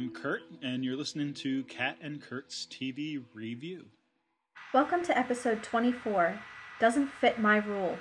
[0.00, 3.84] I'm Kurt, and you're listening to Kat and Kurt's TV Review.
[4.72, 6.40] Welcome to episode 24
[6.80, 7.98] Doesn't Fit My Rules.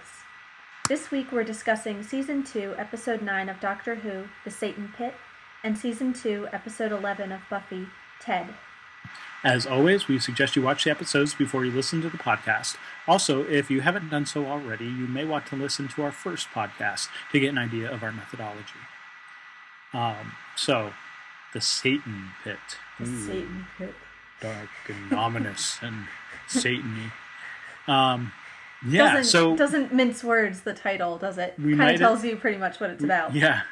[0.88, 5.14] This week we're discussing season 2, episode 9 of Doctor Who, The Satan Pit,
[5.62, 7.88] and season 2, episode 11 of Buffy,
[8.22, 8.48] Ted.
[9.44, 12.78] As always, we suggest you watch the episodes before you listen to the podcast.
[13.10, 16.48] Also, if you haven't done so already, you may want to listen to our first
[16.54, 18.80] podcast to get an idea of our methodology.
[19.94, 20.94] Um, so,
[21.54, 22.58] the Satan Pit.
[23.00, 23.94] The Ooh, Satan Pit.
[24.42, 26.06] Dark and ominous and
[26.48, 27.12] Satany.
[27.88, 28.32] Um,
[28.88, 31.56] yeah, doesn't, so doesn't mince words the title, does it?
[31.58, 33.36] Kind of tells you pretty much what it's about.
[33.36, 33.64] Yeah,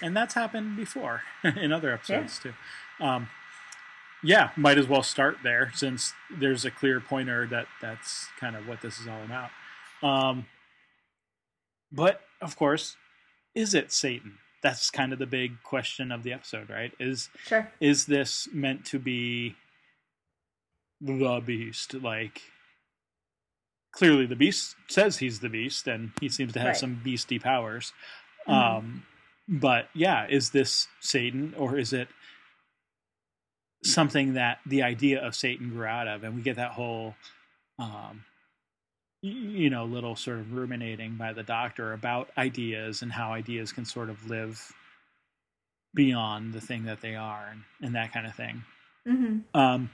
[0.00, 2.54] and that's happened before in other episodes too.
[3.00, 3.28] Um,
[4.22, 8.66] yeah, might as well start there since there's a clear pointer that that's kind of
[8.66, 9.50] what this is all about.
[10.02, 10.46] Um,
[11.92, 12.96] but of course,
[13.54, 14.38] is it Satan?
[14.64, 16.90] That's kind of the big question of the episode, right?
[16.98, 17.70] Is Sure.
[17.80, 19.54] is this meant to be
[21.02, 21.92] the beast?
[21.92, 22.40] Like,
[23.92, 26.76] clearly, the beast says he's the beast, and he seems to have Right.
[26.78, 27.92] some beastie powers.
[28.48, 28.52] Mhm.
[28.54, 29.06] Um,
[29.46, 32.08] but yeah, is this Satan, or is it
[33.82, 36.24] something that the idea of Satan grew out of?
[36.24, 37.16] And we get that whole,
[37.78, 38.24] um,
[39.24, 43.84] you know, little sort of ruminating by the doctor about ideas and how ideas can
[43.86, 44.70] sort of live
[45.94, 48.62] beyond the thing that they are and, and that kind of thing.
[49.06, 49.88] hmm Um,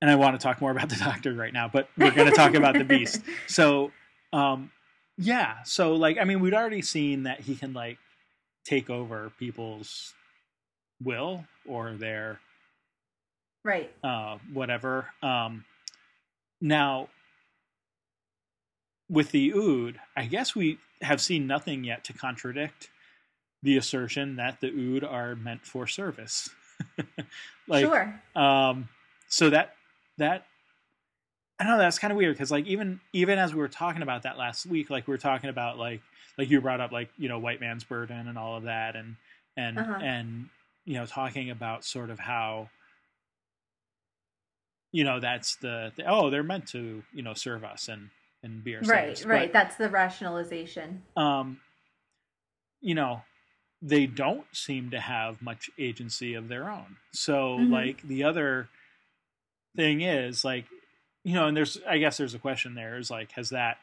[0.00, 2.32] and I want to talk more about the doctor right now, but we're going to
[2.36, 3.20] talk about the beast.
[3.46, 3.92] So,
[4.32, 4.70] um,
[5.18, 5.62] yeah.
[5.64, 7.98] So, like, I mean, we'd already seen that he can like
[8.64, 10.14] take over people's
[11.02, 12.40] will or their
[13.62, 13.92] Right.
[14.02, 15.08] uh, whatever.
[15.22, 15.64] Um,
[16.60, 17.08] now,
[19.08, 22.90] with the Ood, I guess we have seen nothing yet to contradict
[23.62, 26.48] the assertion that the Ood are meant for service.
[27.68, 28.20] like, sure.
[28.34, 28.88] um,
[29.28, 29.74] so that
[30.18, 30.46] that
[31.58, 34.02] I don't know that's kind of weird because like even even as we were talking
[34.02, 36.00] about that last week, like we were talking about like
[36.38, 39.16] like you brought up like you know white man's burden and all of that and
[39.56, 39.98] and Uh-huh.
[40.02, 40.48] and
[40.86, 42.70] you know talking about sort of how
[44.92, 48.10] you know that's the, the oh they're meant to you know serve us and
[48.42, 49.16] and be our Right.
[49.16, 49.26] slaves.
[49.26, 49.48] Right.
[49.48, 51.02] But, That's the rationalization.
[51.16, 51.60] um,
[52.80, 53.20] you know,
[53.82, 56.96] they don't seem to have much agency of their own.
[57.12, 57.70] So, Mhm.
[57.70, 58.68] like, the other
[59.76, 60.64] thing is, like,
[61.24, 63.78] you know, and there's, I guess there's a question there is, like, has that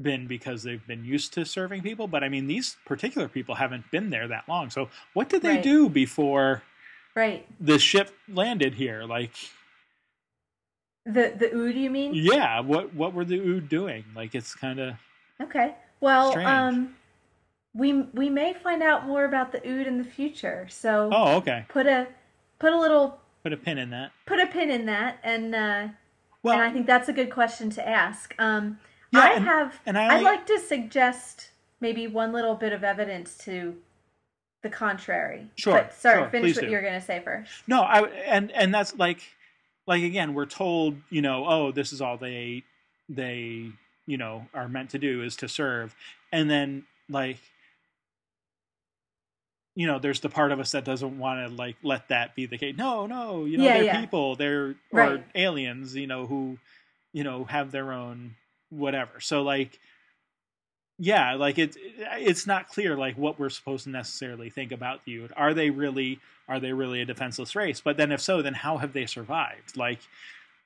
[0.00, 2.06] been because they've been used to serving people?
[2.06, 4.68] But I mean, these particular people haven't been there that long.
[4.68, 5.62] So, what did they Right.
[5.62, 6.62] do before
[7.14, 7.46] Right.
[7.58, 9.04] the ship landed here?
[9.04, 9.32] Like,
[11.06, 12.12] The the ood, you mean?
[12.14, 14.04] yeah, what what were the Ood doing?
[14.14, 14.94] Like, it's kind of
[15.40, 15.74] Okay.
[16.00, 16.48] Well, Strange.
[16.48, 16.96] um,
[17.74, 20.66] we we may find out more about the ood in the future.
[20.68, 22.08] So oh, okay, put a
[22.58, 24.10] put a little put a pin in that.
[24.26, 25.88] put a pin in that, and uh,
[26.42, 28.34] Well, and I think that's a good question to ask.
[28.38, 28.78] Um,
[29.12, 29.80] Yeah, I and- have.
[29.86, 31.50] and I I'd like to suggest
[31.80, 33.76] maybe one little bit of evidence to
[34.62, 35.50] the contrary.
[35.56, 36.70] Sure, But sorry, sure, finish what do.
[36.70, 37.52] you're going to say first.
[37.68, 39.20] No, I and and that's like
[39.86, 42.64] like again, we're told, you know, oh, this is all they
[43.08, 43.70] they,
[44.06, 45.94] you know, are meant to do is to serve.
[46.32, 47.38] And then like
[49.74, 52.46] you know, there's the part of us that doesn't want to like let that be
[52.46, 52.74] the case.
[52.78, 54.00] No, no, you know, Yeah, they're yeah.
[54.00, 56.58] people, they're or aliens, you know, who
[57.12, 58.34] you know, have their own
[58.70, 59.20] whatever.
[59.20, 59.78] So like
[60.98, 65.16] yeah, like it it's not clear like what we're supposed to necessarily think about the
[65.18, 65.32] Ood.
[65.36, 67.80] Are they really are they really a defenseless race?
[67.80, 69.76] But then if so, then how have they survived?
[69.76, 70.00] Like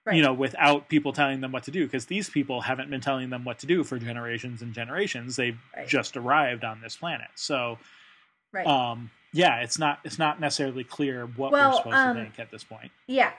[0.03, 0.17] Right.
[0.17, 3.29] you know, without people telling them what to do because these people haven't been telling
[3.29, 5.37] them what to do for generations and generations.
[5.37, 5.87] They've Right.
[5.87, 7.29] just arrived on this planet.
[7.35, 7.79] So
[8.53, 8.67] Right.
[8.67, 12.38] um yeah, it's not it's not necessarily clear what Well, we're supposed um, to think
[12.38, 12.91] at this point.
[13.09, 13.33] Yeah.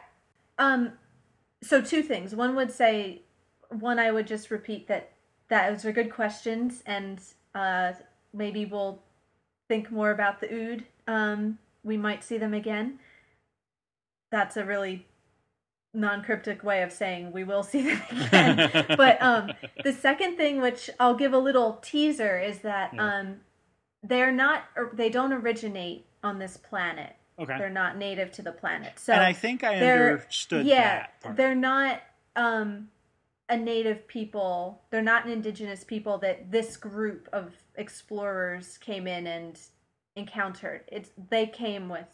[0.60, 0.94] Um
[1.64, 2.36] so two things.
[2.36, 3.22] One would say
[3.70, 5.12] one I would just repeat that
[5.51, 7.21] that those are good questions and
[7.53, 7.92] uh
[8.33, 9.00] maybe we'll
[9.68, 10.86] think more about the ood.
[11.07, 12.98] Um we might see them again.
[14.31, 15.06] That's a really
[15.94, 18.86] non-cryptic way of saying we will see them again.
[18.98, 19.51] but um
[19.83, 23.06] the second thing which I'll give a little teaser is that Yeah.
[23.19, 23.42] um
[24.03, 27.15] they're not or they don't originate on this planet.
[27.38, 27.57] okay.
[27.57, 28.94] They're not native to the planet.
[28.98, 31.36] So and I think I understood yeah, that part.
[31.38, 32.01] they're not
[32.36, 32.89] um
[33.51, 34.81] a native people.
[34.89, 39.59] They're not an indigenous people that this group of explorers came in and
[40.15, 40.83] encountered.
[40.88, 42.07] It's they came with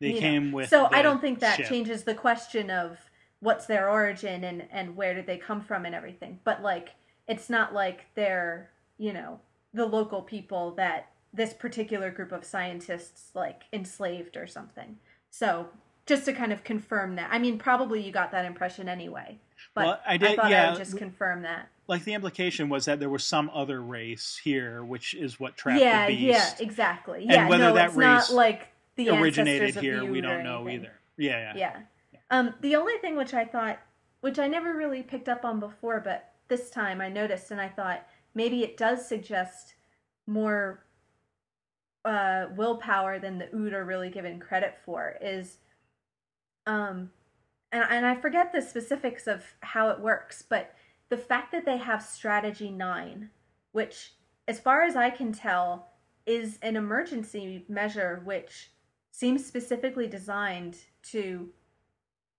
[0.00, 0.20] They you know.
[0.20, 1.68] came with So I don't think that ship.
[1.68, 2.98] changes the question of
[3.40, 6.40] what's their origin and and where did they come from and everything.
[6.42, 6.94] But like
[7.28, 9.40] it's not like they're, you know,
[9.74, 14.96] the local people that this particular group of scientists like enslaved or something.
[15.28, 15.68] So
[16.06, 17.28] just to kind of confirm that.
[17.32, 19.38] I mean, probably you got that impression anyway,
[19.74, 21.68] but Well, I did- thought I would just confirm that.
[21.88, 25.80] Like the implication was that there was some other race here, which is what trapped
[25.80, 26.60] Yeah, the yeah, beast.
[26.60, 27.22] exactly.
[27.22, 30.62] And yeah, whether no, that it's race not like the originated here, we don't know
[30.66, 30.86] anything.
[30.86, 30.92] either.
[31.16, 31.76] Yeah, yeah.
[32.12, 32.18] Yeah.
[32.30, 33.78] Um, the only thing which I thought,
[34.20, 37.68] which I never really picked up on before, but this time I noticed and I
[37.68, 39.74] thought maybe it does suggest
[40.26, 40.84] more
[42.04, 45.58] uh, willpower than the Ood are really given credit for is,
[46.66, 47.10] um,
[47.70, 50.74] and, and I forget the specifics of how it works, but
[51.08, 53.30] the fact that they have strategy nine,
[53.72, 54.12] which,
[54.46, 55.88] as far as I can tell,
[56.26, 58.70] is an emergency measure which
[59.10, 61.50] seems specifically designed to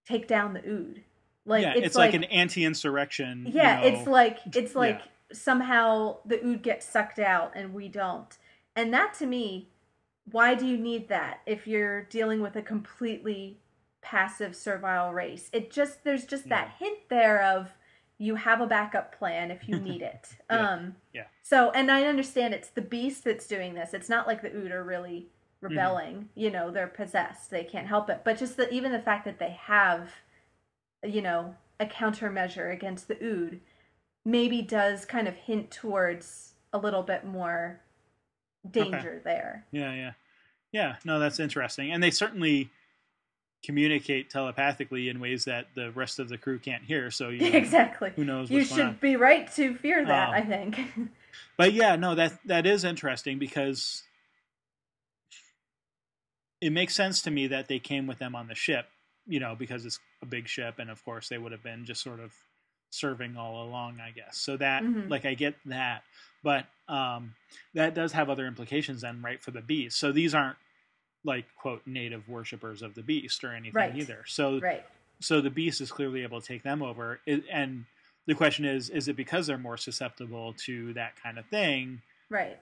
[0.08, 1.04] take down the Ood.
[1.46, 3.46] Like yeah, it's, like, an anti-insurrection.
[3.48, 4.80] you yeah, know, it's like it's yeah.
[4.80, 5.02] like
[5.34, 8.38] somehow the Ood gets sucked out and we don't.
[8.76, 9.69] And that to me,
[10.31, 13.60] why do you need that if you're dealing with a completely
[14.04, 15.50] passive servile race?
[15.54, 17.74] It just there's just that hint there of
[18.20, 20.30] you have a backup plan if you need it.
[20.52, 20.70] Yeah.
[20.74, 21.26] Um Yeah.
[21.42, 23.94] so and I understand it's the beast that's doing this.
[23.94, 25.28] It's not like the Ood are really
[25.64, 25.76] Mm-hmm.
[25.78, 26.30] rebelling.
[26.36, 27.50] You know, they're possessed.
[27.50, 28.22] They can't help it.
[28.26, 30.10] But just the even the fact that they have
[31.06, 33.60] you know, a countermeasure against the Ood
[34.26, 37.80] maybe does kind of hint towards a little bit more
[38.70, 39.66] danger there.
[39.72, 40.12] Yeah, yeah,
[40.72, 40.96] yeah.
[41.06, 42.70] No, that's interesting, and they certainly
[43.63, 47.10] communicate telepathically in ways that the rest of the crew can't hear.
[47.10, 48.12] So you know, exactly.
[48.15, 50.80] who knows You what's going should be right to fear that, Um, I think.
[51.57, 54.04] But yeah, no, that that is interesting because
[56.62, 58.88] it makes sense to me that they came with them on the ship,
[59.27, 62.01] you know, because it's a big ship, and of course they would have been just
[62.01, 62.31] sort of
[62.89, 64.38] serving all along, I guess.
[64.38, 65.09] So that, Mhm.
[65.09, 66.04] like, I get that,
[66.44, 67.36] but um,
[67.74, 69.98] that does have other implications then, right, for the beast.
[69.98, 70.57] So these aren't
[71.24, 73.96] like quote native worshippers of the beast or anything Right.
[73.96, 74.24] either.
[74.28, 74.86] So right.
[75.20, 77.86] so the beast is clearly able to take them over and
[78.25, 82.58] the question is is it because they're more susceptible to that kind of thing Right.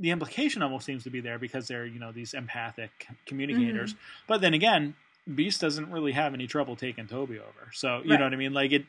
[0.00, 2.90] the implication almost seems to be there because they're you know these empathic
[3.26, 4.24] communicators Mm-hmm.
[4.26, 4.94] but then again
[5.34, 8.18] beast doesn't really have any trouble taking toby over so you Right.
[8.18, 8.84] know what i mean like it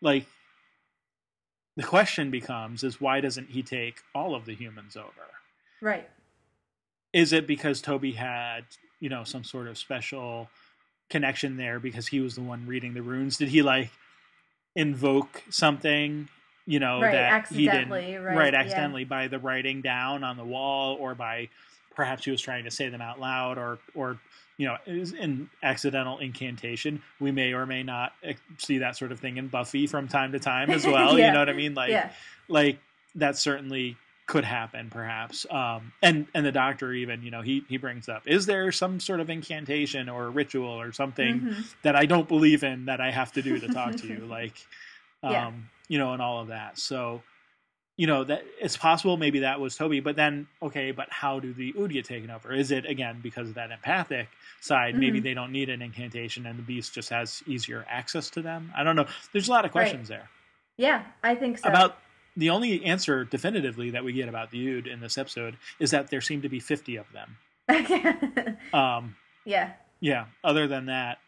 [0.00, 0.26] like
[1.76, 5.10] the question becomes is why doesn't he take all of the humans over
[5.80, 6.08] Right.
[7.12, 8.64] Is it because Toby had,
[9.00, 10.48] you know, some sort of special
[11.10, 13.36] connection there because he was the one reading the runes?
[13.36, 13.90] Did he like
[14.74, 16.28] invoke something,
[16.66, 18.60] you know, Right, that he accidentally, did right, yeah.
[18.60, 21.48] accidentally by the writing down on the wall or by
[21.94, 24.18] perhaps he was trying to say them out loud or or
[24.58, 27.02] you know, is an accidental incantation.
[27.18, 30.32] We may or may not eh, see that sort of thing in Buffy from time
[30.32, 31.18] to time as well.
[31.18, 31.26] Yeah.
[31.26, 31.74] You know what I mean?
[31.74, 32.10] Like yeah.
[32.48, 32.78] like
[33.16, 33.96] that certainly
[34.32, 38.22] could happen perhaps um and and the doctor even you know he he brings up
[38.24, 41.74] is there some sort of incantation or ritual or something Mhm.
[41.82, 44.54] that i don't believe in that i have to do to talk to you like
[45.22, 45.50] um Yeah.
[45.88, 47.22] you know and all of that so
[47.98, 51.52] you know that it's possible maybe that was toby but then okay but how do
[51.52, 54.28] the ood get taken over is it again because of that empathic
[54.62, 55.24] side maybe Mhm.
[55.24, 58.82] they don't need an incantation and the beast just has easier access to them i
[58.82, 59.82] don't know there's a lot of Right.
[59.90, 60.30] questions there
[60.78, 61.68] Yeah, I think so.
[61.68, 61.98] about
[62.36, 66.08] the only answer definitively that we get about the Ood in this episode is that
[66.10, 67.36] there seem to be 50 of them.
[68.72, 69.72] Um, yeah.
[70.00, 71.18] yeah, other than that,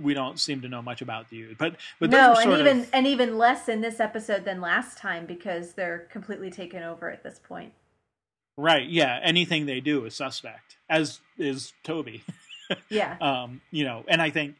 [0.00, 1.58] we don't seem to know much about the Ood.
[1.58, 5.26] But but no, and even of and even less in this episode than last time
[5.26, 7.72] because they're completely taken over at this point.
[8.56, 8.86] right.
[8.88, 12.22] Yeah, anything they do is suspect, as is Toby.
[12.88, 13.18] Yeah.
[13.20, 14.54] um, you know, and I think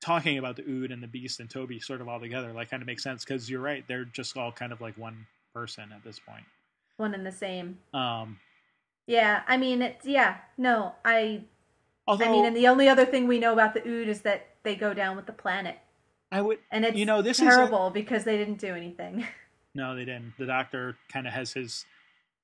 [0.00, 2.82] talking about the Ood and the Beast and Toby sort of all together like kind
[2.82, 6.02] of makes sense because you're right; they're just all kind of like one person at
[6.04, 6.44] this point.
[6.96, 7.78] One and the same.
[7.94, 8.38] Um,
[9.06, 10.38] Yeah, I mean it's yeah.
[10.58, 11.42] No, I
[12.06, 14.48] although I mean and the only other thing we know about the Ood is that
[14.62, 15.78] they go down with the planet.
[16.32, 19.26] I would And it's You know, this is a- terrible because they didn't do anything.
[19.72, 20.32] No, they didn't.
[20.36, 21.86] The doctor kind of has his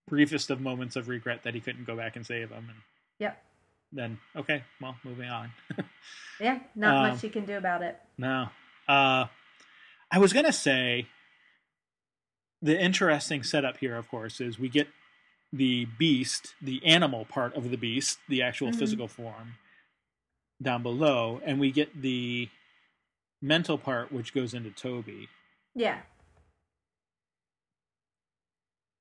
[0.09, 2.79] briefest of moments of regret that he couldn't go back and save them and
[3.19, 3.43] yep.
[3.97, 5.51] Then okay, well, moving on.
[6.39, 7.99] Yeah, not Um, much you can do about it.
[8.19, 8.49] no,
[8.87, 9.25] uh,
[10.11, 11.07] I was gonna say
[12.61, 14.89] the interesting setup here, of course, is we get
[15.53, 18.75] the beast, the animal part of the beast, the actual Mhm.
[18.79, 19.55] physical form,
[20.61, 22.51] down below, and we get the
[23.41, 25.29] mental part, which goes into Toby.
[25.75, 26.03] Yeah.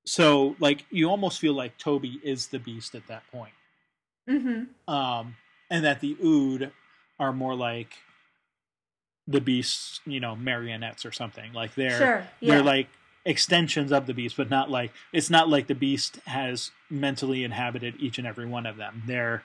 [0.05, 3.53] So, like, you almost feel like Toby is the beast at that point.
[4.29, 4.93] Mm-hmm.
[4.93, 5.35] um,
[5.69, 6.71] and that the Ood
[7.19, 7.93] are more like
[9.27, 11.53] the beasts, you know, marionettes or something.
[11.53, 12.27] Like they're Sure.
[12.39, 12.55] Yeah.
[12.55, 12.87] they're like
[13.25, 17.95] extensions of the beast, but not like it's not like the beast has mentally inhabited
[17.99, 19.03] each and every one of them.
[19.07, 19.43] They're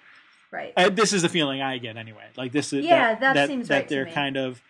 [0.51, 0.73] right.
[0.77, 2.25] Uh, this is the feeling I get anyway.
[2.37, 4.63] Like this is Yeah, that, that that, seems that right they're kind of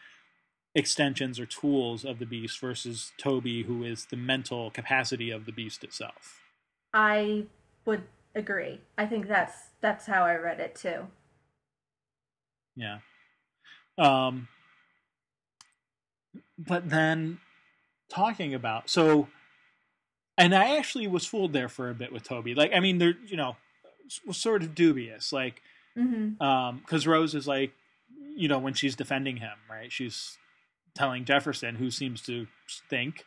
[0.74, 5.52] extensions or tools of the beast versus Toby, who is the mental capacity of the
[5.52, 6.40] beast itself.
[6.94, 7.46] I
[7.84, 8.02] would
[8.34, 8.80] agree.
[8.98, 11.06] I think that's that's how I read it too.
[12.76, 12.98] Yeah.
[13.98, 14.48] Um
[16.58, 17.38] but then
[18.08, 19.28] talking about so
[20.38, 22.54] and I actually was fooled there for a bit with Toby.
[22.54, 23.56] Like I mean they're you know
[24.26, 25.62] was sort of dubious like
[25.98, 26.40] Mm-hmm.
[26.40, 27.72] um cuz Rose is like
[28.36, 29.90] you know when she's defending him, right?
[29.90, 30.38] She's
[30.94, 32.46] telling Jefferson who seems to
[32.88, 33.24] think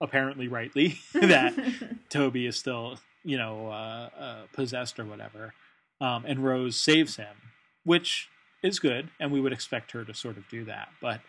[0.00, 1.52] apparently rightly that
[2.08, 5.52] Toby is still, you know, uh, uh, possessed or whatever.
[6.00, 7.36] Um, and Rose saves him,
[7.84, 8.28] which
[8.62, 10.88] is good, and we would expect her to sort of do that.
[11.00, 11.20] But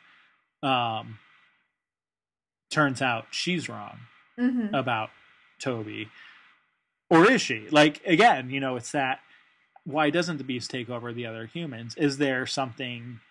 [0.65, 1.19] um,
[2.69, 3.99] turns out she's wrong
[4.37, 5.09] hmm about
[5.59, 6.09] Toby.
[7.09, 7.67] Or is she?
[7.71, 9.19] Like, again, you know, it's that
[9.87, 11.95] why doesn't the beast take over the other humans?
[11.95, 13.21] Is there something.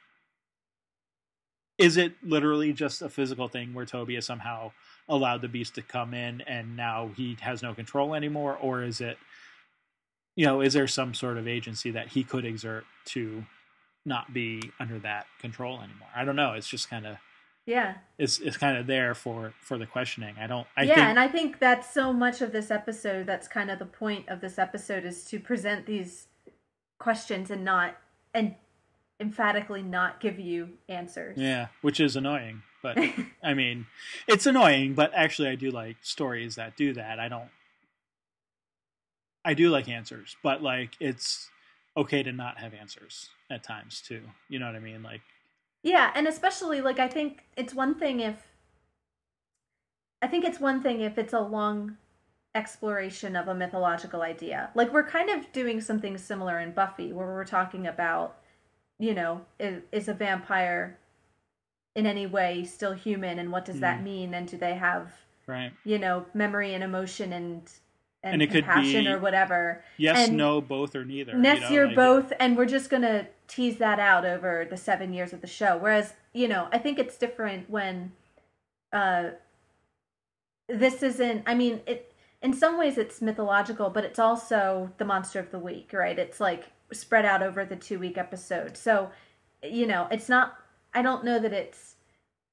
[1.77, 4.73] Is it literally just a physical thing where Toby is somehow
[5.09, 8.57] allowed the beast to come in and now he has no control anymore?
[8.61, 9.19] Or is it,
[10.35, 13.45] you know, is there some sort of agency that he could exert to
[14.05, 16.09] not be under that control anymore?
[16.15, 16.53] I don't know.
[16.53, 17.17] It's just kind of.
[17.67, 17.95] Yeah.
[18.17, 20.37] It's, it's kind of there for, for the questioning.
[20.41, 20.67] I don't.
[20.77, 23.27] I yeah, think, and I think that's so much of this episode.
[23.27, 26.29] That's kind of the point of this episode is to present these
[26.99, 27.97] questions and not
[28.33, 28.55] and
[29.21, 31.39] emphatically not give you answers.
[31.39, 32.63] Yeah, which is annoying.
[32.83, 32.99] But
[33.43, 33.87] I mean,
[34.27, 37.19] it's annoying, but actually, I do like stories that do that.
[37.19, 37.49] I don't.
[39.45, 41.51] I do like answers, but like it's
[41.97, 44.23] okay to not have answers at times too.
[44.49, 45.03] You know what I mean?
[45.03, 45.23] Like,
[45.83, 48.49] Yeah, and especially like I think it's one thing if
[50.21, 51.97] I think it's one thing if it's a long
[52.55, 54.71] exploration of a mythological idea.
[54.75, 58.39] Like we're kind of doing something similar in Buffy where we're talking about,
[58.99, 60.99] you know, is, is a vampire
[61.95, 64.05] in any way still human and what does that Mhm.
[64.05, 65.12] mean and do they have,
[65.47, 65.73] right?
[65.85, 67.71] you know, memory and emotion and
[68.23, 69.85] and, And it could compassion be- or whatever.
[69.99, 71.35] Yes, And no, both, or neither.
[71.35, 71.71] Ness, you know?
[71.71, 75.43] you're like, both, and we're just gonna tease that out over the seven years of
[75.43, 75.76] the show.
[75.76, 78.12] Whereas, you know, I think it's different when,
[78.93, 79.31] uh,
[80.69, 81.45] this isn't.
[81.47, 82.12] I mean, it
[82.43, 86.19] in some ways it's mythological, but it's also the monster of the week, right?
[86.19, 88.76] It's like spread out over the two week episode.
[88.76, 89.11] So,
[89.62, 90.57] you know, it's not.
[90.95, 91.97] I don't know that it's.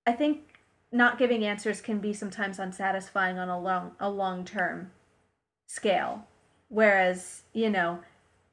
[0.05, 0.59] I think
[0.91, 4.91] not giving answers can be sometimes unsatisfying on a long a long term
[5.67, 6.27] scale.
[6.69, 7.99] Whereas, you know,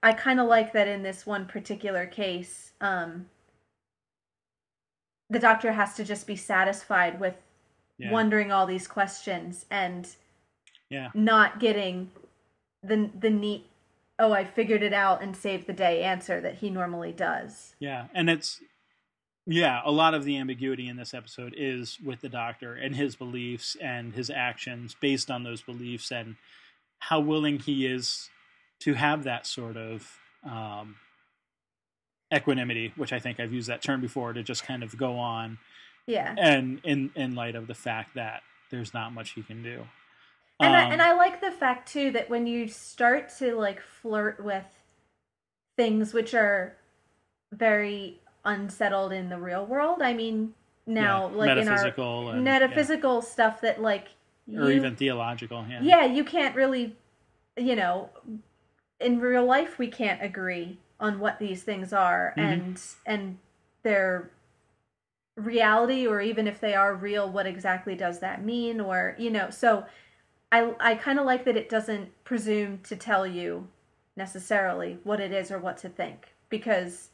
[0.02, 3.26] I kind of like that in this one particular case, um,
[5.28, 7.34] the doctor has to just be satisfied with
[7.98, 8.10] yeah.
[8.10, 10.08] wondering all these questions and
[10.88, 11.10] Yeah.
[11.14, 12.10] not getting
[12.82, 13.66] the the neat
[14.20, 17.74] oh I figured it out and saved the day answer that he normally does.
[17.80, 18.60] Yeah, and it's
[19.46, 23.16] yeah, a lot of the ambiguity in this episode is with the doctor and his
[23.16, 26.36] beliefs and his actions based on those beliefs and
[27.00, 28.28] how willing he is
[28.80, 30.96] to have that sort of um,
[32.32, 35.58] equanimity, which I think I've used that term before to just kind of go on
[36.06, 36.34] Yeah.
[36.38, 39.86] and in in light of the fact that there's not much he can do.
[40.60, 43.80] And I, Um, and I like the fact too that when you start to like
[43.80, 44.64] flirt with
[45.76, 46.76] things which are
[47.52, 50.02] very unsettled in the real world.
[50.02, 50.54] I mean,
[50.86, 54.08] now yeah, like in our metaphysical and, metaphysical stuff that like
[54.46, 55.64] yeah, or even theological.
[55.68, 56.96] Yeah, yeah, you can't really,
[57.56, 58.10] you know,
[59.00, 62.42] in real life we can't agree on what these things are Mhm.
[62.42, 63.38] and and
[63.82, 64.30] their
[65.36, 69.48] reality or even if they are real what exactly does that mean or you know
[69.48, 69.86] so
[70.52, 73.68] i i kind of like that it doesn't presume to tell you
[74.16, 77.10] necessarily what it is or what to think because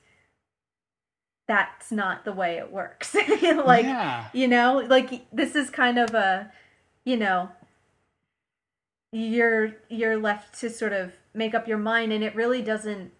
[1.46, 3.14] that's not the way it works
[3.64, 4.28] like yeah.
[4.32, 6.50] you know like this is kind of a
[7.04, 7.48] you know
[9.12, 13.12] you're you're left to sort of make up your mind and it really doesn't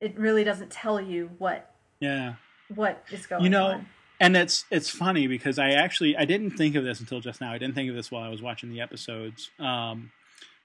[0.00, 2.34] it really doesn't tell you what yeah.
[2.74, 3.86] what is going You know, on
[4.22, 7.52] and it's it's funny because I actually I didn't think of this until just now.
[7.52, 9.50] I didn't think of this while I was watching the episodes.
[9.58, 10.12] Um,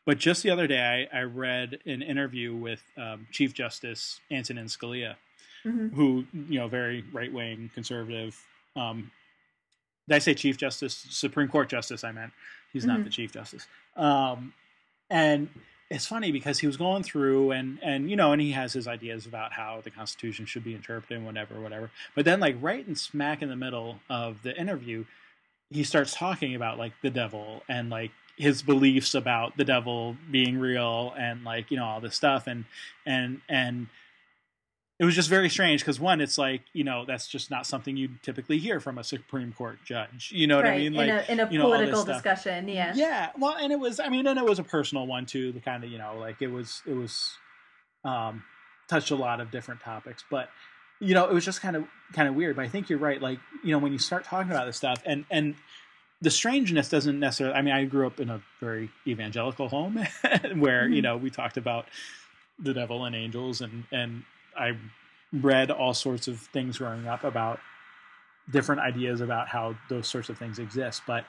[0.06, 4.68] but just the other day, I, I read an interview with um, Chief Justice Antonin
[4.68, 5.16] Scalia,
[5.66, 5.94] Mhm.
[5.94, 8.40] who you know very right wing conservative.
[8.76, 9.12] Um,
[10.08, 12.04] did I say Chief Justice Supreme Court Justice?
[12.04, 12.32] I meant
[12.72, 13.04] he's not Mhm.
[13.06, 13.68] the Chief Justice.
[13.96, 14.54] Um,
[15.10, 15.50] and
[15.90, 18.88] it's funny because he was going through and and you know and he has his
[18.88, 21.92] ideas about how the Constitution should be interpreted and whatever whatever.
[22.16, 25.06] But then like right in smack in the middle of the interview,
[25.70, 30.60] he starts talking about like the devil and like his beliefs about the devil being
[30.60, 32.66] real and like you know all this stuff and
[33.06, 33.88] and and
[35.00, 37.96] it was just very strange because one it's like you know that's just not something
[37.98, 40.74] you typically hear from a supreme court judge you know what right.
[40.74, 42.94] i mean like in a, in a you know, political discussion, yeah.
[42.96, 45.60] yeah well and it was i mean and it was a personal one too the
[45.60, 47.34] kind of you know like it was it was
[48.04, 48.44] um
[48.88, 50.50] touched a lot of different topics but
[51.00, 53.22] you know it was just kind of kind of weird but i think you're right
[53.22, 55.56] like you know when you start talking about this stuff and and
[56.22, 59.96] the strangeness doesn't necessarily i mean i grew up in a very evangelical home
[60.56, 61.04] where you Mhm.
[61.04, 61.86] know we talked about
[62.58, 64.24] the devil and angels and and
[64.58, 64.76] i
[65.34, 67.60] read all sorts of things growing up about
[68.52, 71.26] different ideas about how those sorts of things exist but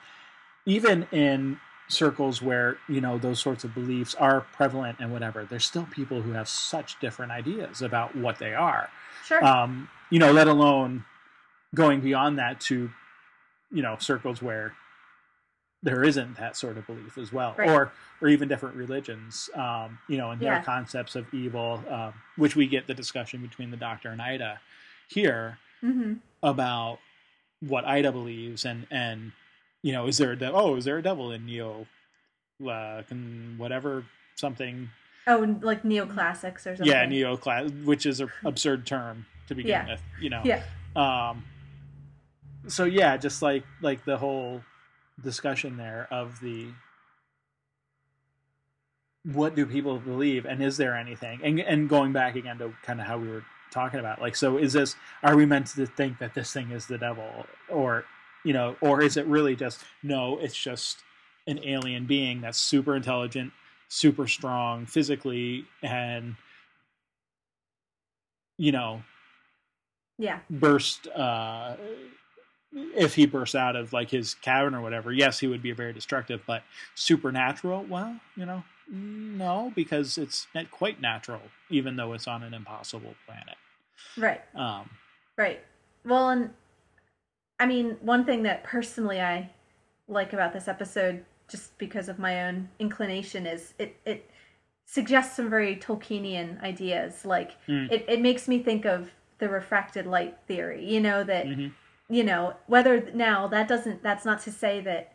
[0.67, 1.59] even in
[1.89, 6.21] circles where you know those sorts of beliefs are prevalent and whatever there's still people
[6.23, 8.89] who have such different ideas about what they are
[9.25, 9.45] Sure.
[9.45, 11.05] um, you know, let alone
[11.75, 12.91] going beyond that to,
[13.71, 14.73] you know, circles where
[15.83, 17.69] there isn't that sort of belief as well, Right.
[17.69, 20.63] or or even different religions, um, you know, and their Yeah.
[20.65, 24.61] concepts of evil, um, which we get the discussion between the Doctor and Ida
[25.09, 26.99] here hmm about
[27.61, 29.33] what Ida believes and and
[29.83, 31.87] you know, is there a de- oh, is there a devil in Neo,
[32.67, 33.03] uh,
[33.57, 34.05] whatever
[34.35, 34.91] something
[35.29, 36.87] Oh, like neoclassics or something.
[36.87, 39.89] yeah neo class which is an absurd term to begin Yeah.
[39.91, 40.63] with you know Yeah.
[40.97, 41.45] um
[42.67, 44.63] so yeah just like like the whole
[45.23, 46.69] discussion there of the
[49.25, 53.01] what do people believe and is there anything and and going back again to kind
[53.01, 56.19] of how we were talking about like so is this are we meant to think
[56.19, 58.05] that this thing is the devil or
[58.45, 60.99] you know or is it really just no it's just
[61.47, 63.53] an alien being that's super intelligent
[63.89, 66.37] super strong physically and
[68.57, 69.03] you know
[70.17, 70.39] Yeah.
[70.49, 71.77] burst uh
[72.95, 75.93] if he bursts out of like his cavern or whatever yes he would be very
[75.93, 76.63] destructive but
[76.95, 82.55] supernatural well you know no because it's not quite natural even though it's on an
[82.55, 83.57] impossible planet
[84.17, 84.43] Right.
[84.55, 84.89] um
[85.37, 85.61] Right.
[86.05, 86.51] Well, and
[87.61, 89.51] I mean, one thing that personally I
[90.09, 94.29] like about this episode, just because of my own inclination, is it it
[94.85, 97.25] suggests some very Tolkienian ideas.
[97.25, 97.91] Like Mm.
[97.93, 100.85] it, it makes me think of the refracted light theory.
[100.85, 101.73] You know that mhm.
[102.09, 105.13] You know whether now that doesn't that's not to say that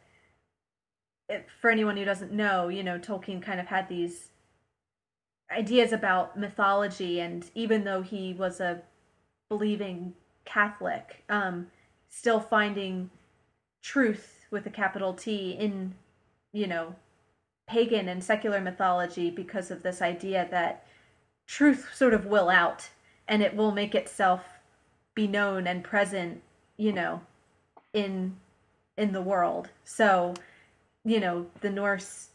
[1.59, 4.29] for anyone who doesn't know, you know, Tolkien kind of had these
[5.51, 8.81] ideas about mythology, and even though he was a
[9.49, 10.13] believing
[10.45, 11.67] Catholic, um,
[12.09, 13.09] still finding
[13.81, 15.95] truth with a capital T in,
[16.51, 16.95] you know,
[17.67, 20.85] pagan and secular mythology because of this idea that
[21.47, 22.89] truth sort of will out
[23.27, 24.41] and it will make itself
[25.15, 26.41] be known and present,
[26.83, 27.21] you know,
[27.93, 28.35] in
[28.97, 29.69] in the world.
[29.85, 30.33] So,
[31.05, 32.27] you know, the Norse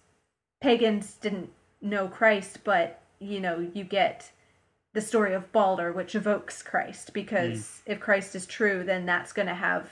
[0.63, 1.51] pagans didn't
[1.83, 4.33] know Christ, but you know, you get
[4.95, 7.93] the story of Balder, which evokes Christ, because hmm.
[7.93, 9.91] if Christ is true, then that's going to have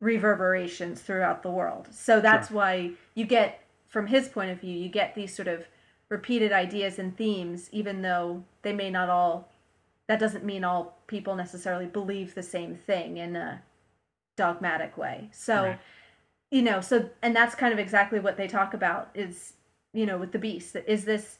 [0.00, 1.88] reverberations throughout the world.
[1.92, 5.64] So that's why you get, from his point of view, you get these sort of
[6.08, 9.48] repeated ideas and themes, even though they may not all,
[10.08, 13.62] that doesn't mean all people necessarily believe the same thing in a
[14.36, 15.28] dogmatic way.
[15.32, 15.78] So, Right.
[16.50, 19.54] you know, so, and that's kind of exactly what they talk about is,
[19.92, 20.76] you know, with the beast.
[20.86, 21.38] Is this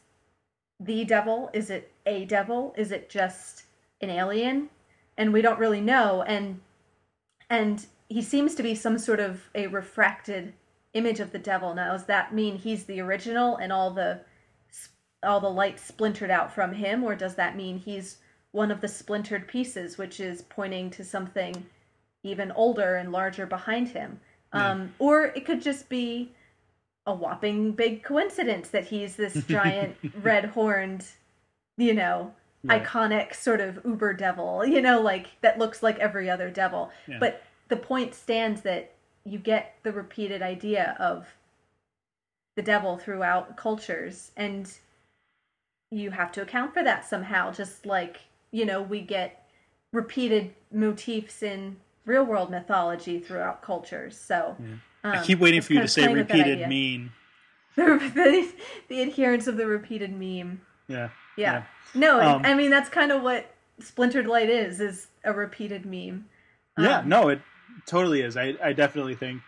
[0.81, 1.51] the devil?
[1.53, 2.75] Is it a devil?
[2.77, 3.65] Is it just
[4.01, 4.71] an alien?
[5.17, 6.23] And we don't really know.
[6.23, 6.61] And
[7.49, 10.53] and he seems to be some sort of a refracted
[10.95, 11.75] image of the devil.
[11.75, 14.21] Now, does that mean he's the original and all the
[15.23, 18.19] all the light splintered out from him, or does that mean he's
[18.53, 21.67] one of the splintered pieces, which is pointing to something
[22.27, 24.21] even older and larger behind him?
[24.55, 24.71] Yeah.
[24.71, 26.33] Um, or it could just be
[27.07, 31.05] a whopping big coincidence that he's this giant red horned,
[31.77, 32.33] you know,
[32.65, 32.83] Right.
[32.83, 36.91] iconic sort of uber devil, you know, like that looks like every other devil.
[37.07, 37.19] Yeah.
[37.21, 38.93] But the point stands that
[39.25, 41.29] you get the repeated idea of
[42.57, 44.73] the devil throughout cultures and
[45.93, 49.47] you have to account for that somehow just like you know we get
[49.93, 54.57] repeated motifs in real world mythology throughout cultures so
[55.05, 57.13] I um, keep waiting for you to say playing with that repeated mean.
[57.77, 58.53] the,
[58.89, 61.11] the adherence of the repeated meme Yeah.
[61.37, 61.65] yeah,
[61.95, 66.27] no Um, i mean that's kind of what splintered light is is a repeated meme
[66.79, 67.41] Yeah, Um, no, it
[67.87, 68.37] totally is.
[68.37, 69.43] I, I definitely think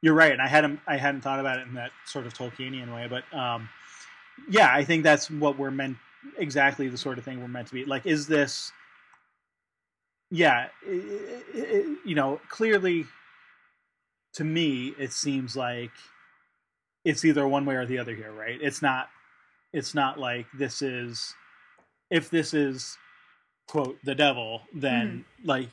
[0.00, 2.92] you're right, and I hadn't I hadn't thought about it in that sort of Tolkienian
[2.92, 3.68] way, but um,
[4.50, 5.96] yeah, I think that's what we're meant
[6.38, 7.84] exactly the sort of thing we're meant to be.
[7.84, 8.72] Like, is this?
[10.32, 13.04] Yeah, i i i you know, clearly,
[14.32, 15.90] to me, it seems like
[17.04, 18.58] it's either one way or the other here, right?
[18.60, 19.10] It's not
[19.74, 21.34] it's not like this is
[22.10, 22.96] if this is
[23.68, 25.46] quote the devil, then mm.
[25.46, 25.68] like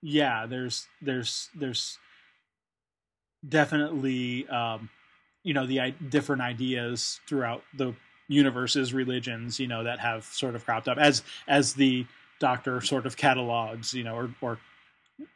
[0.00, 1.98] yeah, there's there's there's
[3.46, 4.88] definitely um
[5.44, 7.94] you know the different ideas throughout the
[8.28, 12.06] universes religions you know that have sort of cropped up as as the
[12.40, 14.58] doctor sort of catalogs you know or or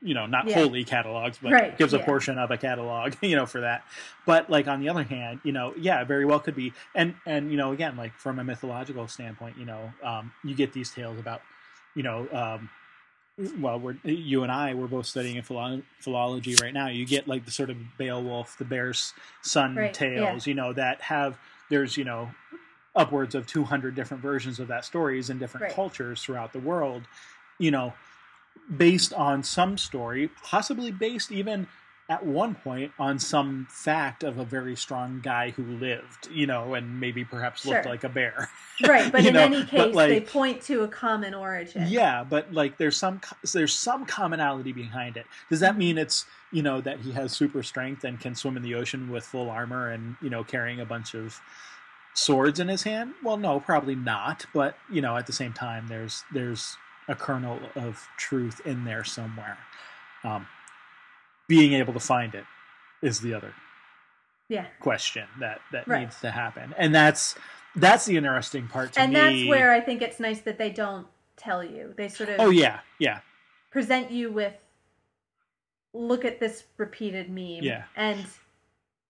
[0.02, 0.54] you know not yeah.
[0.54, 1.78] wholly catalogs but right.
[1.78, 3.84] gives a portion of a catalog you know for that
[4.26, 7.50] but like on the other hand you know yeah very well could be and and
[7.50, 11.18] you know again like from a mythological standpoint you know um, you get these tales
[11.18, 11.42] about
[11.94, 12.70] you know um,
[13.60, 17.28] well we're you and i we're both studying in philo- philology right now you get
[17.28, 19.12] like the sort of beowulf the bear's
[19.42, 19.92] son right.
[19.92, 20.50] tales yeah.
[20.50, 21.38] you know that have
[21.68, 22.30] there's you know
[22.96, 25.74] upwards of 200 different versions of that stories in different right.
[25.74, 27.02] cultures throughout the world
[27.58, 27.92] you know
[28.76, 31.66] based on some story, possibly based even
[32.10, 36.74] at one point on some fact of a very strong guy who lived, you know,
[36.74, 38.50] and maybe perhaps looked like a bear.
[38.84, 39.44] Right, but in know?
[39.44, 41.86] any case, like, they point to a common origin.
[41.88, 43.20] Yeah, but like there's some
[43.52, 45.26] there's some commonality behind it.
[45.48, 46.02] Does that mean mm-hmm.
[46.02, 49.24] it's you know that he has super strength and can swim in the ocean with
[49.24, 51.40] full armor and you know carrying a bunch of
[52.14, 53.14] swords in his hand?
[53.22, 54.46] Well, no, probably not.
[54.54, 56.76] But you know, at the same time, there's there's
[57.08, 59.58] a kernel of truth in there somewhere.
[60.22, 60.46] Um,
[61.46, 62.44] being able to find it
[63.02, 63.52] is the other
[64.48, 64.66] yeah.
[64.80, 66.00] question that that right.
[66.00, 67.34] needs to happen, and that's
[67.76, 69.20] that's the interesting part to and me.
[69.20, 71.92] that's where I think it's nice that they don't tell you.
[71.96, 73.20] They sort of oh yeah yeah
[73.70, 74.54] present you with
[75.92, 78.24] look at this repeated meme yeah and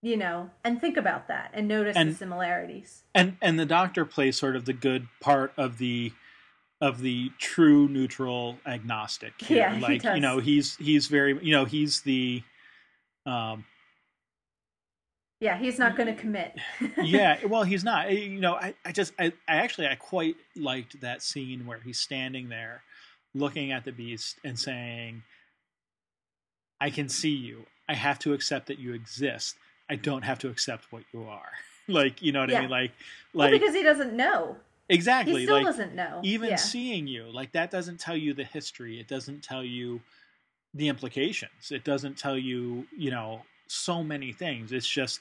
[0.05, 4.05] you know and think about that and notice and, the similarities and and the doctor
[4.05, 6.13] plays sort of the good part of the
[6.85, 9.33] of the true neutral agnostic.
[9.41, 9.57] Here.
[9.57, 12.43] Yeah, like you know, he's he's very you know he's the.
[13.27, 13.65] Um,
[15.41, 16.59] yeah, he's not going to commit.
[17.03, 18.13] yeah, well, he's not.
[18.13, 21.99] You know, I, I just, I, I actually, I quite liked that scene where he's
[21.99, 22.83] standing there,
[23.35, 25.23] looking at the beast and saying,
[26.81, 27.65] "I can see you.
[27.89, 29.57] I have to accept that you exist.
[29.89, 31.53] I don't have to accept what you are."
[31.89, 32.59] like, you know what yeah.
[32.59, 32.71] I mean?
[32.71, 32.93] Like,
[33.33, 34.57] like well, because he doesn't know.
[34.89, 35.41] Exactly.
[35.41, 36.21] He still like, doesn't know.
[36.23, 36.57] Even yeah.
[36.57, 39.01] seeing you, like that doesn't tell you the history.
[39.01, 40.01] It doesn't tell you
[40.75, 41.71] the implications.
[41.71, 44.73] It doesn't tell you, you know, so many things.
[44.73, 45.21] It's just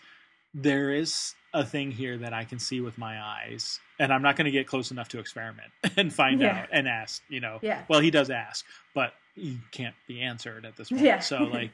[0.53, 4.35] there is a thing here that I can see with my eyes, and I'm not
[4.35, 6.61] going to get close enough to experiment and find yeah.
[6.61, 7.21] out and ask.
[7.29, 7.83] You know, yeah.
[7.87, 11.01] Well, he does ask, but he can't be answered at this point.
[11.01, 11.19] Yeah.
[11.19, 11.71] So, like,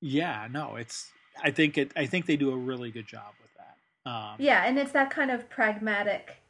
[0.00, 1.10] yeah, no, it's.
[1.42, 1.92] I think it.
[1.96, 4.10] I think they do a really good job with that.
[4.10, 6.42] Um, yeah, and it's that kind of pragmatic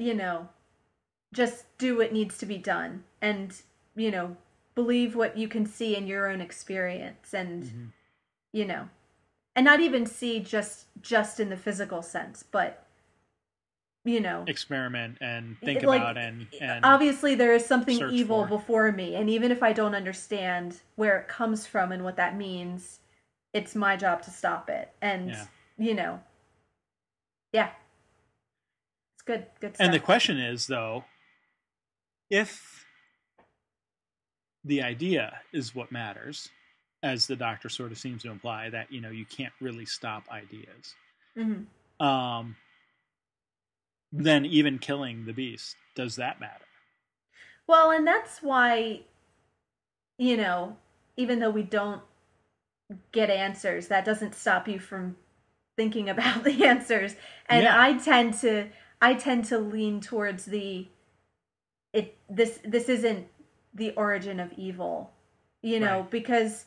[0.00, 0.48] you know,
[1.32, 3.54] just do what needs to be done and,
[3.94, 4.36] you know,
[4.74, 7.84] believe what you can see in your own experience and, mm-hmm.
[8.52, 8.88] you know,
[9.54, 12.86] and not even see just just in the physical sense, but
[14.02, 18.48] you know experiment and think like, about and, and obviously there is something evil for.
[18.48, 22.34] before me and even if i don't understand where it comes from and what that
[22.34, 22.99] means
[23.52, 25.46] it's my job to stop it and yeah.
[25.78, 26.20] you know
[27.52, 27.70] yeah
[29.20, 29.46] it's good.
[29.60, 29.84] Good stuff.
[29.84, 31.04] And the question is, though,
[32.30, 32.86] if
[34.64, 36.48] the idea is what matters,
[37.02, 40.24] as the doctor sort of seems to imply, that you know you can't really stop
[40.30, 40.94] ideas.
[41.36, 42.06] Mm-hmm.
[42.06, 42.56] Um,
[44.10, 46.64] then even killing the beast does that matter?
[47.66, 49.02] Well, and that's why,
[50.18, 50.76] you know,
[51.16, 52.00] even though we don't
[53.12, 55.16] get answers, that doesn't stop you from
[55.76, 57.14] thinking about the answers.
[57.48, 57.80] And yeah.
[57.80, 58.68] I tend to
[59.00, 60.88] I tend to lean towards the
[61.92, 63.26] it this this isn't
[63.74, 65.12] the origin of evil,
[65.62, 66.10] you know, right.
[66.10, 66.66] because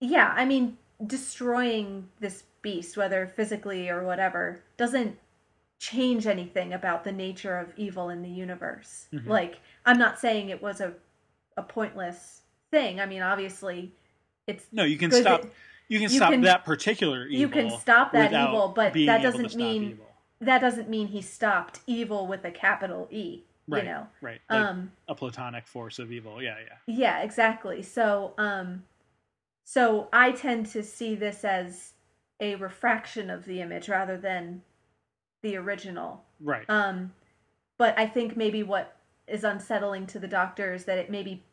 [0.00, 0.76] yeah, I mean
[1.06, 5.16] destroying this beast whether physically or whatever doesn't
[5.78, 9.06] change anything about the nature of evil in the universe.
[9.12, 9.30] Mm-hmm.
[9.30, 10.92] Like I'm not saying it was a
[11.56, 13.00] a pointless thing.
[13.00, 13.94] I mean, obviously
[14.46, 15.44] it's No, you can stop
[15.88, 17.40] you can you stop can, that particular evil.
[17.40, 20.06] You can stop that evil, but that doesn't mean evil
[20.40, 23.42] that doesn't mean he stopped evil with a capital E.
[23.68, 24.40] Right, you know, right.
[24.48, 26.42] Like um, a platonic force of evil.
[26.42, 26.76] Yeah, yeah.
[26.92, 27.82] Yeah, exactly.
[27.82, 28.82] So, um,
[29.64, 31.92] so I tend to see this as
[32.40, 34.62] a refraction of the image rather than
[35.42, 36.24] the original.
[36.40, 36.64] Right.
[36.68, 37.12] Um,
[37.78, 38.96] but I think maybe what
[39.28, 41.44] is unsettling to the doctor is that it maybe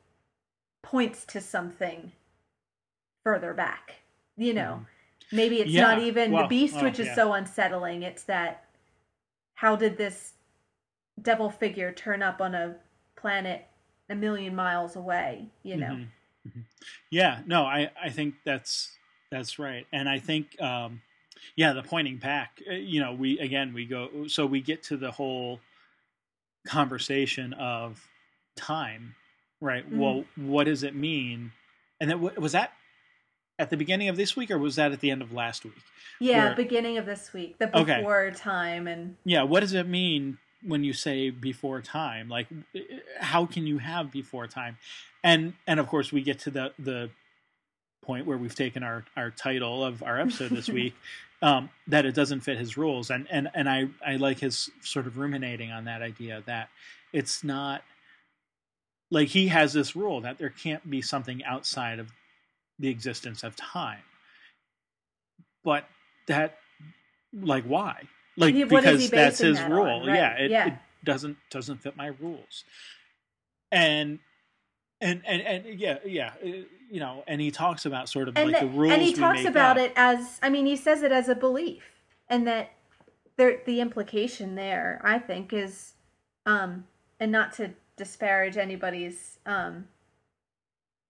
[0.82, 2.14] points to something
[3.28, 3.96] further back.
[4.38, 4.86] You know, mm.
[5.36, 5.82] maybe it's yeah.
[5.82, 7.16] not even well, the beast, which is yeah.
[7.16, 8.04] so unsettling.
[8.04, 8.64] It's that
[9.56, 10.34] how did this
[11.22, 12.76] devil figure turn up on a
[13.16, 13.66] planet
[14.10, 16.62] a million miles away you know mm-hmm.
[17.10, 18.92] Yeah, no, I, I think that's
[19.32, 21.02] that's right, and I think um,
[21.56, 22.62] yeah, the pointing back.
[22.70, 25.60] uh, You know, we again we go so we get to the whole
[26.66, 28.08] conversation of
[28.56, 29.16] time,
[29.62, 29.90] right?
[29.90, 29.98] Mhm.
[29.98, 31.52] Well, what does it mean?
[32.00, 32.74] And that was that
[33.60, 35.74] at the beginning of this week, or was that at the end of last week?
[36.20, 37.98] Yeah, Where- beginning of this week, the Okay.
[37.98, 42.30] before time, and Yeah, what does it mean when you say before time?
[42.30, 42.48] Like,
[43.20, 44.78] how can you have before time?
[45.24, 47.10] And and of course, we get to the the
[48.04, 50.96] point where we've taken our our title of our episode this week
[51.42, 55.08] um, that it doesn't fit his rules, and and and I I like his sort
[55.08, 56.70] of ruminating on that idea that
[57.14, 57.84] it's not
[59.10, 62.12] like he has this rule that there can't be something outside of
[62.80, 64.04] the existence of time,
[65.64, 65.86] but
[66.28, 66.58] that
[67.34, 68.04] like why
[68.38, 70.08] like He- what is because that's his that rule on?
[70.08, 70.68] Right, yeah it, yeah.
[70.68, 72.64] it doesn't doesn't fit my rules
[73.72, 74.20] and
[75.02, 76.48] and and, and yeah yeah uh,
[76.90, 79.14] you know and he talks about sort of and like the- the rules and he
[79.14, 79.86] talks about up.
[79.86, 81.84] it as I mean, he says it as a belief,
[82.30, 82.72] and that
[83.38, 85.94] there the implication there, I think, is,
[86.46, 86.86] um,
[87.20, 89.88] and not to disparage anybody's, um,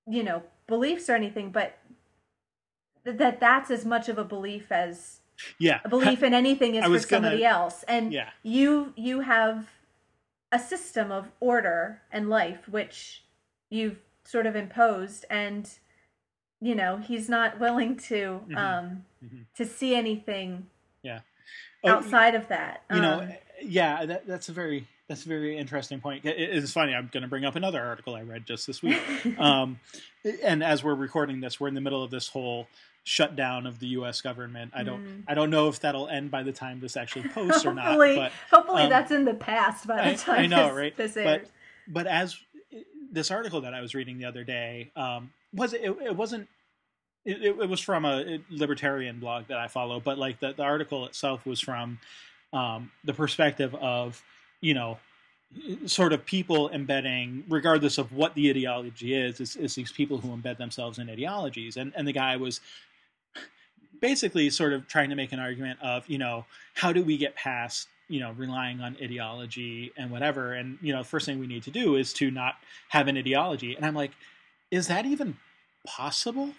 [0.08, 1.78] you know, beliefs or anything, but
[3.06, 5.20] th- that that's as much of a belief as
[5.60, 8.30] yeah a belief in anything is I for was gonna- somebody else and Yeah.
[8.42, 9.70] you you have
[10.52, 13.24] a system of order and life which
[13.70, 15.70] you've sort of imposed and
[16.60, 18.58] you know he's not willing to Mhm.
[18.58, 19.46] um Mhm.
[19.56, 20.70] to see anything
[21.84, 25.58] Oh, outside of that you know Um, yeah that, that's a very that's a very
[25.58, 28.82] interesting point it's funny i'm going to bring up another article i read just this
[28.84, 29.00] week
[29.40, 29.80] um,
[30.44, 32.68] and as we're recording this we're in the middle of this whole
[33.04, 35.24] shutdown of the us government i don't Mm.
[35.28, 38.16] i don't know if that'll end by the time this actually posts or not hopefully
[38.16, 40.98] but hopefully um, that's in the past by the time I know, this, right?
[40.98, 41.48] this But- airs
[41.88, 42.38] but as
[43.10, 46.50] this article that I was reading the other day um, was it, it wasn't
[47.24, 50.64] it, it it was from a libertarian blog that I follow, but like the, the
[50.64, 52.00] article itself was from
[52.52, 54.22] um, the perspective of
[54.62, 54.98] you know
[55.86, 60.30] sort of people embedding regardless of what the ideology is is, is these people who
[60.30, 61.78] embed themselves in ideologies.
[61.78, 62.60] And and the guy was
[64.02, 67.36] basically sort of trying to make an argument of you know how do we get
[67.36, 70.54] past you know relying on ideology and whatever?
[70.54, 72.56] And you know first thing we need to do is to not
[72.90, 73.76] have an ideology.
[73.76, 74.12] And i'm like
[74.70, 75.38] is that even
[75.86, 76.50] possible?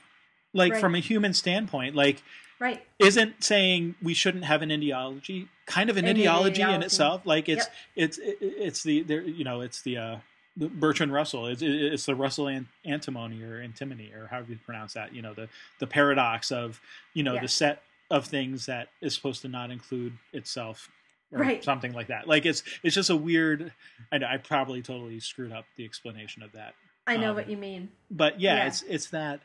[0.54, 0.80] Like Right.
[0.80, 2.22] from a human standpoint like
[2.58, 2.82] right.
[2.98, 7.48] isn't saying we shouldn't have an ideology kind of an An ideology, in itself like
[7.48, 7.74] it's Yep.
[7.96, 10.16] it's it's the there you know it's the uh
[10.57, 14.94] the Bertrand Russell it's, it's the Russell an- antimony or antimony or however you pronounce
[14.94, 16.81] that you know the the paradox of
[17.14, 17.42] you know Yeah.
[17.42, 20.88] the set of things that is supposed to not include itself
[21.33, 21.62] or Right.
[21.62, 23.72] something like that like it's it's just a weird
[24.11, 26.74] I, know, I probably totally screwed up the explanation of that
[27.07, 28.66] i know um, what you mean but yeah, Yeah.
[28.68, 29.40] it's it's that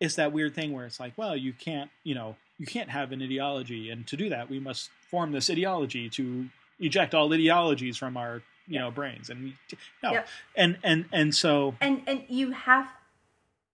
[0.00, 3.12] it's that weird thing where it's like, well, you can't, you know, you can't have
[3.12, 6.46] an ideology, and to do that, we must form this ideology to
[6.80, 9.56] eject all ideologies from our, you know, brains, and we,
[10.02, 10.28] no, Yep.
[10.56, 12.88] and and and so and and you have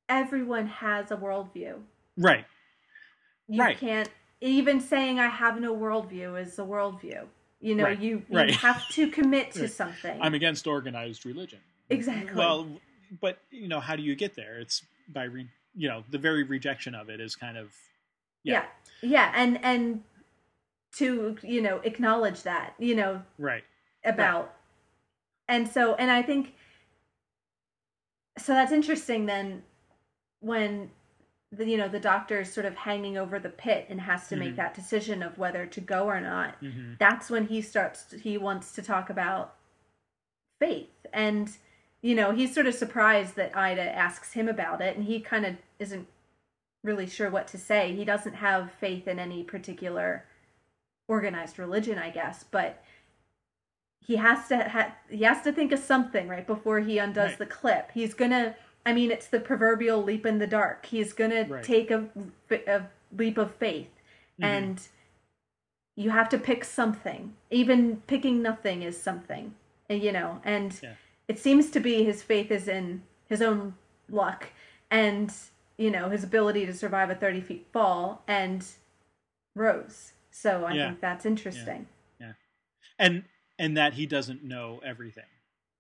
[0.09, 1.81] everyone has a worldview
[2.19, 2.45] right,
[3.49, 3.79] you Right.
[3.79, 7.25] can't even saying i have no worldview is a worldview
[7.61, 8.51] you know Right, you, you right.
[8.51, 11.61] have to commit to something I'm against organized religion.
[11.91, 12.35] Exactly.
[12.35, 12.67] Well,
[13.21, 14.59] but you know, how do you get there?
[14.61, 17.73] It's by re, you know, the very rejection of it is kind of
[18.45, 18.65] yeah.
[19.03, 20.03] yeah and and
[20.97, 23.65] to you know acknowledge that you know right,
[24.05, 24.55] about
[25.49, 26.55] and so and i think
[28.39, 29.63] so that's interesting then
[30.41, 30.91] when
[31.51, 34.37] the you know the doctor is sort of hanging over the pit and has to
[34.37, 34.57] make Mhm.
[34.57, 38.73] that decision of whether to go or not hmm that's when he starts he wants
[38.73, 39.55] to talk about
[40.59, 41.57] faith and
[42.01, 45.45] you know he's sort of surprised that ida asks him about it and he kind
[45.45, 46.07] of isn't
[46.83, 50.25] really sure what to say he doesn't have faith in any particular
[51.09, 52.83] organized religion i guess but
[54.07, 57.39] he has to ha- he has to think of something right before he undoes Right.
[57.39, 58.55] the clip he's gonna
[58.87, 61.63] i mean it's the proverbial leap in the dark he's gonna Right.
[61.63, 62.09] take a,
[62.67, 62.83] a
[63.17, 63.91] leap of faith
[64.41, 64.45] Mhm.
[64.45, 64.89] and
[65.95, 69.55] you have to pick something even picking nothing is something
[69.89, 70.95] you know and Yeah.
[71.29, 73.75] it seems to be his faith is in his own
[74.09, 74.49] luck
[74.91, 75.33] and
[75.83, 78.65] you know his ability to survive a 30 feet fall and
[79.57, 80.87] rose so i Yeah.
[80.89, 81.87] think that's interesting
[82.21, 82.33] Yeah.
[82.99, 83.25] and
[83.59, 85.27] and that he doesn't know everything.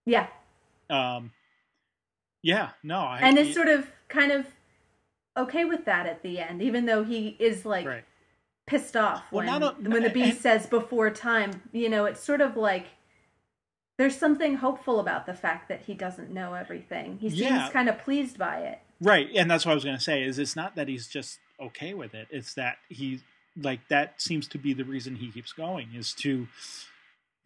[0.05, 0.27] yeah,
[0.91, 1.33] Um,
[2.43, 4.47] yeah, no, I and is sort of kind of
[5.37, 8.05] okay with that at the end even though he is like right.
[8.67, 12.23] pissed off Well, when, not a- when the beast says before time you know it's
[12.23, 12.87] sort of like
[13.99, 17.71] there's something hopeful about the fact that he doesn't know everything he seems Yeah.
[17.73, 20.23] kind of pleased by it Right, and that's what I was going to say.
[20.23, 23.21] Is it's not that he's just okay with it; it's that he
[23.61, 26.47] like that seems to be the reason he keeps going is to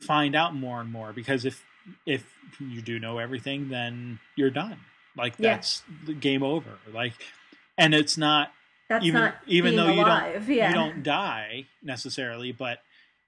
[0.00, 1.12] find out more and more.
[1.12, 1.64] Because if
[2.04, 2.24] if
[2.60, 4.78] you do know everything, then you're done.
[5.16, 5.54] Like Yeah.
[5.54, 6.78] that's the game over.
[6.92, 7.14] Like,
[7.78, 8.52] and it's not
[8.88, 10.68] That's even not even though you don't yeah.
[10.68, 12.80] you don't die necessarily, but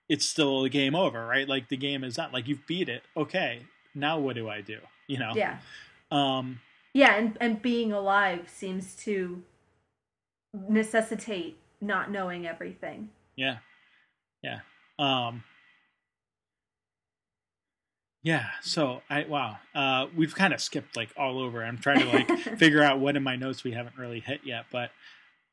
[0.09, 1.49] it's still a game over, right?
[1.49, 2.31] Like the game is done.
[2.33, 3.03] Like you've beat it.
[3.17, 3.61] Okay,
[3.95, 4.79] now what do I do?
[5.07, 5.33] You know.
[5.35, 5.59] Yeah.
[6.11, 6.61] Um.
[6.99, 9.41] Yeah, and, and being alive seems to
[10.53, 13.11] necessitate not knowing everything.
[13.37, 13.59] Yeah.
[14.43, 14.63] Yeah.
[14.99, 15.45] Um.
[18.25, 18.47] Yeah.
[18.63, 19.59] So I wow.
[19.77, 21.63] Uh, we've kind of skipped like all over.
[21.63, 24.65] I'm trying to like figure out what in my notes we haven't really hit yet,
[24.73, 24.91] but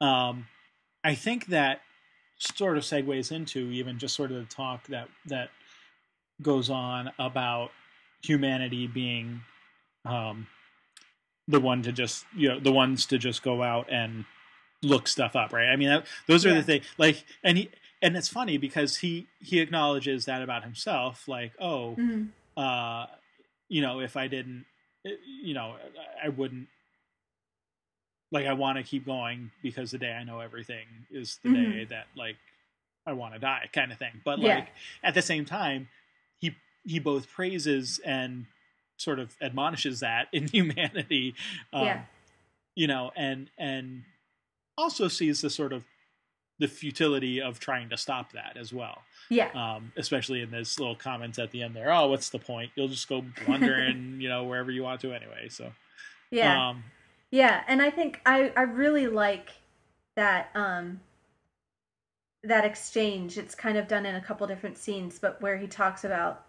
[0.02, 0.48] um,
[1.04, 1.82] I think that
[2.40, 5.52] sort of segues into even just sort of the talk that that
[6.42, 7.70] goes on about
[8.24, 9.42] humanity being
[10.06, 10.48] um,
[11.48, 14.26] the one to just you know the ones to just go out and
[14.82, 15.70] look stuff up, right?
[15.70, 16.56] I mean, that, those are Yeah.
[16.56, 16.86] the things.
[16.98, 17.70] Like, and he
[18.02, 22.30] and it's funny because he he acknowledges that about himself, like, oh, Mhm.
[22.58, 23.08] uh,
[23.68, 24.66] you know, if I didn't,
[25.06, 25.78] eh, you know,
[26.24, 26.68] I wouldn't.
[28.32, 31.54] Like I want to keep going because the day I know everything is the Mhm.
[31.54, 32.38] day that like
[33.06, 34.22] I want to die, kind of thing.
[34.26, 34.56] But Yeah.
[34.58, 34.68] like
[35.04, 35.88] at the same time,
[36.40, 38.46] he he both praises and
[38.98, 41.36] sort of admonishes that in humanity,
[41.74, 42.02] um, Yeah.
[42.76, 44.04] you know, and and
[44.78, 45.84] also sees the sort of
[46.60, 49.50] the futility of trying to stop that as well Yeah.
[49.54, 51.92] um, especially in this little comments at the end there.
[51.92, 52.72] Oh, what's the point?
[52.76, 55.48] You'll just go blundering, you know, wherever you want to anyway.
[55.50, 55.72] So,
[56.32, 56.70] Yeah.
[56.70, 56.84] um,
[57.32, 59.50] Yeah, and I think I I really like
[60.16, 61.02] that um
[62.44, 63.38] that exchange.
[63.38, 66.45] It's kind of done in a couple different scenes, but where he talks about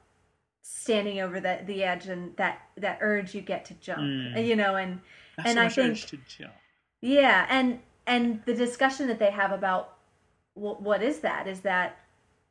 [0.68, 4.00] standing over the the edge and that that urge you get to jump.
[4.02, 4.44] Mm.
[4.46, 5.00] You know, and
[5.38, 6.50] not And I think- urge to chill.
[7.00, 9.96] yeah, and and the discussion that they have about
[10.54, 11.46] what what is that?
[11.46, 11.98] Is that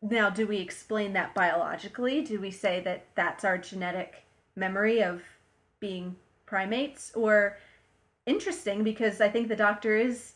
[0.01, 2.21] now do we explain that biologically?
[2.23, 4.23] Do we say that that's our genetic
[4.55, 5.21] memory of
[5.79, 7.57] being primates or
[8.25, 10.33] interesting because I think the doctor is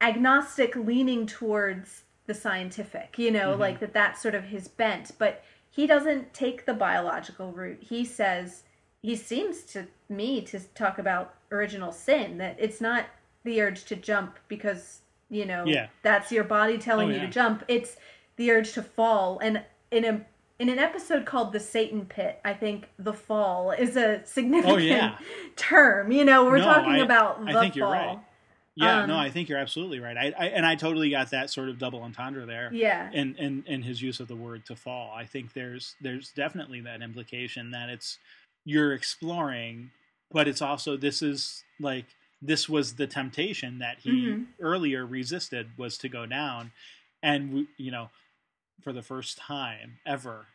[0.00, 3.58] agnostic leaning towards the scientific, you know, Mhm.
[3.58, 7.82] like that that's sort of his bent, but he doesn't take the biological route.
[7.82, 8.62] He says
[9.02, 13.06] he seems to me to talk about original sin that it's not
[13.44, 15.88] the urge to jump because you know Yeah.
[16.02, 17.26] that's your body telling Oh, you yeah.
[17.26, 17.96] to jump it's
[18.36, 20.24] the urge to fall and in a
[20.58, 24.78] in an episode called the satan pit i think the fall is a significant Oh,
[24.78, 25.16] yeah.
[25.56, 28.18] term you know we're No, talking I- about the I think fall you're right.
[28.74, 30.16] Yeah, no, Um, I think you're absolutely right.
[30.16, 32.74] I, I and I totally got that sort of double entendre there.
[32.74, 35.12] yeah And in in his use of the word to fall.
[35.14, 38.18] I think there's there's definitely that implication that it's
[38.64, 39.90] you're exploring,
[40.30, 42.06] but it's also this is like
[42.40, 44.46] this was the temptation that he Mhm.
[44.60, 46.72] earlier resisted was to go down,
[47.22, 48.08] and we, you know,
[48.82, 50.48] for the first time ever,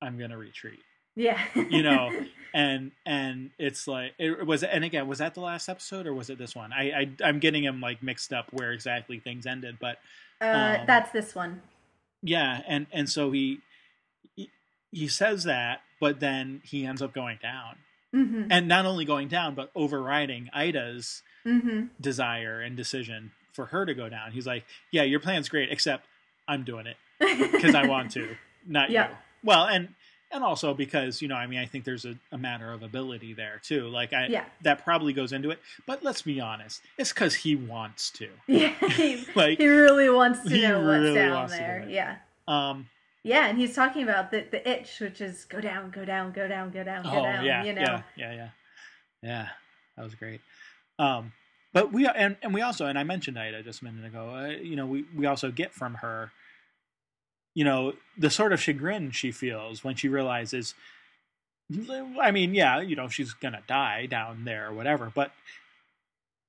[0.00, 0.82] I'm gonna retreat.
[1.16, 2.10] Yeah You know,
[2.54, 6.30] and and it's like it was and again was that the last episode or was
[6.30, 6.72] it this one?
[6.72, 9.98] I, I I'm getting him like mixed up where exactly things ended, but
[10.40, 11.62] uh, um, that's this one
[12.22, 13.60] yeah and and so he
[14.34, 14.50] he,
[14.90, 17.76] he says that but then he ends up going down
[18.14, 18.48] mm-hmm.
[18.50, 21.84] and not only going down but overriding ida's Mm-hmm.
[22.00, 26.04] desire and decision for her to go down he's like yeah your plan's great except
[26.48, 26.96] i'm doing it
[27.52, 28.34] because i want to
[28.66, 29.10] not Yeah.
[29.10, 29.94] you well and
[30.32, 33.32] and also because you know i mean i think there's a, a matter of ability
[33.32, 33.88] there too.
[33.88, 34.44] Like i Yeah.
[34.62, 35.60] that probably goes into it.
[35.86, 38.28] But let's be honest it's because he wants to.
[38.46, 42.16] Yeah he, like he really wants to know what's really down wants to do yeah.
[42.48, 42.88] Um
[43.22, 46.46] Yeah, and he's talking about the the itch, which is go down, go down, go
[46.48, 47.44] down, go down, go oh down.
[47.44, 47.82] yeah you know.
[47.82, 48.32] yeah yeah.
[48.34, 48.48] Yeah
[49.22, 49.48] yeah
[49.96, 50.40] that was great.
[50.98, 51.32] Um
[51.72, 54.46] but we and, and we also and i mentioned ida just a minute ago uh,
[54.48, 56.30] you know we we also get from her
[57.56, 60.74] you know the sort of chagrin she feels when she realizes
[62.20, 65.32] i mean yeah you know she's gonna die down there or whatever but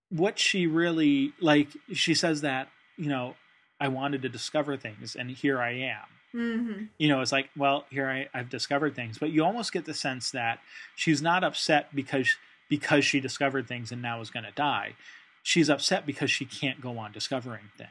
[0.10, 3.36] what she really like she says that you know
[3.80, 6.06] i wanted to discover things and here i am
[6.36, 6.84] Mm-hmm.
[6.98, 9.94] you know, it's like, well, here I, I've discovered things, but you almost get the
[9.94, 10.60] sense that
[10.96, 12.36] she's not upset because
[12.70, 14.96] because she discovered things and now is going to die.
[15.42, 17.90] She's upset because she can't go on discovering things.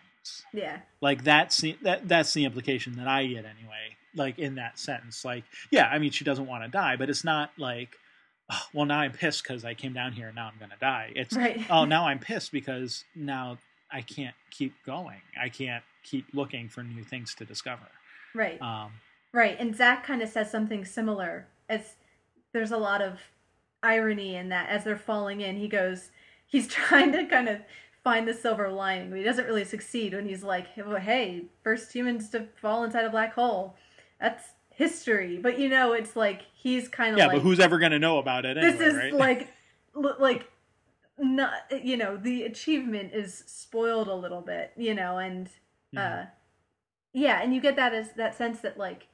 [0.53, 0.79] Yeah.
[1.01, 3.97] Like that's the, that that's the implication that I get anyway.
[4.15, 7.25] Like in that sentence, like yeah, I mean, she doesn't want to die, but it's
[7.25, 7.97] not like,
[8.51, 10.79] oh, well, now I'm pissed because I came down here and now I'm going to
[10.81, 11.13] die.
[11.15, 11.65] It's Right.
[11.71, 13.59] oh, now I'm pissed because now
[13.91, 15.21] I can't keep going.
[15.41, 17.87] I can't keep looking for new things to discover.
[18.35, 18.61] Right.
[18.61, 18.93] Um,
[19.37, 19.57] Right.
[19.59, 21.97] And Zach kind of says something similar as
[22.55, 23.19] there's a lot of
[23.83, 26.11] irony in that as they're falling in, he goes,
[26.47, 27.61] he's trying to kind of
[28.07, 32.47] find the silver lining, he doesn't really succeed when he's like, hey, first humans to
[32.55, 33.75] fall inside a black hole.
[34.21, 35.39] That's history.
[35.39, 37.99] But you know, it's like he's kind of yeah, like, but who's ever going to
[37.99, 38.57] know about it?
[38.57, 39.13] Anyway, this is right?
[39.13, 39.53] like,
[40.21, 40.49] like,
[41.19, 41.51] not
[41.83, 45.49] you know, the achievement is spoiled a little bit, you know, and
[45.97, 46.31] uh, Mhm.
[47.13, 49.09] yeah, and you get that as that sense that like,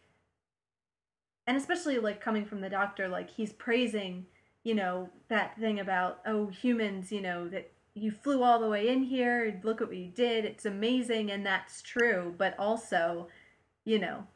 [1.46, 4.26] and especially like coming from the doctor, like he's praising,
[4.64, 8.88] you know, that thing about oh humans, you know that you flew all the way
[8.88, 13.28] in here, look at what we did, it's amazing, and that's true, but also,
[13.84, 14.26] you know,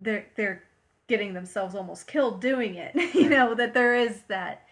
[0.00, 0.62] they're they're
[1.08, 4.66] getting themselves almost killed doing it, you know that there is that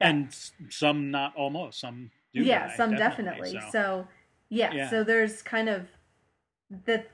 [0.00, 0.28] and
[0.70, 3.68] some not almost some do yeah die, some definitely, so.
[3.72, 4.08] so,
[4.48, 4.90] yeah, Yeah.
[4.90, 5.88] so there's kind of
[6.86, 7.10] that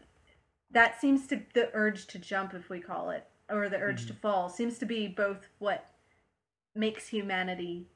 [0.70, 4.14] that seems to the urge to jump if we call it or the urge Mm-hmm.
[4.14, 5.90] to fall seems to be both what
[6.74, 7.86] makes humanity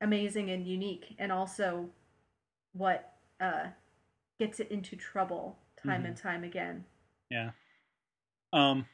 [0.00, 1.88] amazing and unique and also
[2.72, 3.66] what uh
[4.38, 6.08] gets it into trouble time Mhm.
[6.08, 6.84] and time again
[7.30, 7.50] yeah
[8.52, 8.86] um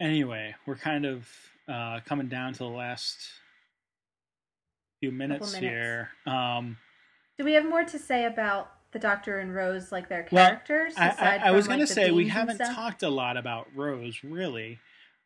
[0.00, 1.28] anyway we're kind of
[1.68, 3.16] uh coming down to the last
[5.00, 5.60] few minutes, minutes.
[5.60, 6.76] here um
[7.36, 10.94] do we have more to say about the doctor and rose like their Well, characters
[10.96, 12.74] I, I, aside I was going like, to say we haven't stuff?
[12.76, 14.78] talked a lot about Rose, really,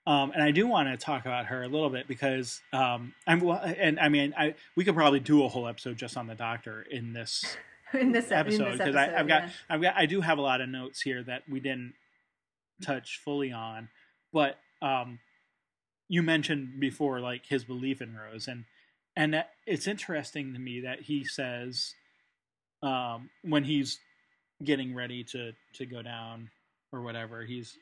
[0.08, 3.40] um, and I do want to talk about her a little bit because um, I'm
[3.40, 6.34] well, and I mean I we could probably do a whole episode just on the
[6.34, 7.44] Doctor in this
[7.92, 9.50] in this episode because I've got yeah.
[9.68, 11.92] I've got I do have a lot of notes here that we didn't
[12.82, 13.90] touch fully on,
[14.32, 15.18] but um,
[16.08, 18.64] you mentioned before like his belief in Rose and
[19.14, 21.92] and that, it's interesting to me that he says
[22.82, 23.98] um, when he's
[24.64, 26.48] getting ready to to go down
[26.94, 27.76] or whatever he's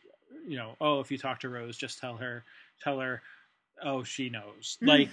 [0.46, 2.44] you know oh if you talk to Rose just tell her
[2.82, 3.22] tell her
[3.82, 4.78] oh she knows.
[4.82, 4.86] Mm.
[4.88, 5.08] like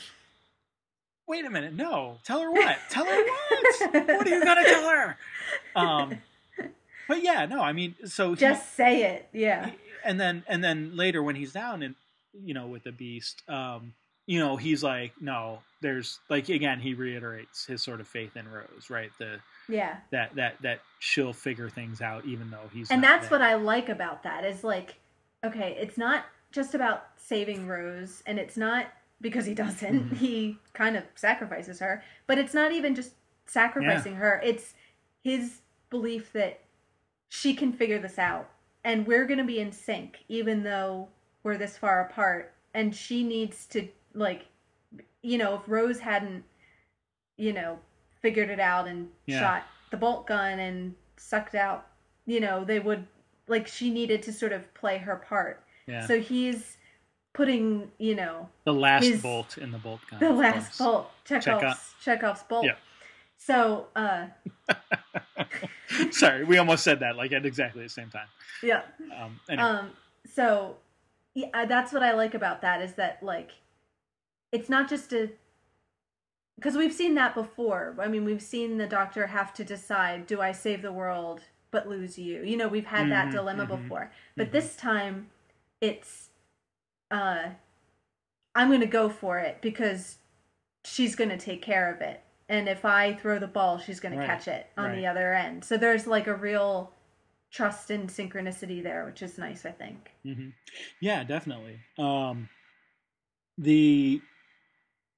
[1.28, 2.78] wait a minute no tell her what?
[2.90, 3.94] Tell her what?
[3.94, 5.18] What are you gonna tell her?
[5.76, 6.18] Um
[7.08, 9.72] but yeah no i mean so he- just say it yeah.
[10.06, 11.96] And then and then later when he's down and
[12.34, 13.94] you know with the beast um
[14.26, 18.50] you know he's like no there's like again he reiterates his sort of faith in
[18.50, 19.12] rose right?
[19.18, 19.40] The
[19.70, 19.98] yeah.
[20.12, 23.40] that that that she'll figure things out even though he's and that's there.
[23.40, 24.96] what I like about that is like,
[25.44, 28.88] okay, it's not just about saving Rose, and it's not
[29.22, 30.12] because he doesn't.
[30.12, 30.18] Mhm.
[30.18, 33.14] He kind of sacrifices her, but it's not even just
[33.46, 34.42] sacrificing her.
[34.44, 34.74] It's
[35.24, 36.60] his belief that
[37.30, 38.50] she can figure this out,
[38.84, 41.10] and we're gonna be in sync, even though
[41.44, 42.54] we're this far apart.
[42.74, 44.46] And she needs to like,
[45.22, 46.44] you know, if Rose hadn't,
[47.38, 47.80] you know,
[48.22, 49.40] figured it out and Yeah.
[49.40, 51.88] shot the bolt gun and sucked out
[52.26, 53.06] you know they would
[53.48, 55.64] like she needed to sort of play her part.
[55.88, 56.06] Yeah.
[56.08, 56.78] So he's
[57.34, 61.10] putting you know the last his- bolt in the bolt gun the last bolt.
[61.26, 61.96] Chekhov's Chekhov.
[62.04, 62.66] chekhov's bolt.
[62.66, 62.76] Yeah.
[63.38, 64.28] so uh
[66.12, 68.28] sorry we almost said that like at exactly the same time.
[68.62, 68.84] Yeah.
[69.20, 69.64] Um anyway.
[69.68, 69.90] um
[70.32, 70.78] so
[71.34, 73.52] yeah that's what i like about that is that like
[74.52, 75.32] it's not just a
[76.56, 77.96] because we've seen that before.
[78.00, 81.42] I mean we've seen the doctor have to decide do i save the world
[81.74, 82.42] but lose you.
[82.44, 84.12] You know we've had that Mhm, dilemma mhm, before.
[84.38, 84.52] But mhm.
[84.54, 85.30] this time
[85.82, 86.30] it's
[87.12, 87.50] uh
[88.56, 90.20] i'm gonna go for it because
[90.86, 92.24] she's gonna take care of it.
[92.48, 95.66] And if i throw the ball she's gonna catch it on the other end.
[95.66, 96.94] So there's like a real
[97.52, 100.12] trust and synchronicity there which is nice i think.
[100.24, 100.50] Hmm
[101.02, 101.80] Yeah, definitely.
[101.98, 102.48] Um,
[103.58, 104.22] the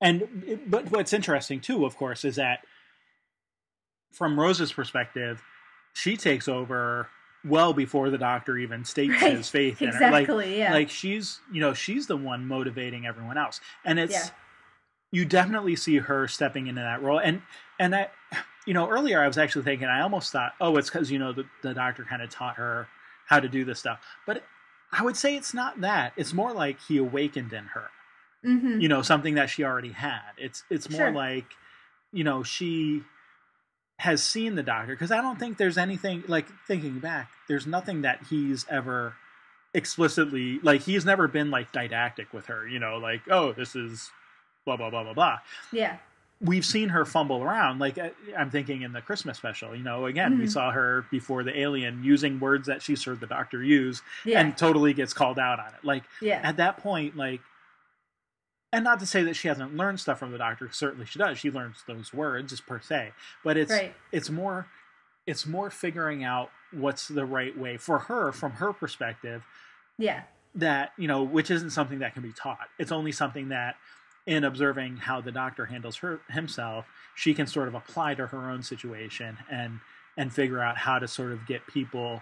[0.01, 2.59] and but what's interesting too, of course, is that
[4.11, 5.41] from Rose's perspective,
[5.95, 7.07] she takes over
[7.43, 9.93] well before the Doctor even states Right, his faith in her.
[10.11, 14.13] Like, exactly yeah like she's you know she's the one motivating everyone else, and it's
[14.13, 14.29] Yeah.
[15.11, 17.19] you definitely see her stepping into that role.
[17.19, 17.41] And
[17.79, 18.09] and I,
[18.65, 21.31] you know, earlier I was actually thinking I almost thought, oh, it's because you know
[21.33, 22.87] the the Doctor kind of taught her
[23.27, 24.43] how to do this stuff, but
[24.91, 26.13] I would say it's not that.
[26.17, 27.89] It's more like he awakened in her,
[28.43, 30.31] hmm you know, something that she already had.
[30.37, 31.11] It's it's more Sure.
[31.11, 31.45] like,
[32.11, 33.03] you know, she
[33.99, 37.29] has seen the doctor because I don't think there's anything like thinking back.
[37.47, 39.15] There's nothing that he's ever
[39.73, 42.67] explicitly like he's never been like didactic with her.
[42.67, 44.09] You know, like oh, this is
[44.65, 45.37] blah blah blah blah blah.
[45.71, 45.97] yeah
[46.41, 47.79] We've seen her fumble around.
[47.79, 49.75] Like I- I'm thinking in the Christmas special.
[49.75, 50.51] You know, again we Mhm.
[50.51, 54.57] saw her before the alien using words that she's heard the doctor use yeah and
[54.57, 55.83] totally gets called out on it.
[55.83, 57.41] Like yeah at that point, like,
[58.75, 60.69] and not to say that she hasn't learned stuff from the doctor.
[60.69, 61.37] Certainly, she does.
[61.37, 63.13] She learns those words, just per se.
[63.41, 64.67] But it's right it's more
[65.25, 69.43] it's more figuring out what's the right way for her from her perspective.
[69.97, 70.23] yeah
[70.53, 72.67] That you know, which isn't something that can be taught.
[72.77, 73.77] It's only something that
[74.25, 78.49] in observing how the doctor handles her himself, she can sort of apply to her
[78.49, 79.79] own situation and
[80.17, 82.21] and figure out how to sort of get people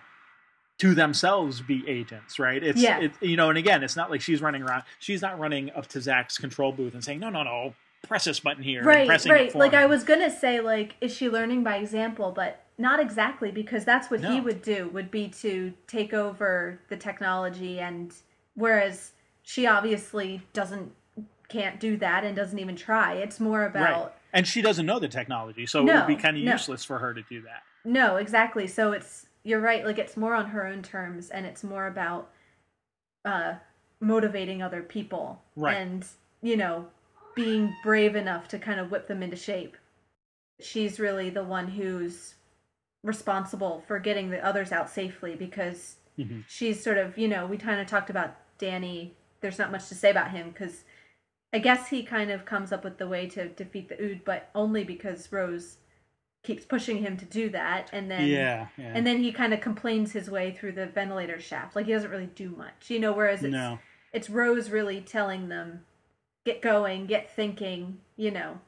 [0.80, 2.62] to themselves be agents, right?
[2.64, 3.00] It's Yeah.
[3.00, 4.84] it, you know, and again, it's not like she's running around.
[5.00, 7.76] She's not running up to Zach's control booth and saying, "No, no, no,
[8.08, 11.30] press this button here." right it right like i was gonna say like is she
[11.30, 15.72] learning by example but not exactly because that's what he would do would be to
[15.88, 18.14] take over the technology and
[18.56, 20.92] whereas she obviously doesn't
[21.48, 25.00] can't do that and doesn't even try it's more about right, and she doesn't know
[25.00, 26.54] the technology, so it would be kind of no.
[26.54, 27.62] useless for her to do that.
[27.86, 28.66] No, exactly.
[28.68, 29.86] So it's you're right.
[29.86, 32.32] Like it's more on her own terms, and it's more about
[33.26, 33.56] uh,
[34.00, 35.78] motivating other people, Right.
[35.78, 36.06] and
[36.42, 36.88] you know,
[37.36, 39.78] being brave enough to kind of whip them into shape.
[40.60, 42.36] She's really the one who's
[43.04, 46.44] responsible for getting the others out safely because Mhm.
[46.48, 49.16] she's sort of you know we kind of talked about Danny.
[49.42, 50.86] There's not much to say about him because
[51.52, 54.50] I guess he kind of comes up with the way to defeat the Ood, but
[54.56, 55.78] only because Rose
[56.44, 58.92] keeps pushing him to do that, and then yeah, yeah.
[58.94, 61.76] and then he kind of complains his way through the ventilator shaft.
[61.76, 63.14] Like he doesn't really do much, you know.
[63.14, 63.80] Whereas it's no,
[64.12, 65.86] it's Rose really telling them,
[66.46, 68.60] get going, get thinking, you know,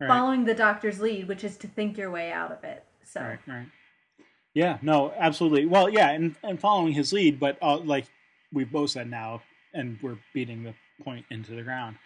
[0.00, 0.08] right.
[0.08, 2.84] following the doctor's lead, which is to think your way out of it.
[3.04, 3.66] So Right, right.
[4.54, 5.64] Yeah, no, absolutely.
[5.64, 8.04] Well, yeah, and, and following his lead, but uh, like
[8.52, 9.40] we've both said now,
[9.72, 11.96] and we're beating the point into the ground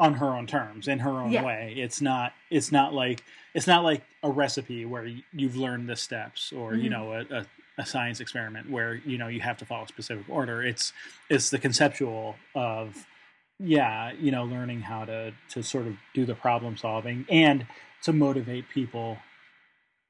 [0.00, 1.44] on her own terms, in her own Yeah.
[1.44, 1.74] way.
[1.76, 2.32] It's not.
[2.50, 3.22] It's not like
[3.54, 6.92] it's not like a recipe where you've learned the steps, or you Mhm.
[6.92, 7.46] know, a, a,
[7.78, 10.62] a science experiment where you know you have to follow a specific order.
[10.62, 10.92] It's
[11.28, 13.06] it's the conceptual of
[13.58, 17.66] yeah, you know, learning how to to sort of do the problem solving and
[18.02, 19.18] to motivate people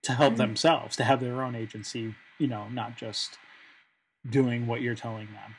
[0.02, 0.38] to help Mhm.
[0.38, 3.38] themselves, to have their own agency, you know, not just
[4.28, 5.56] doing what you're telling them.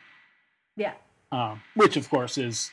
[0.77, 0.93] yeah,
[1.32, 2.71] Um, which, of course, is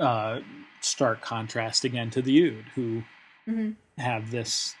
[0.00, 0.40] uh,
[0.80, 3.02] stark contrast again to the Ood, who
[3.46, 4.74] hmm have this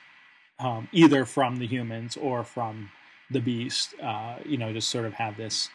[0.58, 2.90] um, either from the humans or from
[3.30, 5.68] the beast, uh, you know, just sort of have this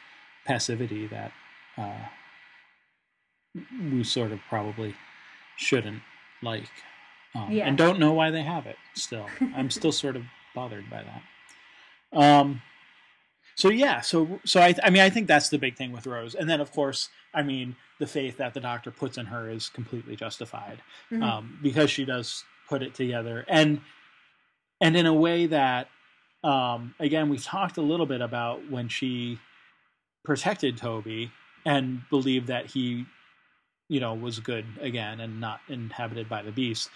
[0.45, 1.31] passivity that
[1.77, 2.05] uh,
[3.91, 4.95] we sort of probably
[5.57, 6.01] shouldn't
[6.41, 6.69] like.
[7.33, 7.67] Um, Yeah.
[7.67, 9.27] And don't know why they have it still.
[9.55, 10.23] I'm still sort of
[10.53, 12.19] bothered by that.
[12.19, 12.61] Um,
[13.55, 16.35] so yeah, so so I I mean I think that's the big thing with Rose,
[16.35, 19.69] and then of course I mean the faith that the doctor puts in her is
[19.69, 20.81] completely justified
[21.11, 21.23] Mhm.
[21.23, 23.45] um, because she does put it together.
[23.47, 23.81] And
[24.81, 25.87] and in a way that
[26.43, 29.39] um, again we've talked a little bit about when she
[30.23, 31.31] protected Toby
[31.65, 33.05] and believed that he
[33.87, 36.89] you know was good again and not inhabited by the beast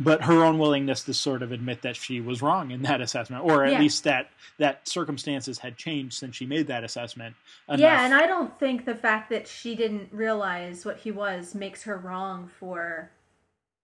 [0.00, 3.44] but her own willingness to sort of admit that she was wrong in that assessment
[3.44, 3.78] or at Yeah.
[3.80, 7.36] least that that circumstances had changed since she made that assessment
[7.68, 7.80] enough.
[7.80, 8.04] yeah.
[8.04, 11.96] And I don't think the fact that she didn't realize what he was makes her
[11.96, 13.10] wrong for,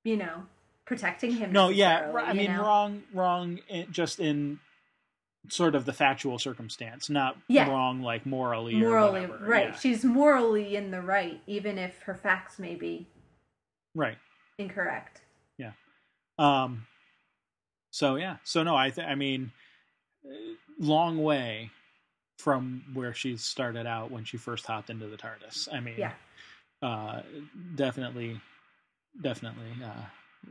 [0.05, 0.47] you know,
[0.87, 1.53] protecting him.
[1.53, 2.63] no yeah i mean know?
[2.63, 4.59] wrong wrong in, just in
[5.49, 7.71] sort of the factual circumstance not Yeah.
[7.71, 9.77] wrong like morally morally right Yeah.
[9.77, 13.07] she's morally in the right even if her facts may be
[13.95, 14.19] right
[14.59, 15.21] incorrect
[16.41, 16.87] um
[17.91, 18.37] so yeah.
[18.45, 19.53] So no i th- i mean
[20.25, 20.31] uh,
[20.79, 21.71] long way
[22.39, 25.69] from where she started out when she first hopped into the tardis.
[25.73, 26.13] I mean yeah.
[26.83, 27.23] uh
[27.75, 28.41] definitely
[29.21, 30.51] definitely uh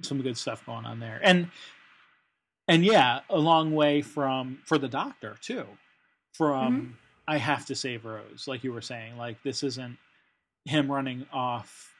[0.00, 1.20] some good stuff going on there.
[1.22, 1.50] And
[2.66, 5.66] and yeah a long way from for the doctor too.
[6.32, 9.18] From i have to save rose like you were saying.
[9.18, 9.98] Like this isn't
[10.64, 11.92] him running off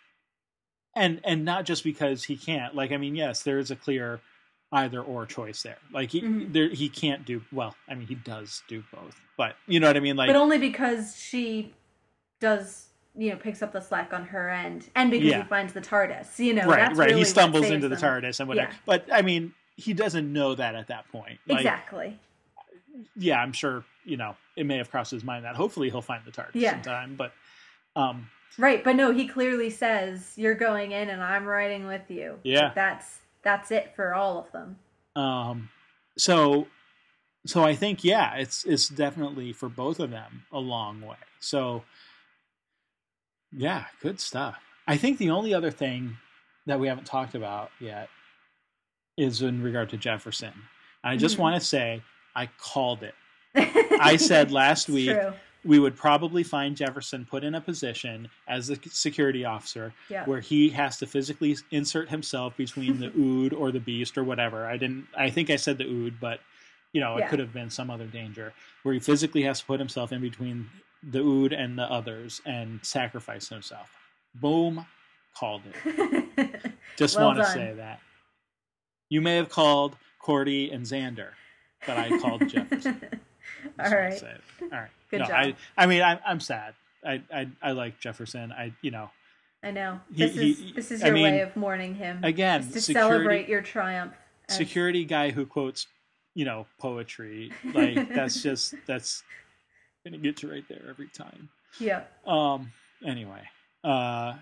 [0.98, 4.20] and and not just because he can't like i mean yes there is a clear
[4.72, 6.52] either or choice there like he Mhm.
[6.52, 9.96] there he can't do well i mean he does do both but you know what
[9.96, 11.72] i mean like but only because she
[12.40, 12.86] does
[13.16, 15.42] you know picks up the slack on her end and because Yeah.
[15.42, 18.40] he finds the tardis you know right that's right really he stumbles into the tardis
[18.40, 18.78] and whatever Yeah.
[18.84, 22.18] but i mean he doesn't know that at that point like exactly
[23.16, 26.24] yeah i'm sure you know it may have crossed his mind that hopefully he'll find
[26.24, 26.76] the tardis Yeah.
[26.76, 27.32] in time but
[27.96, 32.38] um right but no he clearly says you're going in and i'm riding with you
[32.44, 32.72] Yeah.
[32.74, 34.76] That's that's it for all of them
[35.16, 35.68] um
[36.16, 36.66] so
[37.46, 41.82] so i think yeah it's it's definitely for both of them a long way so
[43.52, 46.16] yeah good stuff i think the only other thing
[46.66, 48.08] that we haven't talked about yet
[49.16, 50.52] is in regard to jefferson
[51.04, 51.40] i just Mhm.
[51.40, 52.02] want to say
[52.36, 53.14] i called it
[54.00, 55.32] I said last week- true.
[55.68, 60.40] We would probably find jefferson put in a position as a security officer yeah where
[60.40, 64.66] he has to physically insert himself between the ood or the beast or whatever.
[64.66, 65.06] I didn't.
[65.16, 66.40] I think I said the ood, but
[66.94, 67.28] you know, it Yeah.
[67.28, 68.52] could have been some other danger
[68.82, 70.68] where he physically has to put himself in between
[71.02, 73.90] the ood and the others and sacrifice himself.
[74.36, 74.86] Boom,
[75.34, 76.72] called it.
[76.96, 78.00] Just Well want to say that.
[79.10, 81.30] You may have called Cordy and Xander,
[81.86, 83.00] but I called Jefferson.
[83.78, 84.22] All right.
[84.62, 84.90] All right.
[85.10, 85.34] Good no, job.
[85.36, 86.74] I, I mean, I, I'm sad.
[87.04, 88.52] I, I, I like Jefferson.
[88.52, 89.10] I, you know,
[89.62, 90.00] I know.
[90.12, 92.20] He- This is he- this is I your mean, way of mourning him.
[92.22, 94.12] again, to security- celebrate your triumph.
[94.48, 95.86] as- security guy who quotes,
[96.34, 97.52] you know, poetry.
[97.72, 99.22] Like that's just that's
[100.04, 101.48] gonna get you right there every time.
[101.80, 102.02] Yeah.
[102.26, 102.72] Um.
[103.04, 103.42] Anyway.
[103.84, 104.34] Uh.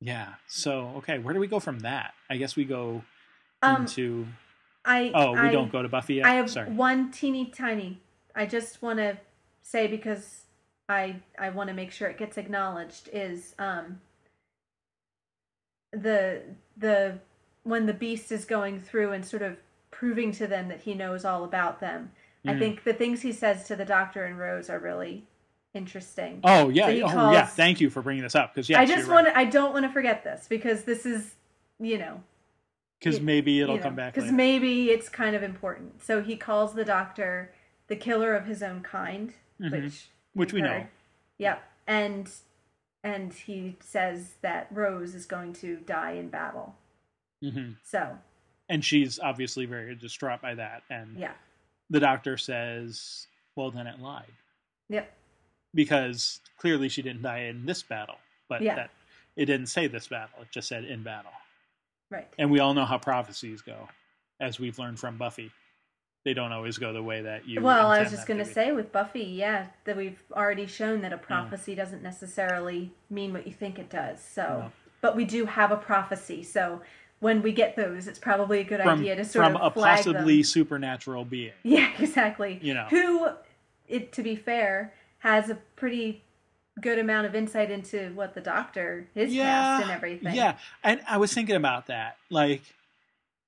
[0.00, 0.34] Yeah.
[0.48, 2.14] So okay, where do we go from that?
[2.30, 3.02] I guess we go
[3.62, 3.82] Um.
[3.82, 4.26] into.
[4.84, 5.10] I.
[5.14, 6.26] Oh, we I, don't go to Buffy yet.
[6.26, 6.70] I have Sorry.
[6.70, 7.98] one teeny tiny.
[8.36, 9.16] I just want to
[9.62, 10.42] say because
[10.88, 14.00] I I want to make sure it gets acknowledged is um
[15.92, 16.42] the
[16.76, 17.18] the
[17.64, 19.56] when the beast is going through and sort of
[19.90, 22.12] proving to them that he knows all about them.
[22.46, 22.58] I Mhm.
[22.58, 25.26] think the things he says to the doctor and Rose are really
[25.74, 26.40] interesting.
[26.44, 26.86] Oh yeah.
[26.86, 27.46] So he oh yeah.
[27.46, 29.84] Thank you for bringing this up because yeah, I just want to, I don't want
[29.84, 31.34] to forget this because this is,
[31.80, 32.22] you know,
[33.00, 34.14] because maybe it'll come back.
[34.14, 36.02] because maybe it's kind of important.
[36.04, 37.52] So he calls the doctor
[37.88, 39.70] the killer of his own kind, Mhm.
[39.84, 40.86] which Which we we've know.
[41.38, 42.30] Yep, and
[43.02, 46.76] and he says that Rose is going to die in battle.
[47.40, 48.18] hmm So
[48.68, 51.34] And she's obviously very distraught by that, and yeah,
[51.90, 54.32] the doctor says, "Well, then it lied."
[54.88, 55.12] yep,
[55.74, 58.18] because clearly she didn't die in this battle,
[58.48, 58.74] but Yeah.
[58.74, 58.90] that
[59.36, 61.32] it didn't say this battle; it just said in battle.
[62.10, 62.32] right.
[62.38, 63.88] And we all know how prophecies go,
[64.40, 65.50] as we've learned from Buffy.
[66.26, 67.60] They don't always go the way that you.
[67.60, 71.12] Well, I was just going to say with Buffy, yeah, that we've already shown that
[71.12, 74.20] a prophecy doesn't necessarily mean what you think it does.
[74.24, 74.72] So, No.
[75.00, 76.42] but we do have a prophecy.
[76.42, 76.82] So
[77.20, 79.70] when we get those, it's probably a good from idea to sort from of a
[79.72, 80.42] flag possibly them.
[80.42, 81.52] supernatural being.
[81.62, 82.58] Yeah, exactly.
[82.60, 82.86] You know.
[82.90, 83.28] who,
[83.86, 86.24] it to be fair, has a pretty
[86.80, 90.34] good amount of insight into what the doctor, his past, and everything.
[90.34, 92.62] Yeah, and I was thinking about that, like,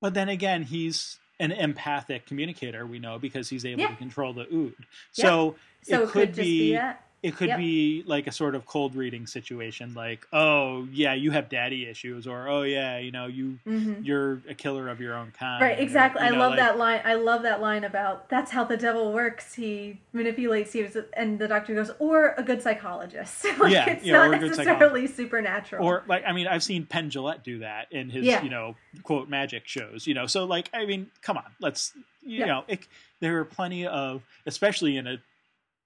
[0.00, 2.86] but then again, he's an empathic communicator.
[2.86, 3.88] We know because he's able Yeah.
[3.88, 4.74] to control the ood.
[5.12, 6.72] So, so it could just be.
[6.72, 7.02] that.
[7.20, 7.58] It could Yep.
[7.58, 12.28] be like a sort of cold reading situation, like, oh yeah, you have daddy issues,
[12.28, 15.60] or oh yeah, you know, you hmm you're a killer of your own kind.
[15.60, 16.22] Right, exactly.
[16.22, 17.00] you I know, love like- that line.
[17.04, 19.54] I love that line about that's how the devil works.
[19.54, 23.44] He manipulates you, and the doctor goes, or a good psychologist.
[23.58, 25.84] like, Yeah, it's yeah, or not a good necessarily supernatural.
[25.84, 28.44] Or like, I mean, I've seen Penn Jillette do that in his, Yeah.
[28.44, 30.06] you know, quote magic shows.
[30.06, 32.46] You know, so like, I mean, come on, let's, you Yeah.
[32.46, 32.86] know, it,
[33.20, 35.16] there are plenty of, especially in a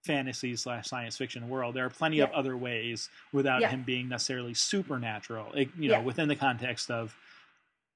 [0.03, 3.71] fantasy slash science fiction world, there are plenty of other ways without Yeah.
[3.71, 5.53] him being necessarily supernatural.
[5.55, 6.03] It, you know, Yeah.
[6.03, 7.17] within the context of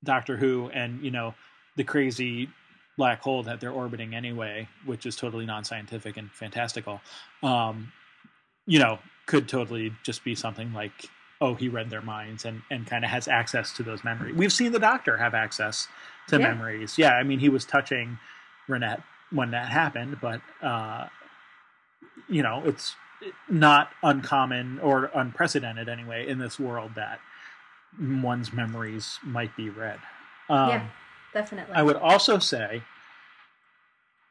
[0.04, 1.34] Doctor Who and you know
[1.76, 2.48] the crazy
[2.96, 7.00] black hole that they're orbiting anyway, which is totally non-scientific and fantastical.
[7.42, 7.92] Um,
[8.66, 10.92] you know, could totally just be something like,
[11.40, 14.34] oh, he read their minds and and kind of has access to those memories.
[14.36, 15.88] We've seen the Doctor have access
[16.28, 16.48] to Yeah.
[16.54, 16.96] memories.
[16.98, 18.18] Yeah, I mean, he was touching
[18.68, 21.08] Reinette when that happened, but uh,
[22.28, 22.96] you know, it's
[23.48, 27.20] not uncommon or unprecedented anyway in this world that
[27.98, 29.98] one's memories might be read.
[30.48, 30.86] Um, yeah,
[31.32, 31.74] definitely.
[31.74, 32.82] I would also say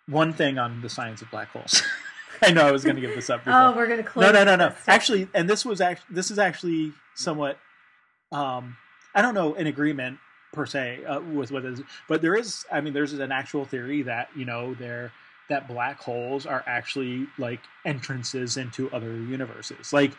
[0.08, 1.82] one thing on the science of black holes.
[2.42, 3.40] I know I was going to give this up.
[3.46, 3.60] Before.
[3.60, 4.24] oh, we're gonna close.
[4.24, 4.76] no, no, no, no.
[4.88, 7.58] Actually, and this was actually this is actually somewhat.
[8.32, 8.78] Um,
[9.14, 10.20] I don't know in agreement
[10.52, 12.66] per se uh, with what is, but there is.
[12.72, 15.12] I mean, there's an actual theory that you know there
[15.50, 19.94] that black holes are actually like entrances into other universes.
[19.94, 20.12] Like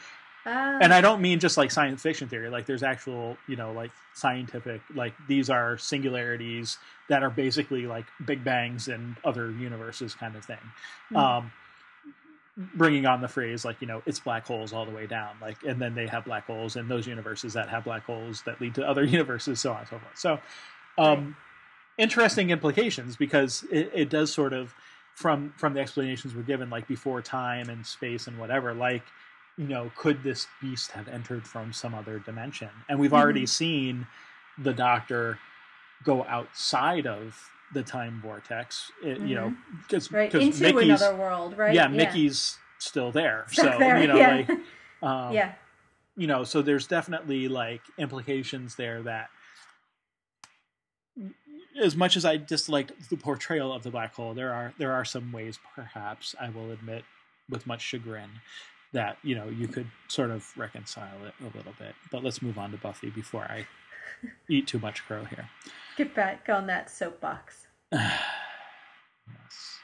[0.47, 2.49] Ah, and I don't mean just like science fiction theory.
[2.49, 8.07] Like there's actual, you know, like scientific, like these are singularities that are basically like
[8.25, 10.57] big bangs and other universes, kind of thing.
[11.09, 11.17] Hmm.
[11.17, 11.53] Um,
[12.75, 15.65] bringing on the phrase like you know it's black holes all the way down, like,
[15.65, 18.77] and then they have black holes and those universes that have black holes that lead
[18.77, 20.17] to other universes, so on and so forth.
[20.17, 20.39] So,
[20.97, 21.37] um,
[21.99, 24.77] interesting implications because it, it does sort of
[25.17, 29.03] from from the explanations we're given, like before time and space and whatever, like
[29.59, 32.69] you know, could this beast have entered from some other dimension?
[32.91, 33.49] And we've already Mhm.
[33.49, 34.07] seen
[34.59, 35.39] the Doctor
[36.05, 38.93] go outside of the time vortex.
[39.03, 41.75] It, You know, because right into Mickey's another world, right?
[41.75, 44.29] yeah, Mickey's still there, so there, you know, yeah.
[44.29, 44.51] like
[45.03, 45.53] um, yeah,
[46.19, 49.31] you know, so there's definitely like implications there that
[51.79, 55.05] as much as I disliked the portrayal of the black hole, there are there are
[55.05, 57.05] some ways, perhaps I will admit,
[57.51, 58.31] with much chagrin,
[58.93, 61.95] that you know you could sort of reconcile it a little bit.
[62.11, 63.67] But let's move on to Buffy before I
[64.49, 65.49] eat too much crow here.
[65.97, 67.67] get back on that soapbox.
[67.93, 69.79] yes.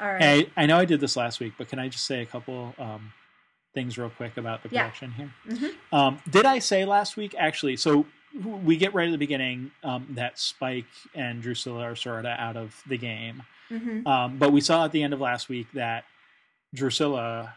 [0.00, 0.22] All right.
[0.22, 2.74] Hey, I know I did this last week, but can I just say a couple
[2.78, 3.12] um,
[3.74, 4.82] things real quick about the Yeah.
[4.84, 5.32] production here.
[5.48, 5.94] Mm-hmm.
[5.94, 7.76] Um, did I say last week actually?
[7.76, 8.06] So
[8.42, 12.56] we get right at the beginning um, that Spike and Drusilla are sort of out
[12.56, 14.06] of the game, Mm-hmm.
[14.06, 16.04] um, but we saw at the end of last week that
[16.74, 17.54] Drusilla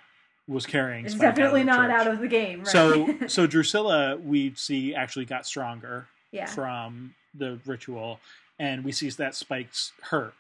[0.48, 1.06] was carrying.
[1.06, 2.00] It's Spike definitely out not church.
[2.00, 2.60] out of the game.
[2.60, 2.68] Right?
[2.68, 8.20] So so Drusilla we see actually got stronger yeah, from the ritual,
[8.60, 10.34] and we see that Spike's hurt,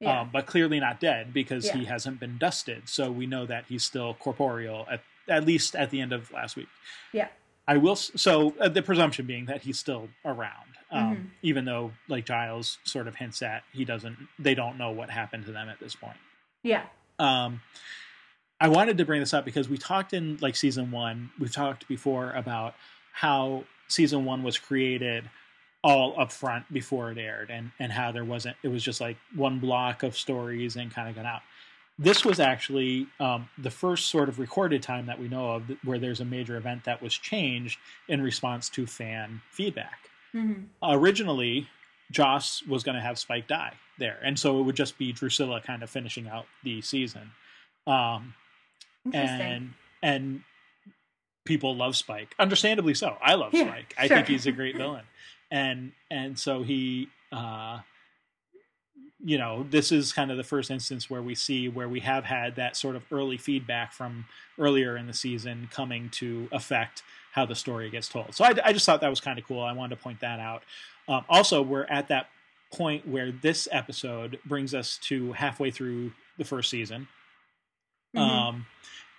[0.00, 2.88] yeah, um, but clearly not dead because he hasn't been dusted.
[2.88, 6.56] So we know that he's still corporeal at at least at the end of last
[6.56, 6.68] week.
[7.12, 7.28] Yeah.
[7.68, 7.96] I will.
[7.96, 11.30] So uh, the presumption being that he's still around, um, Mhm.
[11.42, 14.16] even though like Giles sort of hints at he doesn't.
[14.38, 16.16] They don't know what happened to them at this point.
[16.64, 16.84] yeah,
[17.18, 17.60] Um,
[18.60, 21.30] I wanted to bring this up because we talked in like season one.
[21.38, 22.74] We've talked before about
[23.12, 25.28] how season one was created
[25.84, 28.56] all up front before it aired, and and how there wasn't.
[28.62, 31.42] It was just like one block of stories and kind of got out.
[31.98, 35.98] This was actually um, the first sort of recorded time that we know of where
[35.98, 37.78] there's a major event that was changed
[38.08, 39.98] in response to fan feedback
[40.32, 41.68] hmm originally
[42.10, 45.60] Joss was going to have Spike die there, and so it would just be Drusilla
[45.60, 47.32] kind of finishing out the season.
[47.86, 48.34] Um,
[49.12, 50.42] and and
[51.44, 53.16] people love Spike, understandably so.
[53.20, 53.94] I love Yeah, Spike.
[53.98, 55.04] I think he's a great villain,
[55.50, 57.08] and and so he.
[57.32, 57.80] Uh,
[59.24, 62.24] you know, this is kind of the first instance where we see where we have
[62.24, 64.24] had that sort of early feedback from
[64.58, 67.02] earlier in the season coming to affect
[67.32, 68.34] how the story gets told.
[68.34, 69.62] So I, I just thought that was kind of cool.
[69.62, 70.62] I wanted to point that out.
[71.08, 72.28] Um, also, we're at that
[72.72, 77.06] point where this episode brings us to halfway through the first season,
[78.16, 78.20] Mhm.
[78.20, 78.66] um,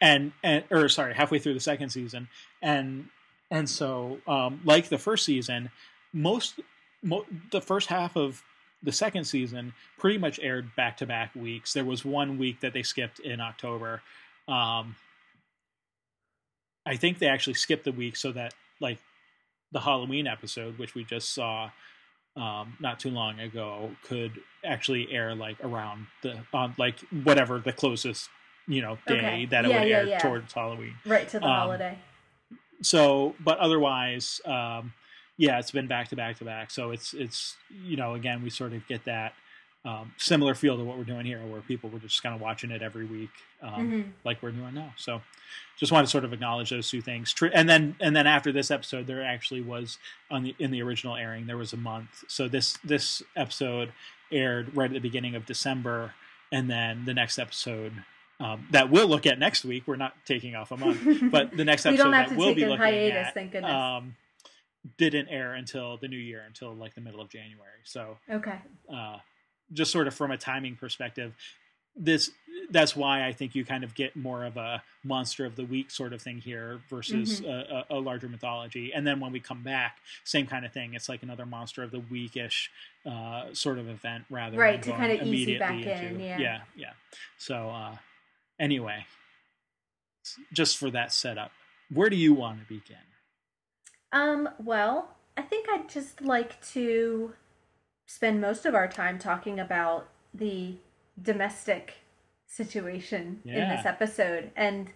[0.02, 2.28] and and or sorry, halfway through the second season,
[2.62, 3.08] and
[3.52, 5.70] and so um, like the first season,
[6.12, 6.60] most
[7.02, 8.44] mo- the first half of
[8.84, 11.74] the second season pretty much aired back to back weeks.
[11.74, 14.02] There was one week that they skipped in October.
[14.48, 14.96] Um,
[16.86, 18.98] I think they actually skipped the week so that like
[19.72, 21.72] the Halloween episode, which we just saw
[22.36, 24.34] um, not too long ago, could
[24.66, 28.30] actually air like around the on like whatever the closest
[28.68, 29.46] you know day Okay.
[29.46, 30.18] that it Yeah, would yeah, air yeah.
[30.20, 31.98] towards Halloween right to the um, holiday.
[32.82, 34.94] so but otherwise um
[35.38, 36.72] yeah it's been back to back to back.
[36.72, 37.56] So it's it's
[37.86, 39.34] you know again we sort of get that
[39.86, 42.72] um, similar feel to what we're doing here where people were just kind of watching
[42.72, 43.32] it every week
[43.62, 44.94] um, hmm like we're doing now.
[44.98, 45.22] So
[45.78, 47.34] just want to sort of acknowledge those two things.
[47.54, 49.98] And then and then after this episode there actually was
[50.32, 52.24] on the in the original airing there was a month.
[52.28, 53.92] So this this episode
[54.32, 56.14] aired right at the beginning of december
[56.52, 57.92] and then the next episode
[58.40, 59.84] um, that we'll look at next week.
[59.86, 61.00] We're not taking off a month
[61.32, 63.28] but the next we episode don't have that to we'll take be a looking hiatus.
[63.28, 63.72] at thank goodness.
[63.72, 64.16] um,
[64.98, 67.80] didn't air until the new year, until like the middle of January.
[67.84, 68.58] So okay.
[68.94, 69.18] uh,
[69.72, 71.34] just sort of from a timing perspective,
[71.96, 72.32] this
[72.70, 75.92] that's why I think you kind of get more of a monster of the week
[75.92, 77.94] sort of thing here versus Mm-hmm.
[77.94, 78.92] a, a, larger mythology.
[78.94, 80.94] And then when we come back, same kind of thing.
[80.94, 82.70] It's like another monster of the weekish
[83.06, 86.38] uh, sort of event rather Right, than to kinda ease you back immediately in, yeah.
[86.40, 86.92] yeah, yeah.
[87.38, 87.96] So uh,
[88.60, 89.06] anyway,
[90.52, 91.52] just for that setup,
[91.92, 92.98] where do you want to begin?
[94.14, 97.34] Um, well, I think I'd just like to
[98.06, 100.76] spend most of our time talking about the
[101.22, 101.96] domestic
[102.46, 104.92] situation in this episode and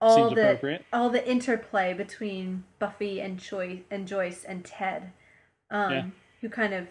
[0.00, 5.12] all Seems the all the interplay between Buffy and Joyce and Joyce and Ted,
[5.70, 6.04] um, Yeah.
[6.42, 6.88] who kind of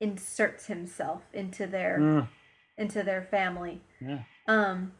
[0.00, 2.28] inserts himself into their Mm,
[2.78, 3.80] into their family.
[4.00, 4.22] yeah.
[4.46, 4.92] Um,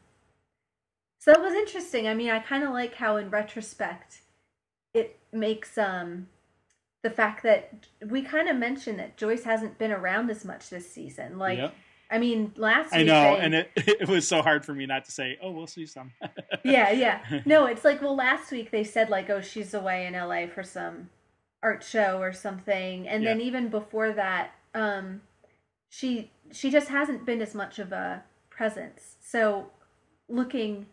[1.19, 2.09] so that was interesting.
[2.09, 4.22] I mean, I kind of like how, in retrospect,
[5.33, 6.29] makes um
[7.03, 10.89] the fact that we kind of mentioned that Joyce hasn't been around as much this
[10.93, 11.37] season.
[11.39, 11.75] Like, Yep.
[12.13, 13.01] I mean, last week.
[13.01, 15.51] I know, they- and it it was so hard for me not to say, "Oh,
[15.51, 16.13] we'll see some."
[16.65, 17.41] yeah, yeah.
[17.47, 20.47] No, it's like well, last week they said like, oh, she's away in L.A.
[20.47, 21.09] for some
[21.63, 25.23] art show or something, and then even before that, um,
[25.89, 29.17] she she just hasn't been as much of a presence.
[29.23, 29.71] So,
[30.29, 30.87] looking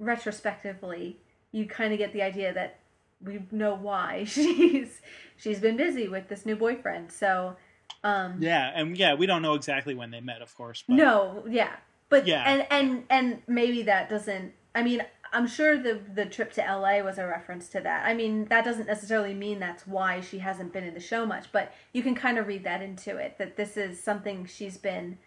[0.00, 1.18] retrospectively,
[1.52, 2.79] you kind of get the idea that
[3.24, 5.00] we know why she's
[5.36, 7.12] she's been busy with this new boyfriend.
[7.12, 7.56] So,
[8.04, 10.84] um, yeah, and yeah, we don't know exactly when they met, of course.
[10.86, 11.76] But no, yeah,
[12.08, 12.42] but Yeah.
[12.46, 14.52] and and and maybe that doesn't.
[14.74, 18.06] I mean, I'm sure the the trip to LA was a reference to that.
[18.06, 21.52] I mean, that doesn't necessarily mean that's why she hasn't been in the show much,
[21.52, 25.18] but you can kind of read that into it that this is something she's been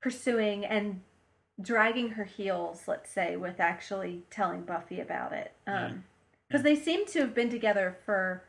[0.00, 1.02] pursuing and
[1.60, 5.52] dragging her heels, let's say, with actually telling Buffy about it.
[5.66, 5.86] Yeah.
[5.86, 6.04] Um,
[6.48, 8.42] because they seem to have been together for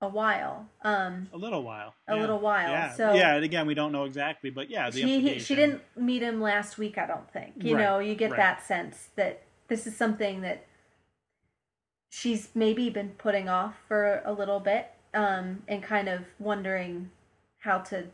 [0.00, 0.68] a while.
[0.82, 2.20] Um, a little while, A Yeah.
[2.20, 3.34] little while, Yeah, so- yeah.
[3.36, 6.40] And again, we don't know exactly, but yeah, the she he, she didn't meet him
[6.40, 8.38] last week i don't think you Right, know you get right.
[8.38, 10.66] that sense that this is something that
[12.10, 17.10] she's maybe been putting off for a little bit um, and kind of wondering
[17.60, 18.04] how to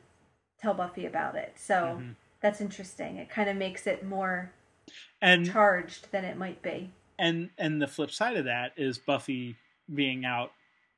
[0.60, 1.54] tell Buffy about it.
[1.56, 2.10] So mm-hmm.
[2.40, 3.16] that's interesting.
[3.16, 4.52] It kind of makes it more
[5.20, 6.92] and charged than it might be.
[7.18, 9.56] And and the flip side of that is Buffy
[9.92, 10.52] being out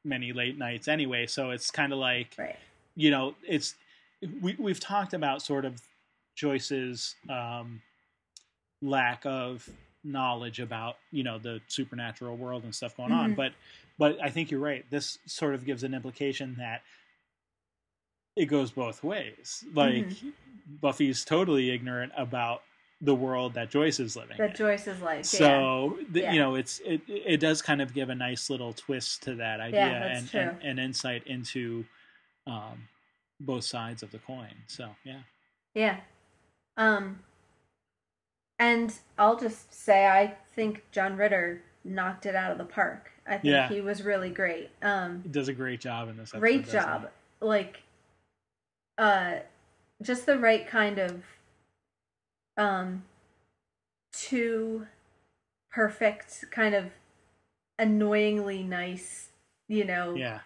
[0.04, 2.56] many late nights anyway, so it's kind of like right.
[2.96, 3.74] you know, it's
[4.40, 5.80] we we've talked about sort of
[6.36, 7.82] Joyce's um,
[8.82, 9.68] lack of
[10.02, 13.18] knowledge about you know the supernatural world and stuff going mm-hmm.
[13.18, 13.52] on but
[13.98, 16.80] but i think you're right this sort of gives an implication that
[18.34, 20.30] it goes both ways like mm-hmm.
[20.80, 22.62] buffy's totally ignorant about
[23.02, 24.56] the world that joyce is living that in.
[24.56, 26.06] joyce is like so yeah.
[26.10, 26.32] The, yeah.
[26.32, 29.60] you know it's it it does kind of give a nice little twist to that
[29.60, 31.84] idea yeah, and, and, and insight into
[32.46, 32.88] um
[33.40, 35.20] both sides of the coin so yeah
[35.74, 35.96] yeah
[36.76, 37.20] um
[38.60, 43.10] and I'll just say I think John Ritter knocked it out of the park.
[43.26, 43.68] I think yeah.
[43.68, 44.70] he was really great.
[44.82, 46.30] Um, he does a great job in this.
[46.30, 47.08] Episode, great job,
[47.40, 47.46] he?
[47.46, 47.82] like,
[48.98, 49.36] uh,
[50.02, 51.22] just the right kind of,
[52.56, 53.04] um,
[54.12, 54.86] too
[55.70, 56.86] perfect, kind of
[57.78, 59.28] annoyingly nice,
[59.68, 60.40] you know, yeah,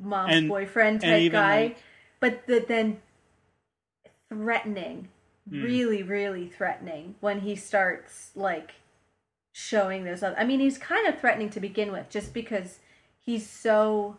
[0.00, 1.78] mom's and, boyfriend type guy, like,
[2.20, 3.00] but the, then
[4.28, 5.08] threatening
[5.50, 5.62] mm.
[5.62, 8.72] really, really threatening when he starts like
[9.52, 10.38] showing those other.
[10.38, 12.80] I mean, he's kind of threatening to begin with, just because
[13.20, 14.16] he's so,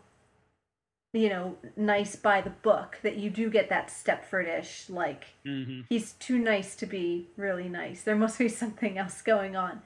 [1.15, 5.81] you know, nice by the book that you do get that Stepfordish like mm-hmm.
[5.87, 8.01] he's too nice to be really nice.
[8.01, 9.81] There must be something else going on.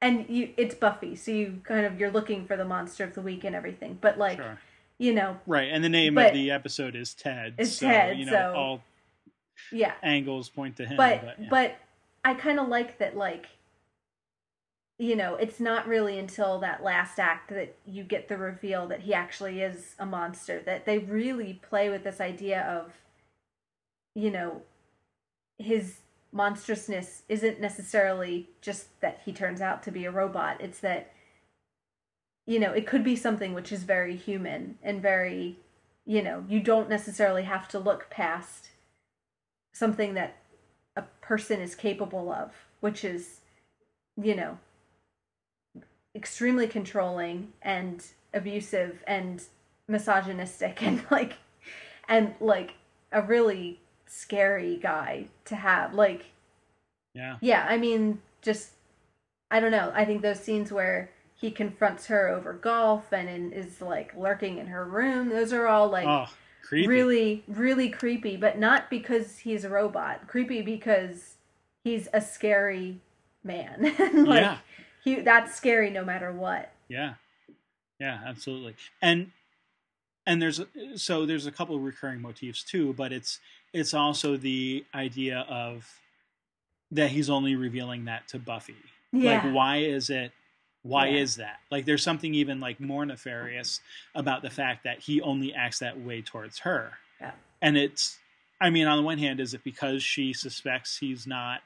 [0.00, 3.22] And you, it's Buffy, so you kind of you're looking for the monster of the
[3.22, 3.96] week and everything.
[4.00, 4.58] But like, sure.
[4.98, 5.70] you know, right?
[5.72, 7.54] And the name of the episode is Ted.
[7.56, 8.18] Is so, Ted?
[8.18, 8.82] You know, so all
[9.72, 10.98] yeah angles point to him.
[10.98, 11.46] But but, yeah.
[11.48, 11.76] but
[12.22, 13.46] I kind of like that like
[14.98, 19.00] you know, it's not really until that last act that you get the reveal that
[19.00, 20.62] he actually is a monster.
[20.64, 22.92] That they really play with this idea of,
[24.14, 24.62] you know,
[25.58, 26.00] his
[26.32, 30.60] monstrousness isn't necessarily just that he turns out to be a robot.
[30.60, 31.12] It's that,
[32.46, 35.58] you know, it could be something which is very human and very,
[36.06, 38.70] you know, you don't necessarily have to look past
[39.72, 40.36] something that
[40.94, 43.40] a person is capable of, which is,
[44.16, 44.58] you know,
[46.14, 49.42] extremely controlling and abusive and
[49.88, 51.34] misogynistic and like
[52.08, 52.74] and like
[53.12, 56.26] a really scary guy to have like
[57.14, 58.70] yeah yeah i mean just
[59.50, 63.52] i don't know i think those scenes where he confronts her over golf and in,
[63.52, 66.28] is like lurking in her room those are all like oh
[66.64, 66.88] creepy.
[66.88, 70.26] really, really creepy, but not because he's a robot.
[70.26, 71.34] Creepy because
[71.84, 73.00] he's a scary
[73.42, 73.82] man.
[74.26, 74.58] like yeah.
[75.04, 76.72] He that's scary no matter what.
[76.88, 77.14] Yeah.
[78.00, 78.74] Yeah, absolutely.
[79.00, 79.30] And
[80.26, 80.60] and there's
[80.96, 83.38] so there's a couple of recurring motifs too, but it's
[83.72, 86.00] it's also the idea of
[86.90, 88.76] that he's only revealing that to Buffy.
[89.12, 89.42] Yeah.
[89.44, 90.32] Like why is it
[90.84, 91.22] why yeah.
[91.22, 91.60] is that?
[91.70, 93.80] Like, there's something even like more nefarious
[94.14, 96.92] about the fact that he only acts that way towards her.
[97.20, 97.32] Yeah.
[97.62, 98.18] And it's,
[98.60, 101.62] I mean, on the one hand, is it because she suspects he's not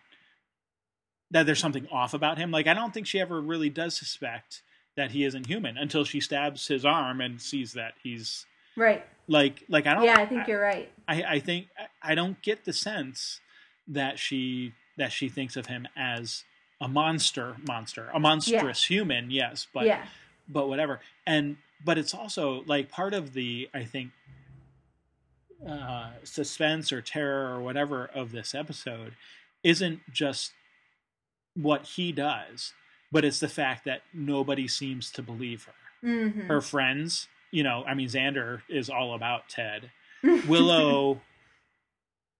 [1.30, 2.50] that there's something off about him?
[2.50, 4.62] Like, I don't think she ever really does suspect
[4.96, 9.04] that he isn't human until she stabs his arm and sees that he's right.
[9.28, 10.04] Like, like I don't.
[10.04, 10.90] Yeah, I think I, you're right.
[11.06, 11.68] I, I think
[12.02, 13.40] I don't get the sense
[13.88, 16.44] that she that she thinks of him as
[16.80, 18.96] a monster monster a monstrous yeah.
[18.96, 20.04] human yes but yeah.
[20.48, 24.10] but whatever and but it's also like part of the i think
[25.68, 29.16] uh, suspense or terror or whatever of this episode
[29.64, 30.52] isn't just
[31.60, 32.72] what he does
[33.10, 36.40] but it's the fact that nobody seems to believe her mm-hmm.
[36.42, 39.90] her friends you know i mean xander is all about ted
[40.48, 41.20] willow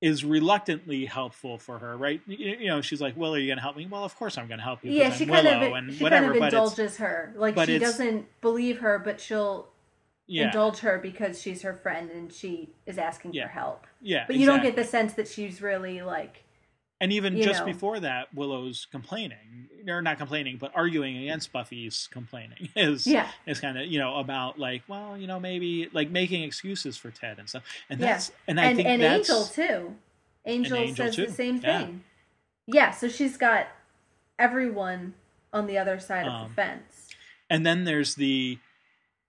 [0.01, 2.21] is reluctantly helpful for her, right?
[2.27, 4.47] You, know, she's like, "Well, are you going to help me?" Well, of course I'm
[4.47, 4.93] going to help you.
[4.93, 7.35] Yeah, she kind Willow of and she whatever, kind of indulges her.
[7.37, 9.69] Like she doesn't believe her, but she'll
[10.27, 10.47] yeah.
[10.47, 13.47] indulge her because she's her friend and she is asking yeah.
[13.47, 13.87] for help.
[14.01, 16.45] Yeah, but you don't get the sense that she's really like.
[17.01, 17.67] And even just know.
[17.67, 23.29] before that, Willow's complaining, or not complaining, but arguing against Buffy's complaining is yeah.
[23.47, 27.13] is kind of you know about like well you know maybe like making excuses for
[27.13, 28.35] Ted and stuff, and that's yeah.
[28.49, 29.95] and I and, think and that's, Angel too.
[30.45, 31.27] Angel, Angel says too.
[31.27, 32.03] the same thing.
[32.67, 32.87] Yeah.
[32.87, 32.91] yeah.
[32.91, 33.69] so she's got
[34.39, 35.15] everyone
[35.53, 37.09] on the other side of um, the fence.
[37.51, 38.59] And then there's the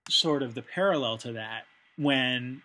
[0.08, 1.64] sort of the parallel to that
[1.96, 2.62] when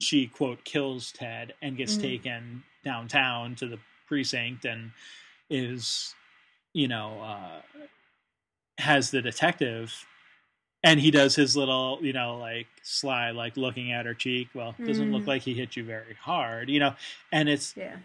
[0.00, 2.02] she quote kills Ted and gets mm-hmm.
[2.02, 4.90] taken downtown to the precinct and
[5.50, 6.14] is
[6.72, 7.62] you know uh,
[8.78, 9.92] has the detective
[10.82, 14.48] and he does his little, you know, like sly, like looking at her cheek.
[14.52, 15.28] Well, it doesn't look Mhm.
[15.28, 16.94] like he hit you very hard, you know.
[17.32, 17.96] And it's, Yeah.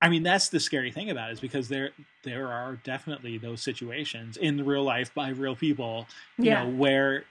[0.00, 1.90] I mean, that's the scary thing about it is because there
[2.22, 6.06] there are definitely those situations in real life by real people,
[6.38, 6.64] you Yeah.
[6.64, 7.24] know, where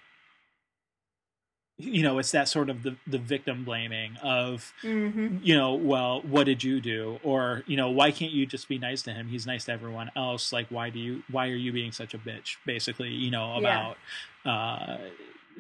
[1.78, 5.38] you know it's that sort of the the victim blaming of Mm-hmm.
[5.44, 8.78] you know well what did you do or you know why can't you just be
[8.80, 11.74] nice to him he's nice to everyone else like why do you why are you
[11.74, 13.92] being such a bitch basically you know Yeah.
[13.92, 13.98] about
[14.46, 14.98] uh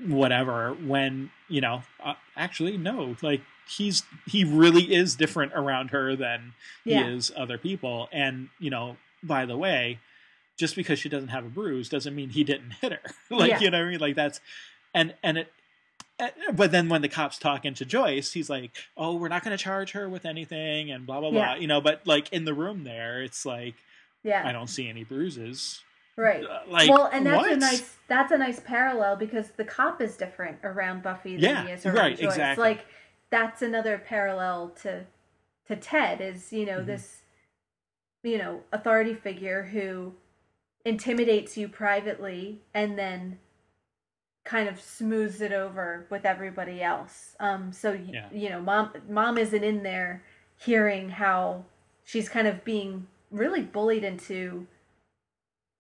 [0.08, 6.16] whatever when you know uh, actually no like he's he really is different around her
[6.16, 6.54] than
[6.84, 7.04] Yeah.
[7.04, 10.00] he is other people and you know by the way
[10.58, 13.00] just because she doesn't have a bruise doesn't mean he didn't hit her
[13.30, 13.60] like Yeah.
[13.60, 14.40] you know what i mean like that's
[14.94, 15.52] and and it
[16.54, 19.62] but then when the cops talking to Joyce, he's like, "Oh, we're not going to
[19.64, 21.54] charge her with anything," and blah blah blah.
[21.54, 21.56] Yeah.
[21.58, 23.76] You know, but like in the room there, it's like
[24.24, 24.48] Yeah.
[24.48, 25.82] I don't see any bruises.
[26.18, 26.46] Right.
[26.46, 27.52] Uh, Like, well, and that's what?
[27.52, 31.66] a nice that's a nice parallel because the cop is different around Buffy than Yeah,
[31.66, 32.34] he is around right, Joyce.
[32.34, 32.64] exactly.
[32.64, 32.86] Like
[33.30, 35.06] that's another parallel to
[35.68, 36.86] to Ted is you know Mhm.
[36.86, 37.22] this
[38.24, 40.14] you know authority figure who
[40.86, 43.40] intimidates you privately and then
[44.46, 47.36] kind of smooths it over with everybody else.
[47.40, 48.30] Um, so y- Yeah.
[48.32, 50.24] you know, mom mom isn't in there
[50.58, 51.66] hearing how
[52.04, 54.68] she's kind of being really bullied into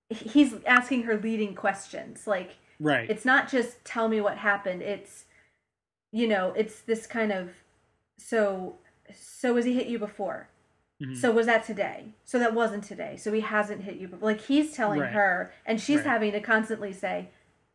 [0.09, 3.09] he's asking her leading questions like right.
[3.09, 5.26] it's not just tell me what happened it's
[6.11, 7.49] you know it's this kind of
[8.18, 8.76] so
[9.13, 10.47] so has he hit you before
[11.01, 11.18] Mhm.
[11.18, 14.41] so was that today so that wasn't today so he hasn't hit you before like
[14.41, 15.11] he's telling Right.
[15.13, 16.05] her and she's Right.
[16.05, 17.30] having to constantly say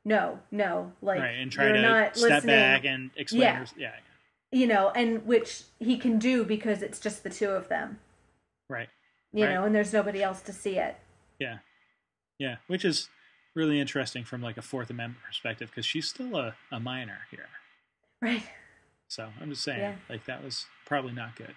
[0.05, 3.42] no no like right, and try you're to not step listening back and explain.
[3.42, 3.57] Yeah.
[3.57, 3.92] her- yeah,
[4.51, 7.98] you know and which he can do because it's just the two of them
[8.68, 8.88] right.
[9.32, 9.55] you Right.
[9.55, 10.96] know and there's nobody else to see it
[11.38, 11.59] Yeah,
[12.38, 13.09] yeah, which is
[13.55, 17.48] really interesting from like a Fourth Amendment perspective because she's still a, a minor here.
[18.22, 18.42] right
[19.09, 19.94] So I'm just saying, Yeah.
[20.09, 21.55] like that was probably not good.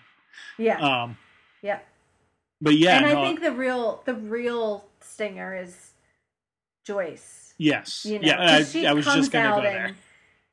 [0.58, 1.18] yeah Um,
[1.62, 1.80] yeah
[2.62, 5.92] but yeah, and I think the real the real stinger is
[6.84, 7.54] Joyce.
[7.58, 8.56] yes, You know, yeah.
[8.58, 9.96] I, she I was just gonna out go and there.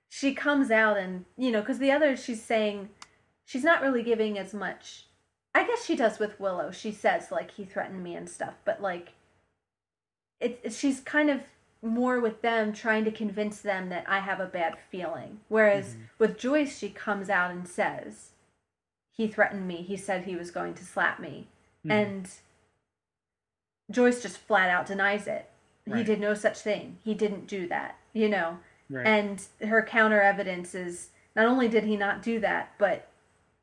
[0.08, 2.90] she comes out and you know because the other she's saying
[3.44, 5.06] she's not really giving as much.
[5.54, 6.70] I guess she does with Willow.
[6.70, 9.12] She says like he threatened me and stuff, but like
[10.40, 11.40] it, it- she's kind of
[11.82, 15.40] more with them trying to convince them that I have a bad feeling.
[15.48, 15.98] Whereas Mhm.
[16.18, 18.32] with Joyce, she comes out and says
[19.10, 19.76] he threatened me.
[19.82, 21.48] He said he was going to slap me.
[21.86, 21.90] Mhm.
[21.92, 22.30] And
[23.90, 25.50] Joyce just flat out denies it.
[25.86, 26.98] He did no such thing.
[27.04, 28.58] He didn't do that, you know.
[28.88, 29.06] right.
[29.06, 33.08] And her counter evidence is not only did he not do that, but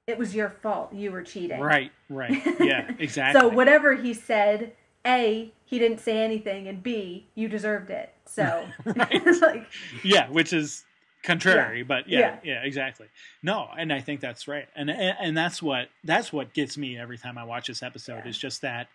[0.07, 0.93] it was your fault.
[0.93, 1.59] You were cheating.
[1.59, 3.39] right, right, yeah, exactly.
[3.41, 4.74] so whatever he said,
[5.05, 8.13] A, he didn't say anything, and B, you deserved it.
[8.26, 9.65] So it's like
[10.03, 10.84] yeah, which is
[11.24, 12.38] contrary, but yeah, Yeah.
[12.43, 13.07] yeah, exactly.
[13.43, 16.97] No, and I think that's right, and and, and that's what that's what gets me
[16.97, 18.30] every time I watch this episode Yeah.
[18.30, 18.88] is just that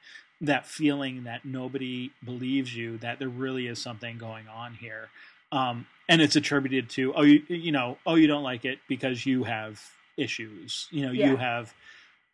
[0.42, 5.08] that feeling that nobody believes you that there really is something going on here,
[5.52, 9.24] um, and it's attributed to oh you you know oh you don't like it because
[9.24, 9.80] you have
[10.16, 11.30] issues, you know Yeah.
[11.30, 11.72] you have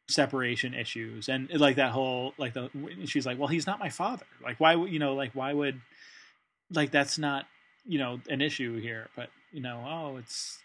[0.09, 1.29] separation issues.
[1.29, 2.71] And like that whole like the
[3.05, 4.27] she's like well he's not my father.
[4.43, 5.81] Like why would you know like why would
[6.73, 7.47] like that's not
[7.87, 9.09] you know an issue here.
[9.17, 10.59] But you know oh it's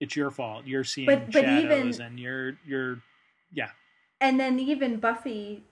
[0.00, 0.66] it's your fault.
[0.66, 2.98] You're seeing But- but shadows even- and you're you're
[3.52, 3.70] yeah.
[4.20, 5.62] And then even Buffy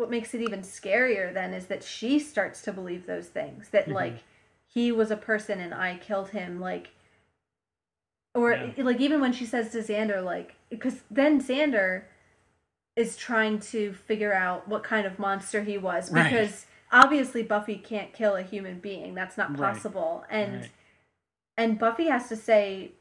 [0.00, 3.86] what makes it even scarier then is that she starts to believe those things that
[3.86, 3.92] Mhm.
[3.94, 4.18] like
[4.66, 6.90] he was a person and I killed him like
[8.34, 8.72] or Yeah.
[8.84, 12.04] like even when she says to Xander like because then Xander
[12.96, 16.24] is trying to figure out what kind of monster he was Right.
[16.30, 19.72] because obviously Buffy can't kill a human being that's not Right.
[19.74, 20.70] possible and Right.
[21.58, 22.92] and Buffy has to say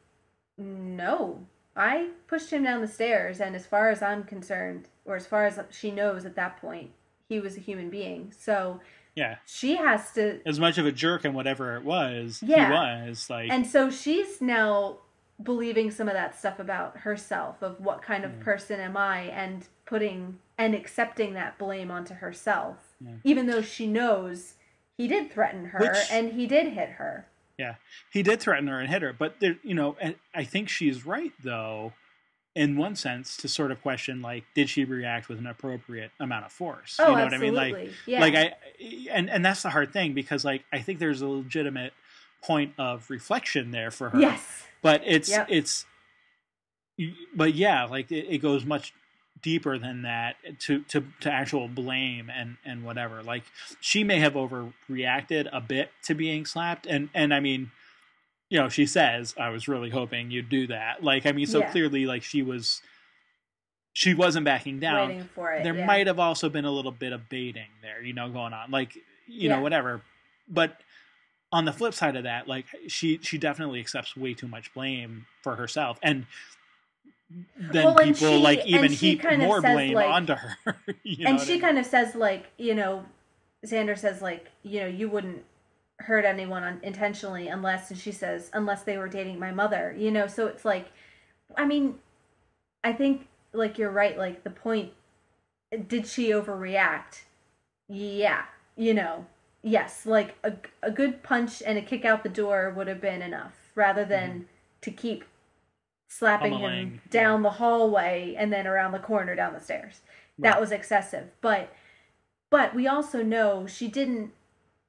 [0.58, 1.46] no
[1.80, 5.46] I pushed him down the stairs and as far as I'm concerned or as far
[5.46, 6.92] as she knows at that point
[7.28, 8.80] he was a human being so
[9.16, 13.02] yeah she has to as much of a jerk and whatever it was Yeah.
[13.04, 14.98] he was like and so she's now
[15.42, 18.42] believing some of that stuff about herself of what kind of Mm.
[18.42, 23.14] person am I and putting and accepting that blame onto herself Yeah.
[23.24, 24.56] even though she knows
[24.98, 27.26] he did threaten her Which- and he did hit her
[27.60, 27.76] yeah.
[28.12, 29.96] He did threaten her and hit her but there you know
[30.34, 31.94] i think she's right though
[32.56, 36.46] in one sense to sort of question like did she react with an appropriate amount
[36.46, 36.98] of force?
[37.00, 37.86] Oh you know absolutely what i mean?
[37.86, 38.20] Like yeah.
[38.22, 38.54] like i
[39.12, 41.94] and and that's the hard thing because like i think there's a legitimate
[42.42, 44.20] point of reflection there for her.
[44.20, 44.64] Yes.
[44.82, 45.48] But it's Yep.
[45.50, 45.86] it's
[47.36, 48.94] but yeah like it, it goes much
[49.42, 53.44] deeper than that to to to actual blame and and whatever like
[53.80, 57.72] she may have overreacted a bit to being slapped and and i mean
[58.52, 61.60] you know, she says, "I was really hoping you'd do that." Like, I mean, so
[61.60, 61.70] Yeah.
[61.70, 62.82] clearly, like she was,
[63.94, 65.10] she wasn't backing down.
[65.10, 65.64] Waiting for it.
[65.64, 65.86] there yeah.
[65.86, 68.96] might have also been a little bit of baiting there, you know, going on, like
[68.96, 69.58] you Yeah.
[69.58, 70.02] know, whatever.
[70.48, 70.82] But
[71.52, 75.28] on the flip side of that, like she she definitely accepts way too much blame
[75.44, 76.26] for herself, and
[77.30, 80.56] then Well, people she- like even heap more blame like- onto her.
[81.04, 81.62] you know and she I mean?
[81.62, 83.06] kind of says like you know
[83.66, 85.44] xander says like you know you wouldn't
[86.00, 90.10] hurt anyone un- intentionally unless and she says unless they were dating my mother you
[90.10, 90.88] know so it's like
[91.58, 91.96] i mean
[92.84, 94.94] i think like you're right like the point
[95.88, 97.24] did she overreact
[97.90, 98.44] yeah
[98.78, 99.26] you know
[99.62, 103.22] yes like a, a good punch and a kick out the door would have been
[103.22, 104.44] enough rather than mm-hmm.
[104.82, 105.26] to keep
[106.10, 110.02] slapping him down the hallway and then around the corner down the stairs.
[110.38, 111.30] That was excessive.
[111.42, 111.74] But
[112.50, 114.32] but we also know she didn't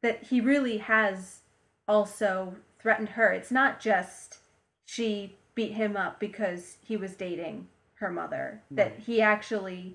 [0.02, 1.40] that he really has
[1.86, 3.32] also threatened her.
[3.32, 4.38] It's not just
[4.84, 7.68] she beat him up because he was dating
[8.00, 9.94] her mother that he actually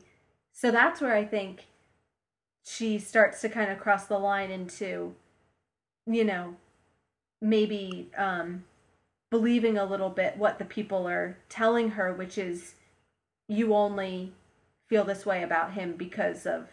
[0.54, 1.66] so that's where i think
[2.64, 5.16] she starts to kind of cross the line into
[6.06, 6.56] you know
[7.42, 8.64] maybe um
[9.32, 12.76] believing a little bit what the people are telling her which is
[13.48, 14.34] you only
[14.88, 16.68] feel this way about him because of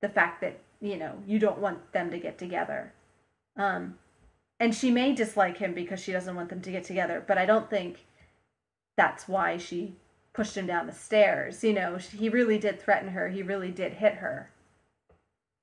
[0.00, 2.92] the fact that you know you don't want them to get together.
[3.56, 3.98] Um
[4.60, 7.46] and she may dislike him because she doesn't want them to get together but i
[7.46, 8.06] don't think
[8.96, 9.94] that's why she
[10.32, 11.96] pushed him down the stairs you know?
[11.96, 13.28] He really did threaten her.
[13.28, 14.50] He really did hit her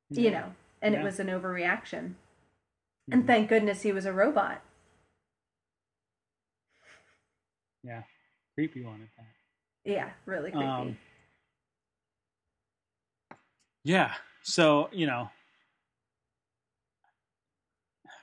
[0.10, 0.54] you know?
[0.82, 1.02] And Yeah.
[1.02, 2.16] it was an overreaction.
[3.10, 3.14] Mhm.
[3.14, 4.62] and thank goodness he was a robot
[7.86, 8.02] yeah,
[8.56, 9.92] creepy one at that.
[9.92, 10.98] yeah really creepy Um,
[13.84, 14.14] Yeah.
[14.44, 15.30] So you know,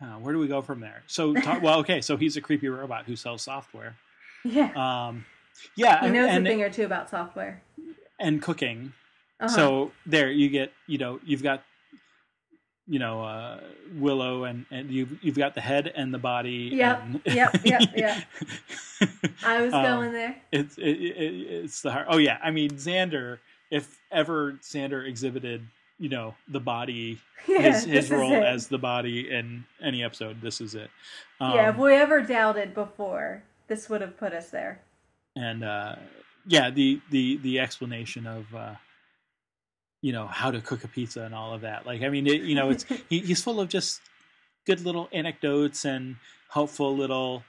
[0.01, 1.03] uh, where do we go from there?
[1.07, 2.01] So ta- well, okay.
[2.01, 3.97] So he's a creepy robot who sells software.
[4.45, 4.73] yeah
[5.09, 5.25] Um,
[5.77, 7.63] yeah, he knows and, a thing or two about software
[8.19, 8.93] and cooking.
[9.41, 9.55] uh-huh.
[9.55, 11.63] So there you get, you know, you've got,
[12.89, 13.61] you know, uh,
[13.95, 16.71] Willow, and and you've you've got the head and the body.
[16.73, 18.23] Yep, and- yep, yep, yep.
[19.45, 21.17] i was Um, going there It's it, it,
[21.65, 22.07] it's the heart.
[22.11, 23.39] Oh yeah, I mean Xander.
[23.71, 25.67] If ever Xander exhibited,
[25.99, 27.19] you know, the body,
[27.49, 30.91] yeah, his his role as the body in any episode, this is it.
[31.41, 34.81] Um, yeah if we ever doubted before this would have put us there
[35.37, 35.97] and uh,
[36.47, 38.75] yeah, the the the explanation of uh,
[40.03, 41.87] you know how to cook a pizza and all of that.
[41.87, 44.01] Like, I mean, it, you know, it's he, he's full of just
[44.67, 46.17] good little anecdotes and
[46.51, 47.43] helpful little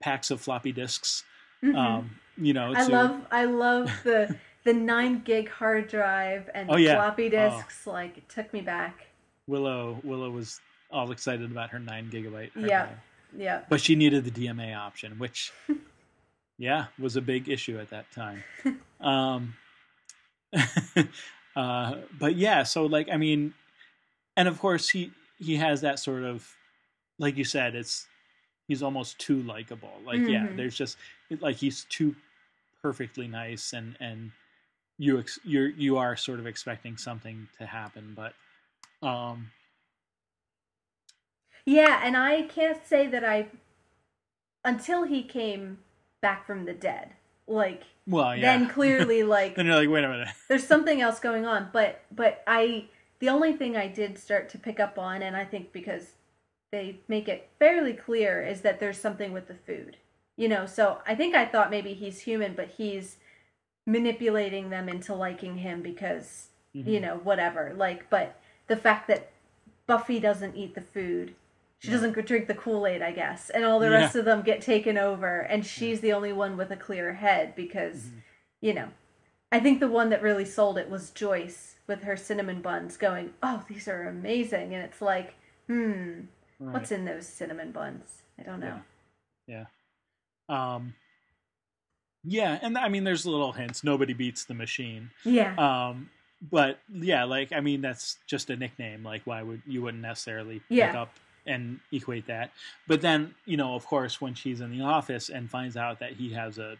[0.00, 1.24] packs of floppy disks.
[1.64, 1.74] Mhm.
[1.76, 6.70] Um, you know, I to- love I love the the nine gig hard drive and
[6.70, 6.96] Oh, yeah.
[6.96, 7.30] floppy Oh.
[7.30, 7.86] disks.
[7.86, 9.06] Like it took me back.
[9.46, 9.98] Willow.
[10.04, 12.52] Willow was all excited about her nine gigabyte.
[12.52, 12.84] hard Yeah.
[12.86, 12.98] drive.
[13.38, 13.62] Yeah.
[13.68, 15.52] but she needed the DMA option, which,
[16.58, 18.44] yeah, was a big issue at that time.
[18.98, 19.54] Um,
[21.56, 23.54] uh, but yeah, so like, I mean,
[24.36, 26.56] and of course he he has that sort of,
[27.18, 28.08] like you said, it's
[28.68, 30.00] he's almost too likable.
[30.04, 30.56] Like, yeah, Mhm.
[30.56, 30.98] there's just
[31.40, 32.16] like he's too
[32.82, 34.32] perfectly nice, and and
[34.98, 38.34] you ex- you're you are sort of expecting something to happen, but
[39.06, 39.52] um,
[41.66, 43.50] Yeah, and I can't say that I
[44.64, 45.82] until he came
[46.20, 47.14] back from the dead.
[47.46, 48.42] Like well, yeah.
[48.58, 50.28] then clearly like then you're like, wait a minute.
[50.48, 52.84] there's something else going on but but i
[53.18, 56.12] the only thing i did start to pick up on and i think because
[56.72, 59.96] they make it fairly clear is that there's something with the food
[60.36, 63.16] you know so i think i thought maybe he's human but he's
[63.86, 67.02] manipulating them into liking him because you Mhm.
[67.02, 69.30] know whatever like but the fact that
[69.86, 71.34] buffy doesn't eat the food
[71.78, 71.94] she Yeah.
[71.94, 73.98] doesn't drink the kool-aid i guess and all the Yeah.
[74.00, 77.54] rest of them get taken over and she's the only one with a clear head
[77.54, 78.22] because Mhm.
[78.60, 78.88] you know
[79.52, 83.34] i think the one that really sold it was joyce with her cinnamon buns going
[83.42, 85.34] oh these are amazing and it's like
[85.66, 86.22] hmm
[86.58, 86.72] Right.
[86.72, 88.80] what's in those cinnamon buns i don't know
[89.46, 89.66] Yeah.
[90.48, 90.94] Um,
[92.24, 93.84] yeah, and I mean, there's little hints.
[93.84, 95.10] Nobody beats the machine.
[95.24, 96.10] yeah Um,
[96.50, 99.04] but yeah, like I mean, that's just a nickname.
[99.04, 101.10] Like, why would you wouldn't necessarily pick up
[101.46, 102.50] and equate that?
[102.86, 106.12] But then, you know, of course, when she's in the office and finds out that
[106.12, 106.76] he has a,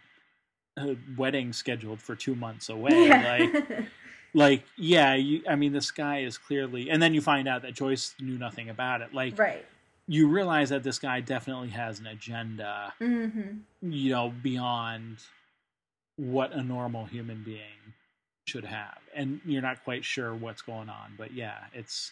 [0.77, 3.87] a wedding scheduled for two months away, like,
[4.33, 6.89] like yeah, you, I mean, this guy is clearly.
[6.89, 9.13] And then you find out that Joyce knew nothing about it.
[9.13, 9.65] Like, right
[10.07, 15.17] you realize that this guy definitely has an agenda mm-hmm you know beyond
[16.15, 17.93] what a normal human being
[18.47, 22.11] should have and you're not quite sure what's going on but yeah it's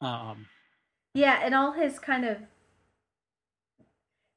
[0.00, 0.46] um
[1.18, 2.38] yeah and all his kind of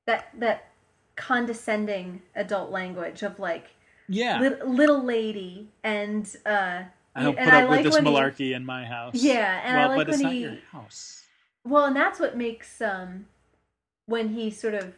[0.08, 0.70] that that
[1.16, 3.72] condescending adult language of like
[4.08, 4.40] yeah.
[4.40, 6.84] lit, little lady and uh
[7.16, 9.16] I don't and put I up like with this when he- malarkey in my house.
[9.16, 11.24] Yeah, and I like but it's when not he- your house.
[11.66, 13.26] Well, and that's what makes um
[14.06, 14.96] when he sort of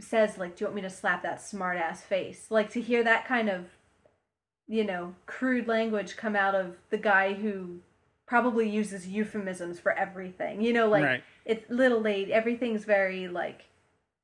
[0.00, 3.04] says like, "Do you want me to slap that smart ass face?" Like to hear
[3.04, 3.66] that kind of
[4.66, 7.80] you know crude language come out of the guy who
[8.32, 10.62] probably uses euphemisms for everything.
[10.62, 11.22] You know, like Right.
[11.44, 12.32] it's little lady.
[12.32, 13.66] Everything's very like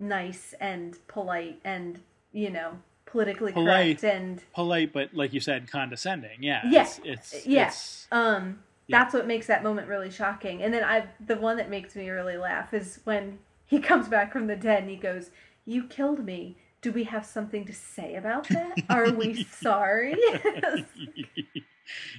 [0.01, 2.01] nice and polite and
[2.33, 4.01] you know politically Polite.
[4.01, 6.43] correct and Polite, but like you said, condescending.
[6.43, 6.63] Yeah.
[6.67, 6.81] Yeah.
[6.83, 7.61] It's, it's, Yeah.
[7.65, 8.99] it's- Um, Yeah.
[9.01, 10.63] that's what makes that moment really shocking.
[10.63, 14.33] And then I, the one that makes me really laugh is when he comes back
[14.33, 15.31] from the dead and he goes,
[15.67, 16.57] "You killed me.
[16.81, 18.75] Do we have something to say about that?
[18.89, 20.17] Are we sorry?"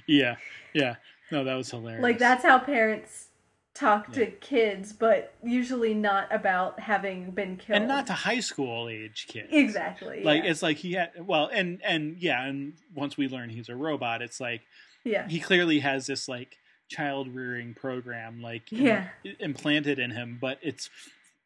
[0.06, 0.36] yeah.
[0.72, 0.96] Yeah.
[1.30, 2.02] No, that was hilarious.
[2.02, 3.26] like that's how parents
[3.74, 7.78] talk to kids, but usually not about having been killed.
[7.78, 9.48] And not to high school age kids.
[9.52, 10.22] exactly.
[10.24, 10.50] Like yeah.
[10.50, 14.22] it's like he had well, and and yeah, and once we learn he's a robot,
[14.22, 14.62] it's like
[15.04, 16.56] yeah, he clearly has this like
[16.88, 19.08] child rearing program like im- Yeah.
[19.38, 20.90] implanted in him, but it's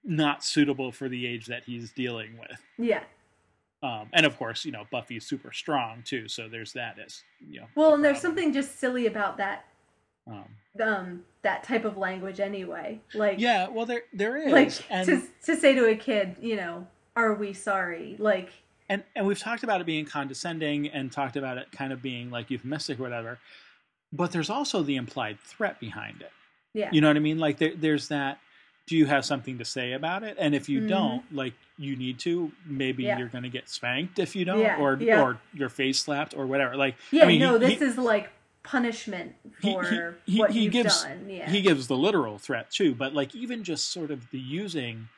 [0.03, 2.59] not suitable for the age that he's dealing with.
[2.79, 3.03] yeah.
[3.83, 7.61] Um, and of course, you know Buffy's super strong too, so there's that as you
[7.61, 7.67] know.
[7.75, 9.67] Well, and there's something just silly about that
[10.27, 10.45] Um,
[10.83, 13.01] um that type of language anyway.
[13.15, 16.57] Like yeah, well, there there is, like and to to say to a kid, you
[16.57, 16.87] know,
[17.17, 18.17] are we sorry?
[18.19, 18.51] Like
[18.89, 22.31] and and we've talked about it being condescending and talked about it kind of being
[22.31, 23.39] like euphemistic or whatever.
[24.13, 26.31] But there's also the implied threat behind it.
[26.73, 26.89] yeah.
[26.93, 27.39] You know what I mean?
[27.39, 28.39] Like there, there's that.
[28.87, 30.37] Do you have something to say about it?
[30.39, 30.89] And if you Mhm.
[30.89, 33.19] don't, like you need to, maybe Yeah.
[33.19, 35.23] you're going to get spanked if you don't, Yeah, or yeah.
[35.23, 36.77] or your face slapped or whatever.
[36.77, 38.31] Like yeah, I mean, no, he- this he- is like
[38.65, 41.29] punishment he- for he- what he you've gives- done.
[41.31, 41.49] Yeah.
[41.49, 42.95] he gives the literal threat too.
[42.95, 45.09] But like even just sort of the using,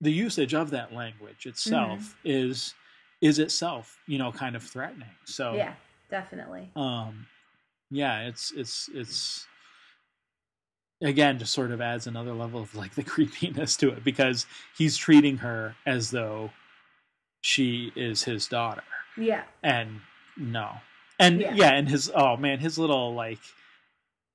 [0.00, 2.18] the usage of that language itself Mm-hmm.
[2.24, 2.74] is
[3.20, 5.08] is itself you know kind of threatening.
[5.24, 5.74] So yeah,
[6.10, 6.70] definitely.
[6.76, 7.26] um
[7.90, 9.46] yeah it's it's it's
[11.02, 14.46] again just sort of adds another level of like the creepiness to it because
[14.76, 16.50] he's treating her as though
[17.40, 18.82] she is his daughter
[19.16, 19.44] Yeah.
[19.62, 20.00] and
[20.36, 20.72] no
[21.18, 21.54] and Yeah.
[21.54, 23.38] yeah, and his oh man his little like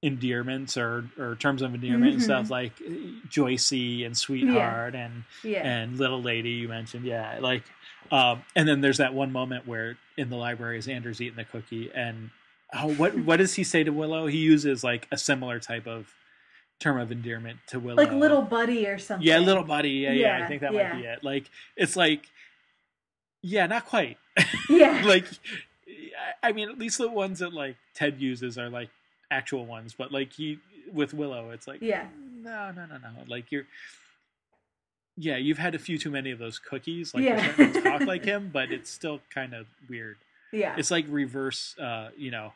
[0.01, 2.25] endearments or or terms of endearment and Mhm.
[2.25, 2.73] stuff like
[3.29, 5.65] joycey and sweetheart and Yeah.
[5.65, 7.63] and little lady you mentioned yeah like
[8.11, 11.45] um and then there's that one moment where in the library as xander's eating the
[11.45, 12.31] cookie and
[12.73, 16.13] oh what what does he say to willow he uses like a similar type of
[16.81, 19.25] term of endearment to willow like little buddy or something.
[19.25, 20.91] yeah little buddy yeah yeah, i think that yeah.
[20.91, 21.45] might be it like
[21.77, 22.29] it's like
[23.41, 24.17] yeah not quite
[24.67, 25.01] Yeah.
[25.05, 25.25] like
[26.43, 28.89] I- mean at least the ones that like ted uses are like
[29.31, 30.59] actual ones but like he
[30.91, 32.07] with willow it's like Yeah.
[32.41, 33.65] no no no no like you're
[35.17, 37.43] yeah you've had a few too many of those cookies like Yeah.
[37.43, 40.17] you're starting to talk like him but it's still kind of weird
[40.51, 40.75] yeah.
[40.77, 42.53] it's like reverse uh you know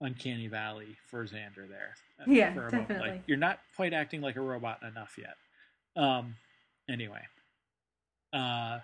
[0.00, 2.88] uncanny valley for xander there uh, Yeah, for a moment.
[2.88, 3.10] definitely.
[3.10, 5.36] like you're not quite acting like a robot enough yet
[6.02, 6.36] um
[6.88, 7.22] anyway
[8.32, 8.78] uh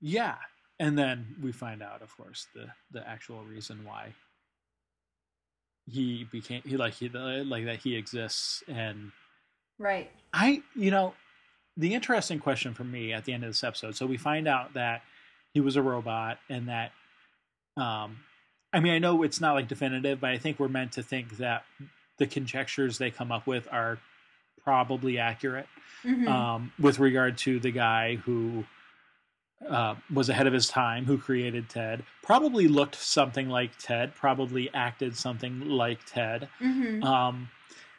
[0.00, 0.36] yeah
[0.82, 4.12] and then we find out of course the the actual reason why
[5.86, 9.12] he became he like he like that he exists and
[9.78, 10.10] right.
[10.32, 11.14] I, you know,
[11.76, 13.96] the interesting question for me at the end of this episode.
[13.96, 15.02] So we find out that
[15.52, 16.92] he was a robot and that,
[17.76, 18.20] um,
[18.72, 21.38] I mean, I know it's not like definitive, but I think we're meant to think
[21.38, 21.64] that
[22.18, 23.98] the conjectures they come up with are
[24.62, 25.66] probably accurate
[26.04, 26.28] Mhm.
[26.28, 28.64] um, with regard to the guy who
[29.68, 34.72] uh, was ahead of his time, who created Ted, probably looked something like Ted, probably
[34.74, 36.48] acted something like Ted.
[36.60, 37.04] Mhm.
[37.04, 37.48] Um,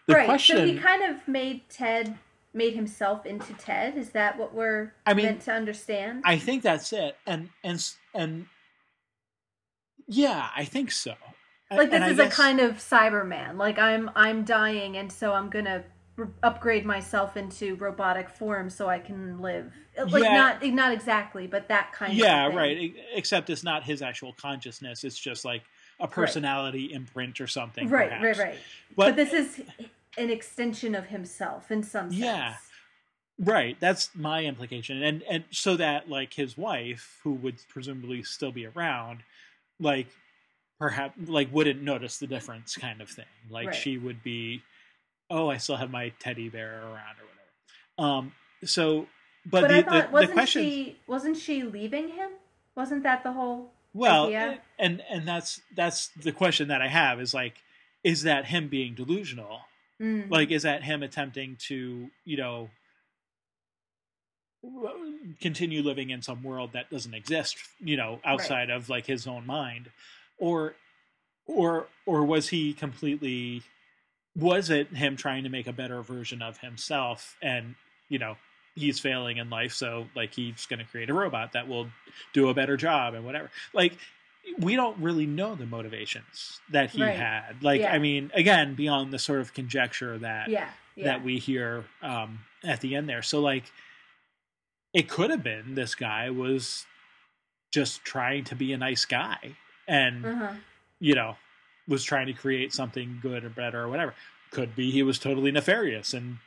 [0.07, 0.26] the right.
[0.26, 2.18] question, So he kind of made Ted
[2.53, 3.98] made himself into Ted.
[3.98, 6.22] Is that what we're I mean, meant to understand?
[6.26, 8.48] I think that's it, and and s- and
[10.07, 11.14] yeah, I think so.
[11.72, 13.57] Like this and is guess- a kind of Cyberman.
[13.57, 15.84] Like I'm I'm dying, and so I'm gonna
[16.44, 19.73] upgrade myself into robotic form so I can live.
[19.98, 20.35] Like Yeah.
[20.35, 22.57] not not exactly, but that kind yeah, of thing.
[22.57, 22.95] Yeah, right.
[23.14, 25.64] Except it's not his actual consciousness; it's just like
[25.99, 27.90] a personality imprint or something.
[27.90, 28.40] Right, perhaps.
[28.40, 28.57] right, right.
[28.95, 29.61] But, But, this is
[30.18, 32.19] an extension of himself in some sense.
[32.22, 32.56] Yeah.
[33.40, 38.52] right, that's my implication, and and so that like his wife, who would presumably still
[38.52, 39.23] be around,
[39.80, 40.07] like
[40.80, 43.26] perhaps like wouldn't notice the difference, kind of thing.
[43.49, 43.76] Like Right.
[43.76, 44.61] she would be,
[45.34, 48.18] oh, I still have my teddy bear around or whatever.
[48.18, 48.32] Um.
[48.64, 49.08] So,
[49.46, 52.30] but, But, the, I thought the, wasn't the question, she wasn't she leaving him?
[52.76, 53.72] Wasn't that the whole?
[53.94, 54.60] well, idea?
[54.80, 57.56] and and that's that's the question that I have is like,
[58.04, 59.62] is that him being delusional?
[60.02, 60.30] Mm.
[60.30, 62.70] Like, is that him attempting to, you know,
[65.40, 68.78] continue living in some world that doesn't exist, you know, outside right.
[68.78, 69.92] of like his own mind,
[70.40, 70.76] or
[71.46, 73.62] or or was he completely
[74.36, 77.76] was it him trying to make a better version of himself and
[78.10, 78.36] you know
[78.76, 81.88] he's failing in life so like he's going to create a robot that will
[82.34, 83.98] do a better job and whatever like
[84.60, 87.16] we don't really know the motivations that he right.
[87.16, 87.94] had like yeah.
[87.94, 91.06] i mean again beyond the sort of conjecture that yeah, yeah.
[91.06, 93.72] that we hear um at the end there so like
[94.94, 96.86] it could have been this guy was
[97.72, 99.56] just trying to be a nice guy
[99.88, 100.54] and uh-huh.
[101.00, 101.36] you know
[101.88, 104.14] was trying to create something good or better or whatever
[104.54, 106.38] could be he was totally nefarious and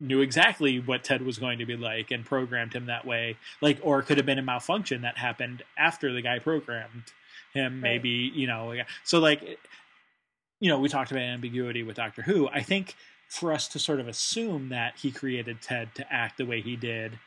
[0.00, 3.36] knew exactly what Ted was going to be like and programmed him that way.
[3.60, 7.04] Like, or it could have been a malfunction that happened after the guy programmed
[7.52, 7.74] him.
[7.74, 7.82] Right.
[7.82, 8.74] Maybe you know.
[9.04, 9.58] So like,
[10.60, 12.48] you know, we talked about ambiguity with Doctor Who.
[12.48, 12.96] I think
[13.28, 16.76] for us to sort of assume that he created Ted to act the way he
[16.76, 17.18] did,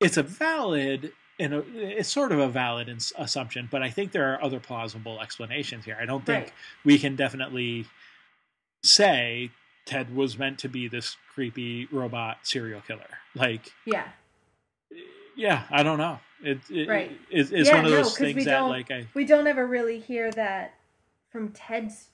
[0.00, 2.88] it's a valid and it's sort of a valid
[3.18, 5.96] assumption, but I think there are other plausible explanations here.
[6.00, 6.52] I don't think right.
[6.84, 7.86] we can definitely
[8.82, 9.50] say
[9.84, 13.18] Ted was meant to be this creepy robot serial killer.
[13.34, 14.08] Like, yeah,
[15.36, 16.20] yeah, I don't know.
[16.42, 17.10] It, it right.
[17.30, 19.98] It, it's yeah, one of those no, things that like I we don't ever really
[19.98, 20.74] hear that
[21.30, 22.10] from Ted's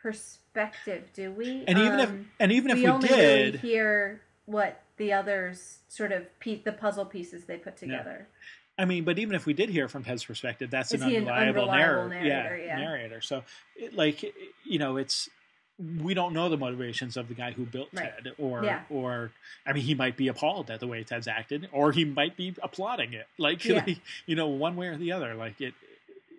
[0.00, 1.64] perspective, do we?
[1.66, 2.10] And even um, if
[2.40, 6.72] and even if we, we did really hear what the others sort of pe- the
[6.72, 8.28] puzzle pieces they put together.
[8.28, 8.82] Yeah.
[8.82, 11.32] I mean, but even if we did hear from Ted's perspective, that's Is an unreliable,
[11.32, 13.20] an unreliable narrator, narrator, yeah, yeah, narrator.
[13.22, 13.42] So,
[13.74, 15.30] it, like, you know, it's
[15.78, 18.12] we don't know the motivations of the guy who built right.
[18.22, 18.82] Ted, or yeah.
[18.90, 19.30] or
[19.66, 22.54] I mean, he might be appalled at the way Ted's acted, or he might be
[22.62, 23.26] applauding it.
[23.38, 23.84] Like, yeah.
[23.86, 25.34] like you know, one way or the other.
[25.34, 25.74] Like it,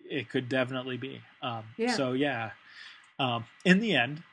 [0.10, 1.22] it could definitely be.
[1.42, 1.94] Um, yeah.
[1.94, 2.52] So yeah,
[3.20, 4.24] um, in the end,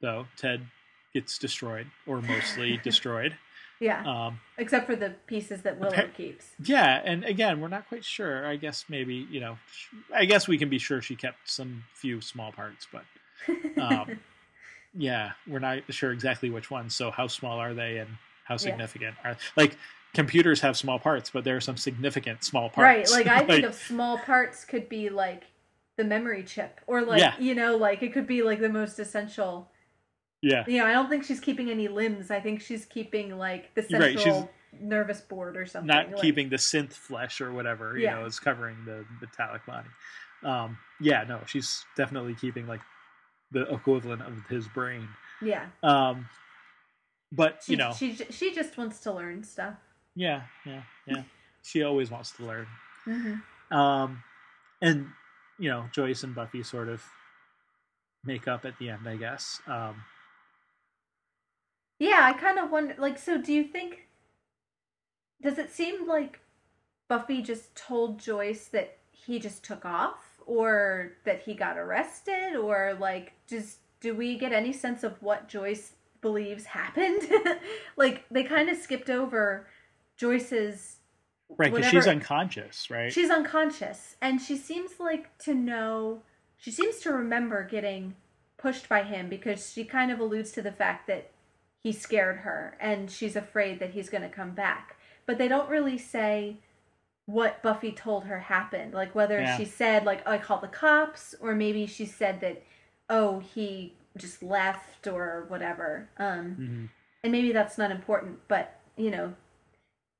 [0.00, 0.66] though, Ted
[1.12, 3.36] gets destroyed or mostly destroyed.
[3.84, 4.26] Yeah.
[4.26, 6.46] Um, Except for the pieces that Willow appa- keeps.
[6.64, 8.46] Yeah, and again, we're not quite sure.
[8.46, 9.58] I guess maybe you know,
[10.14, 13.04] I guess we can be sure she kept some few small parts, but.
[13.78, 14.18] Um,
[14.94, 16.96] yeah, we're not sure exactly which ones.
[16.96, 18.08] So how small are they and
[18.44, 19.32] how significant yeah.
[19.32, 19.76] are like
[20.14, 23.12] computers have small parts, but there are some significant small parts.
[23.12, 23.26] Right.
[23.26, 25.44] Like I like, think of small parts could be like
[25.96, 27.34] the memory chip or like yeah.
[27.38, 29.70] you know like it could be like the most essential
[30.44, 33.74] yeah you know i don't think she's keeping any limbs i think she's keeping like
[33.74, 34.48] the central right,
[34.80, 38.14] nervous board or something not like, keeping the synth flesh or whatever you yeah.
[38.14, 39.88] know is covering the metallic body
[40.44, 42.80] um yeah no she's definitely keeping like
[43.54, 45.08] the equivalent of his brain.
[45.40, 45.66] Yeah.
[45.82, 46.28] Um,
[47.32, 49.76] but she, you know, she she just wants to learn stuff.
[50.14, 51.22] Yeah, yeah, yeah.
[51.62, 52.66] she always wants to learn.
[53.06, 53.76] Mm-hmm.
[53.76, 54.22] Um,
[54.82, 55.08] and
[55.58, 57.02] you know, Joyce and Buffy sort of
[58.24, 59.60] make up at the end, I guess.
[59.66, 60.04] Um,
[61.98, 62.94] yeah, I kind of wonder.
[62.98, 64.08] Like, so do you think?
[65.42, 66.40] Does it seem like
[67.08, 70.34] Buffy just told Joyce that he just took off?
[70.46, 75.48] or that he got arrested or like just do we get any sense of what
[75.48, 77.22] Joyce believes happened?
[77.96, 79.66] like they kind of skipped over
[80.16, 80.96] Joyce's
[81.56, 83.12] right because she's unconscious, right?
[83.12, 86.22] She's unconscious, and she seems like to know.
[86.56, 88.14] She seems to remember getting
[88.56, 91.30] pushed by him because she kind of alludes to the fact that
[91.84, 94.96] he scared her and she's afraid that he's going to come back.
[95.26, 96.56] But they don't really say
[97.26, 98.94] what Buffy told her happened.
[98.94, 99.56] Like whether yeah.
[99.56, 102.62] she said like oh, I called the cops or maybe she said that
[103.10, 106.08] oh he just left or whatever.
[106.18, 106.84] Um mm-hmm.
[107.22, 109.34] and maybe that's not important, but you know,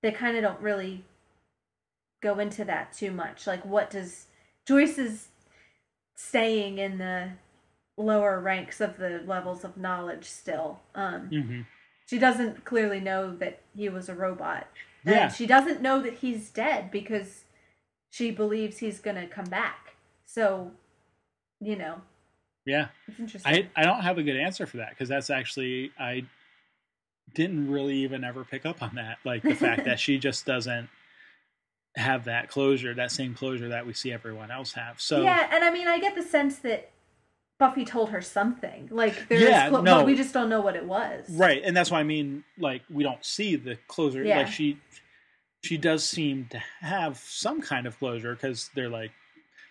[0.03, 1.03] they kind of don't really
[2.23, 3.47] go into that too much.
[3.47, 4.27] Like what does
[4.67, 5.29] Joyce is
[6.15, 7.31] staying in the
[7.97, 10.81] lower ranks of the levels of knowledge still.
[10.95, 11.61] Um mm-hmm.
[12.07, 14.67] she doesn't clearly know that he was a robot.
[15.05, 15.25] Yeah.
[15.25, 17.45] And she doesn't know that he's dead because
[18.11, 19.97] she believes he's going to come back.
[20.25, 20.71] So,
[21.61, 22.01] you know.
[22.65, 22.89] Yeah.
[23.09, 23.53] It's interesting.
[23.53, 26.25] I, I don't have a good answer for that because that's actually, I
[27.35, 29.19] didn't really even ever pick up on that.
[29.25, 30.89] Like the fact that she just doesn't
[31.97, 35.01] have that closure, that same closure that we see everyone else have.
[35.01, 36.91] So yeah, and I mean, I get the sense that
[37.65, 38.89] Buffy told her something.
[38.91, 40.05] Like there yeah, clo- no.
[40.05, 41.25] we just don't know what it was.
[41.31, 44.23] Right, and that's why I mean, like we don't see the closure.
[44.23, 44.41] Yeah.
[44.41, 44.79] Like she,
[45.63, 49.13] she does seem to have some kind of closure because they're like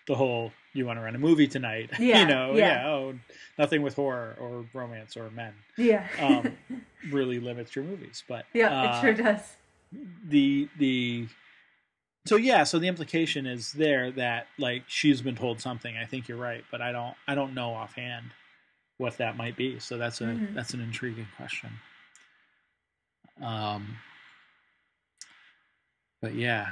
[0.08, 2.82] the whole "you want to run a movie tonight," yeah, you know, yeah.
[2.82, 2.88] yeah.
[2.88, 3.14] oh,
[3.58, 6.52] nothing with horror or romance or men, yeah, um,
[7.12, 8.24] really limits your movies.
[8.26, 9.40] But yeah, uh, it sure does.
[10.26, 11.28] The the
[12.26, 15.96] so yeah, so the implication is there that like she's been told something.
[15.96, 18.30] I think you're right, but I don't I don't know offhand
[18.96, 19.78] what that might be.
[19.78, 20.54] So that's a mm-hmm.
[20.54, 21.70] that's an intriguing question.
[23.42, 23.98] Um
[26.22, 26.70] but yeah,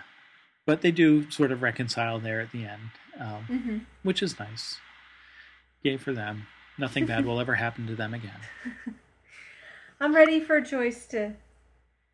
[0.64, 4.78] but they do sort of reconcile there at the end, um, hmm which is nice.
[5.82, 6.46] Yay for them.
[6.78, 8.40] Nothing bad will ever happen to them again.
[10.00, 11.34] I'm ready for Joyce to.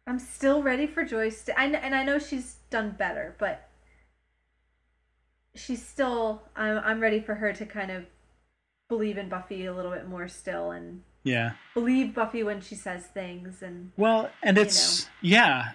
[0.09, 1.61] I'm still ready for Joyce to.
[1.61, 3.69] I, and I know she's done better, but
[5.55, 6.43] she's still.
[6.57, 8.07] I'm, I'm ready for her to kind of
[8.89, 11.53] believe in Buffy a little bit more still and Yeah.
[11.75, 13.61] believe Buffy when she says things.
[13.61, 15.73] And Well, and it's yeah,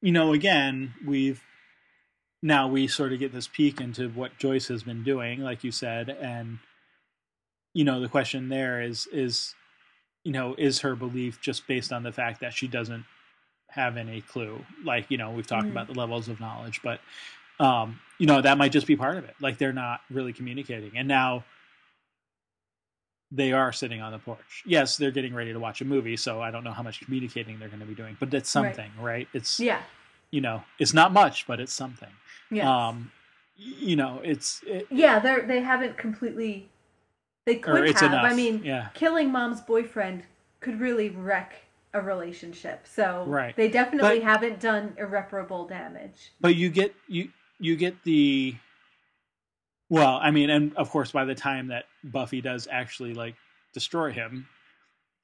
[0.00, 1.42] you know, again, we've
[2.42, 5.72] now we sort of get this peek into what Joyce has been doing, like you
[5.72, 6.60] said, and
[7.74, 9.56] you know, the question there is is
[10.22, 13.04] you know, is her belief just based on the fact that she doesn't
[13.72, 14.64] have any clue?
[14.84, 15.72] Like, you know, we've talked Mhm.
[15.72, 17.00] about the levels of knowledge, but
[17.60, 19.34] um, you know, that might just be part of it.
[19.40, 20.96] Like they're not really communicating.
[20.96, 21.44] And now
[23.30, 24.62] they are sitting on the porch.
[24.66, 27.58] Yes, they're getting ready to watch a movie, so I don't know how much communicating
[27.58, 29.28] they're going to be doing, but it's something, right?
[29.32, 29.80] It's yeah,
[30.30, 32.10] you know, it's not much, but it's something.
[32.50, 33.10] yeah, Um,
[33.56, 35.18] you know, it's it, yeah.
[35.18, 36.68] They they haven't completely.
[37.46, 38.12] They could have.
[38.12, 38.24] enough.
[38.24, 40.24] I mean, yeah, killing mom's boyfriend
[40.60, 41.54] could really wreck
[41.94, 42.86] a relationship.
[42.86, 43.54] So Right.
[43.56, 46.32] they definitely But- haven't done irreparable damage.
[46.40, 48.56] but you get you you get the
[49.88, 53.34] well, I mean, and of course, by the time that Buffy does actually like
[53.74, 54.48] destroy him,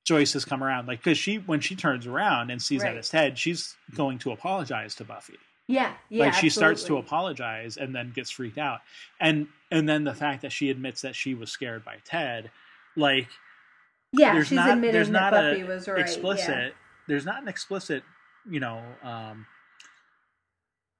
[0.04, 0.86] Joyce has come around.
[0.88, 2.96] Like, because she when she turns around and sees that Right.
[2.98, 5.38] it's Ted, she's going to apologize to Buffy.
[5.70, 6.24] Yeah, yeah.
[6.24, 8.80] like she starts to apologize and then gets freaked out
[9.20, 12.50] and and then the fact that she admits that she was scared by ted
[12.96, 13.28] like
[14.12, 16.00] Yeah, there's she's not- admitting there's that not a Buffy was right.
[16.00, 16.74] explicit
[17.06, 18.02] there's not an explicit
[18.50, 19.46] you know um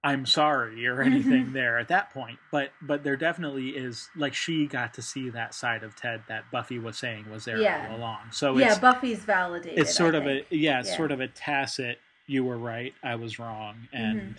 [0.05, 4.67] i'm sorry or anything there at that point but but there definitely is like she
[4.67, 7.89] got to see that side of ted that buffy was saying was there Yeah.
[7.91, 9.79] all along so Yeah, yeah Buffy's validated.
[9.79, 10.47] it's sort I of think.
[10.51, 10.97] a yeah it's Yeah.
[10.97, 14.35] sort of a tacit you were right i was wrong and Mhm.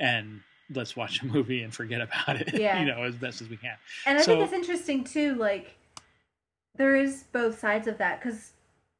[0.00, 0.40] and
[0.74, 2.78] let's watch a movie and forget about it Yeah.
[2.80, 3.76] you know as best as we can
[4.06, 5.34] And I So- think it's interesting too.
[5.36, 5.74] Like,
[6.78, 8.52] there is both sides of that because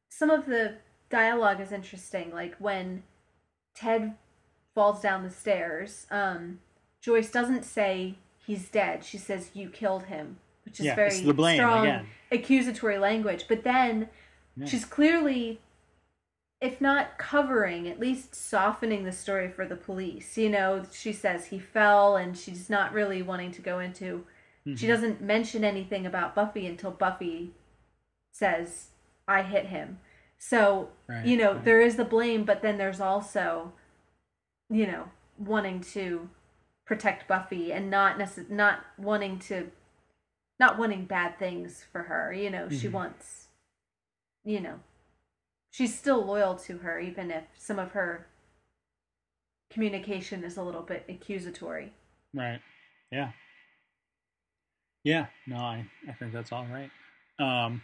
[0.09, 0.75] some of the
[1.09, 2.31] dialogue is interesting.
[2.31, 3.03] Like when
[3.75, 4.15] Ted
[4.75, 6.59] falls down the stairs, um,
[7.01, 8.15] Joyce doesn't say
[8.45, 9.03] he's dead.
[9.03, 12.05] She says you killed him, which is Yeah, very strong again.
[12.31, 13.45] accusatory language.
[13.47, 14.09] But then
[14.55, 14.65] Yeah.
[14.67, 15.61] she's clearly,
[16.59, 20.37] if not covering, at least softening the story for the police.
[20.37, 24.25] You know, she says he fell, and she's not really wanting to go into.
[24.65, 24.87] She Mhm.
[24.89, 27.53] doesn't mention anything about Buffy until Buffy
[28.39, 28.87] says,
[29.27, 29.99] I hit him.
[30.37, 31.65] So, Right, you know, right.
[31.65, 33.73] there is the blame, but then there's also,
[34.69, 36.29] you know, wanting to
[36.85, 39.71] protect Buffy and not necess- not wanting to
[40.59, 42.33] not wanting bad things for her.
[42.33, 42.91] You know, she Mhm.
[42.93, 43.45] wants
[44.45, 44.79] you know,
[45.69, 48.25] she's still loyal to her even if some of her
[49.69, 51.93] communication is a little bit accusatory.
[52.33, 52.61] Right.
[53.11, 53.33] Yeah.
[55.03, 55.27] Yeah.
[55.45, 56.89] No, I, I think that's all right.
[57.37, 57.81] Um.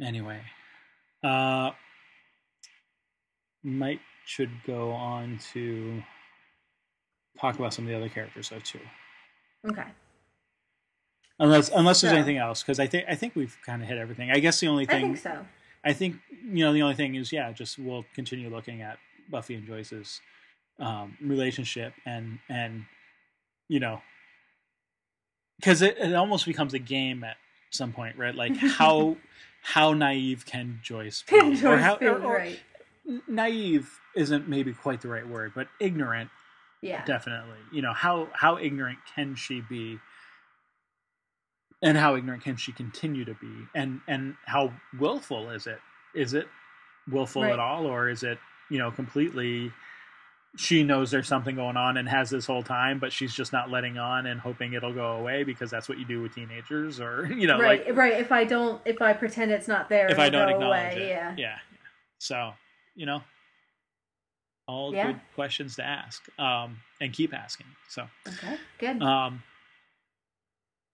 [0.00, 0.40] Anyway,
[1.22, 1.70] uh,
[3.62, 6.02] might should go on to
[7.40, 8.80] talk about some of the other characters though too.
[9.70, 9.84] Okay.
[11.38, 13.98] Unless unless there's So- anything else, because I think I think we've kind of hit
[13.98, 14.30] everything.
[14.30, 15.46] I guess the only thing I think so.
[15.84, 18.98] I think you know the only thing is yeah, just we'll continue looking at
[19.30, 20.20] Buffy and Joyce's
[20.80, 22.84] um, relationship and and
[23.68, 24.00] you know
[25.60, 27.36] because it, it almost becomes a game at
[27.70, 28.34] some point, right?
[28.34, 29.16] Like how
[29.64, 32.60] how naive can Joyce be, Joyce or how being or- or- right.
[33.26, 36.30] naive isn't maybe quite the right word, but ignorant
[36.82, 37.02] Yeah.
[37.06, 37.58] definitely.
[37.72, 40.00] You know how how ignorant can she be?
[41.82, 43.66] And how ignorant can she continue to be?
[43.74, 45.80] And and how willful is it?
[46.14, 46.48] Is it
[47.10, 47.52] willful Right.
[47.52, 48.38] at all, or is it
[48.70, 49.72] you know completely?
[50.56, 53.70] She knows there's something going on and has this whole time, but she's just not
[53.70, 57.26] letting on and hoping it'll go away because that's what you do with teenagers, or
[57.36, 58.12] you know, right, like right.
[58.20, 61.02] If I don't, if I pretend it's not there, if I don't go acknowledge away.
[61.02, 61.34] it, Yeah.
[61.36, 61.58] yeah.
[62.18, 62.52] So
[62.94, 63.22] you know,
[64.68, 65.08] all Yeah.
[65.08, 67.66] good questions to ask, um, and keep asking.
[67.88, 68.06] So.
[68.28, 68.56] Okay.
[68.78, 69.02] Good.
[69.02, 69.42] Um,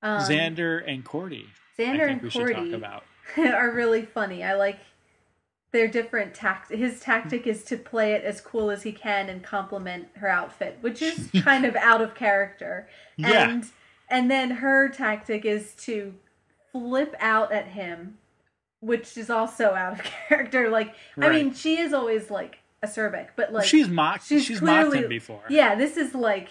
[0.02, 1.46] Um, Xander and Cordy.
[1.78, 3.04] Xander and we should talk Cordy about.
[3.36, 4.42] are really funny.
[4.42, 4.78] I like
[5.72, 6.70] their different tact.
[6.72, 10.78] His tactic is to play it as cool as he can and compliment her outfit,
[10.80, 12.88] which is kind of out of character.
[13.16, 13.48] Yeah.
[13.50, 13.66] And
[14.08, 16.14] and then her tactic is to
[16.72, 18.18] flip out at him,
[18.80, 20.68] which is also out of character.
[20.70, 24.26] Like I mean, she is always like acerbic, but like she's mocked.
[24.26, 25.42] she's She's, mocked clearly- him before.
[25.48, 26.48] yeah, this is like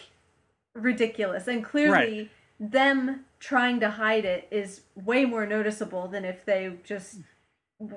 [0.73, 1.47] ridiculous.
[1.47, 2.29] And clearly,
[2.59, 7.17] them trying to hide it is way more noticeable than if they just,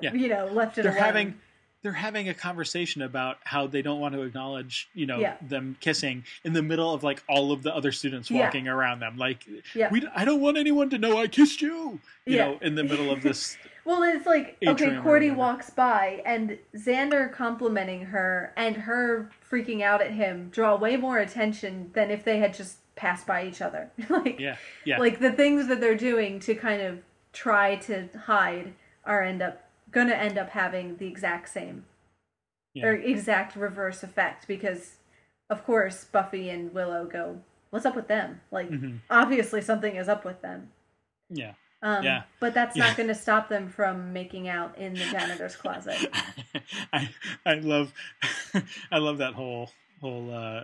[0.01, 0.13] Yeah.
[0.13, 1.03] you know, left it they're alone.
[1.03, 1.35] having
[1.81, 5.35] they're having a conversation about how they don't want to acknowledge, you know, Yeah.
[5.41, 8.45] them kissing in the middle of like all of the other students Yeah.
[8.45, 9.17] walking around them.
[9.17, 9.45] Like,
[9.75, 9.89] Yeah.
[9.91, 11.99] we, I don't want anyone to know I kissed you.
[12.25, 12.45] You Yeah.
[12.45, 13.57] know, in the middle of this.
[13.83, 20.01] Well, it's like okay, Cordy walks by and Xander complimenting her and her freaking out
[20.01, 23.91] at him draw way more attention than if they had just passed by each other.
[24.09, 24.55] like Yeah,
[24.85, 26.99] yeah, like the things that they're doing to kind of
[27.33, 28.73] try to hide
[29.03, 29.62] are end up
[29.93, 31.85] going to end up having the exact same
[32.73, 32.85] yeah.
[32.87, 34.97] or exact reverse effect because
[35.49, 38.99] of course Buffy and Willow go, "What's up with them?" Like Mhm.
[39.09, 40.71] obviously something is up with them.
[41.29, 41.53] yeah.
[41.81, 42.23] Um, Yeah.
[42.39, 42.87] But that's Yeah.
[42.87, 45.97] not going to stop them from making out in the janitor's closet.
[46.93, 47.09] I
[47.45, 47.93] I love
[48.91, 49.69] I love that whole
[50.01, 50.63] whole uh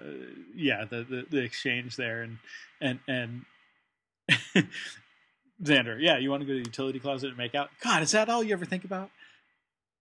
[0.56, 2.38] yeah the, the the exchange there and
[2.82, 3.46] and and
[5.64, 8.12] Xander yeah you want to go to the utility closet and make out God is
[8.12, 9.12] that all you ever think about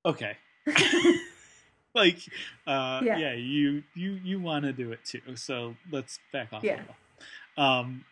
[0.04, 0.36] okay
[1.94, 2.18] like
[2.66, 3.18] uh Yeah.
[3.18, 6.76] yeah, you you you want to do it too so let's back off Yeah.
[6.76, 6.96] a little
[7.56, 8.04] um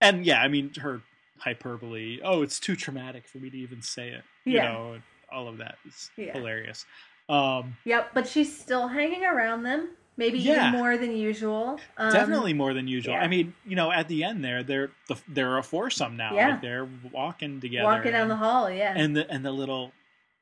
[0.00, 1.02] and yeah I mean her
[1.38, 4.64] hyperbole oh it's too traumatic for me to even say it you Yeah.
[4.64, 4.98] know
[5.32, 6.32] all of that is Yeah.
[6.32, 6.86] hilarious
[7.28, 10.68] um Yep, but she's still hanging around them, maybe Yeah.
[10.68, 11.80] even more than usual.
[11.96, 15.16] Um, definitely more than usual i mean you know at the end there they're the,
[15.28, 16.50] they're a foursome now Yeah.
[16.50, 18.70] like they're walking together walking down and, the hall.
[18.70, 19.92] Yeah, and the and the little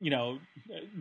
[0.03, 0.37] you know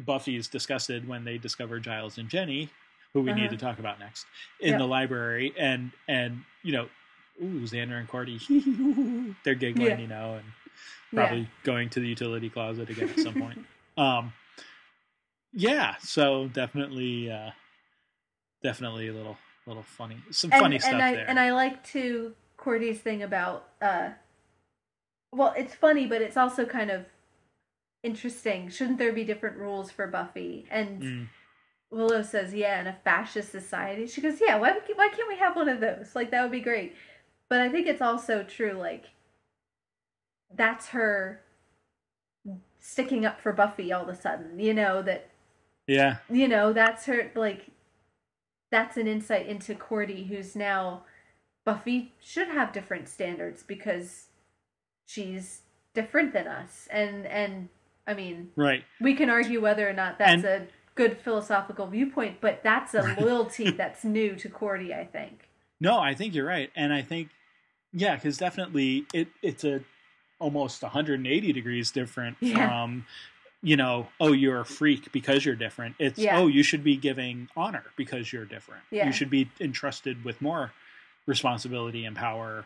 [0.07, 2.71] Buffy is disgusted when they discover giles and jenny
[3.13, 3.57] who we need Uh-huh.
[3.57, 4.27] to talk about next
[4.61, 6.87] in the library and and you know
[7.43, 8.39] ooh xander and cordy
[9.45, 9.99] they're giggling Yeah.
[9.99, 10.45] you know and
[11.11, 11.27] Yeah.
[11.27, 13.59] probably going to the utility closet again at some point
[13.99, 14.33] um
[15.53, 17.51] yeah so definitely uh
[18.63, 21.83] definitely a little little funny some and, funny stuff and I there and I like
[21.89, 24.11] to Cordy's thing about uh,
[25.35, 27.07] well, it's funny, but it's also kind of
[28.03, 28.69] interesting.
[28.69, 30.67] Shouldn't there be different rules for Buffy?
[30.71, 31.29] And Mm.
[31.91, 35.57] Willow says, "Yeah, in a fascist society." She goes, "Yeah, why why can't we have
[35.57, 36.15] one of those?
[36.17, 36.97] Like that would be great."
[37.49, 38.73] But I think it's also true.
[38.73, 39.11] Like
[40.55, 41.43] that's her
[42.79, 44.59] sticking up for Buffy all of a sudden.
[44.59, 45.29] You know that
[45.87, 47.67] yeah you know that's her like
[48.71, 51.03] that's an insight into cordy who's now
[51.65, 54.29] buffy should have different standards because
[55.05, 55.63] she's
[55.93, 57.69] different than us and and
[58.07, 62.39] i mean right we can argue whether or not that's And- a good philosophical viewpoint
[62.41, 65.49] but that's a loyalty that's new to cordy i think
[65.81, 67.31] No, I think you're right, and I think
[67.93, 69.81] yeah, because definitely it it's a
[70.39, 72.69] almost 180 degrees different Yeah.
[72.69, 73.07] from
[73.63, 75.97] you know oh you're a freak because you're different.
[75.99, 76.39] It's Yeah.
[76.39, 78.83] oh you should be giving honor because you're different.
[78.91, 79.07] Yeah.
[79.07, 80.73] You should be entrusted with more
[81.27, 82.65] responsibility and power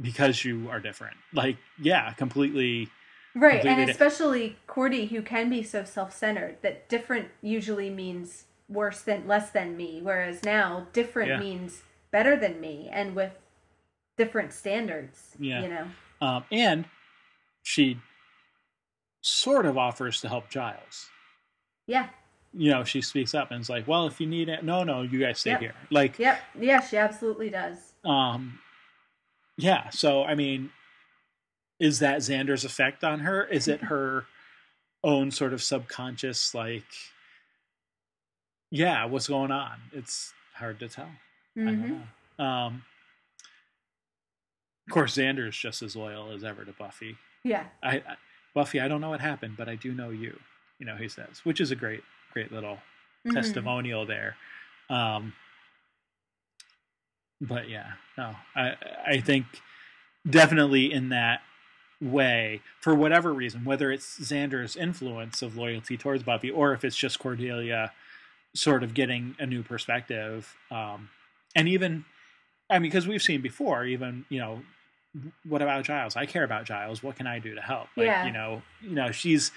[0.00, 1.16] because you are different.
[1.32, 2.88] Like yeah, completely.
[3.34, 9.26] Right and especially cordy who can be so self-centered that different usually means worse than
[9.26, 11.38] less than me whereas now different Yeah.
[11.38, 13.32] means better than me and with
[14.16, 15.62] different standards Yeah.
[15.62, 15.86] you know
[16.20, 16.84] Um, and
[17.62, 17.98] she
[19.22, 21.08] sort of offers to help Giles.
[21.86, 22.08] yeah
[22.54, 25.00] You know, she speaks up and is like, "Well, if you need it, no, no,
[25.00, 25.60] you guys stay Yep.
[25.60, 28.58] here." Like, yep yeah she absolutely does um,
[29.56, 29.90] yeah.
[29.90, 30.70] So, I mean,
[31.82, 33.44] is that Xander's effect on her?
[33.44, 34.24] Is it her
[35.02, 36.84] own sort of subconscious, like,
[38.70, 39.72] yeah, what's going on?
[39.92, 41.10] It's hard to tell.
[41.56, 42.06] I hmm don't
[42.38, 42.44] know.
[42.44, 42.84] Um,
[44.86, 47.16] of course, Xander is just as loyal as ever to Buffy.
[47.42, 48.16] yeah I, I
[48.54, 50.38] Buffy, I don't know what happened, but I do know you.
[50.78, 52.02] You know, he says, which is a great,
[52.32, 52.78] great little
[53.26, 53.32] Mhm.
[53.34, 54.36] testimonial there.
[54.88, 55.32] Um,
[57.40, 59.46] but yeah, no, I I think
[60.28, 61.42] definitely in that
[62.02, 66.96] way, for whatever reason, whether it's Xander's influence of loyalty towards Buffy or if it's
[66.96, 67.92] just Cordelia
[68.54, 71.08] sort of getting a new perspective, um,
[71.54, 72.04] and even
[72.68, 74.62] I mean, because we've seen before, even you know,
[75.44, 76.16] what about Giles?
[76.16, 77.02] I care about Giles.
[77.02, 77.88] What can I do to help?
[77.96, 78.26] Like, Yeah.
[78.26, 79.52] you know, you know, she's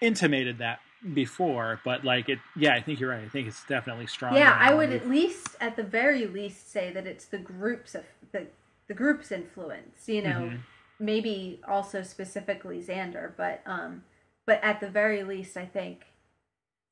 [0.00, 0.80] intimated that
[1.14, 3.24] before, but like it, yeah, I think you're right.
[3.24, 4.36] I think it's definitely strong.
[4.36, 8.04] yeah i would at least at the very least say that it's the groups of
[8.30, 8.46] the
[8.88, 10.58] the group's influence you know Mhm.
[10.98, 14.02] Maybe also specifically xander but um
[14.46, 16.06] but at the very least i think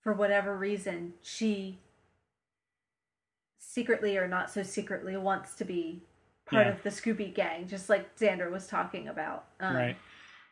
[0.02, 1.78] for whatever reason she
[3.58, 6.02] secretly or not so secretly wants to be
[6.46, 6.72] part Yeah.
[6.72, 9.96] of the scooby gang just like xander was talking about um, right.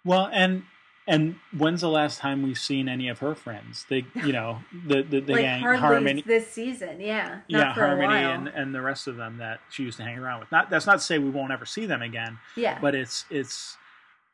[0.05, 0.63] Well, and
[1.09, 3.85] and when's the last time we've seen any of her friends?
[3.89, 6.23] They, you know, the the, the like gang Harmony.
[6.27, 9.97] this season yeah not yeah, Harmony and, and the rest of them that she used
[9.97, 10.53] to hang around with.
[10.53, 13.77] Not that's not to say we won't ever see them again, yeah but it's it's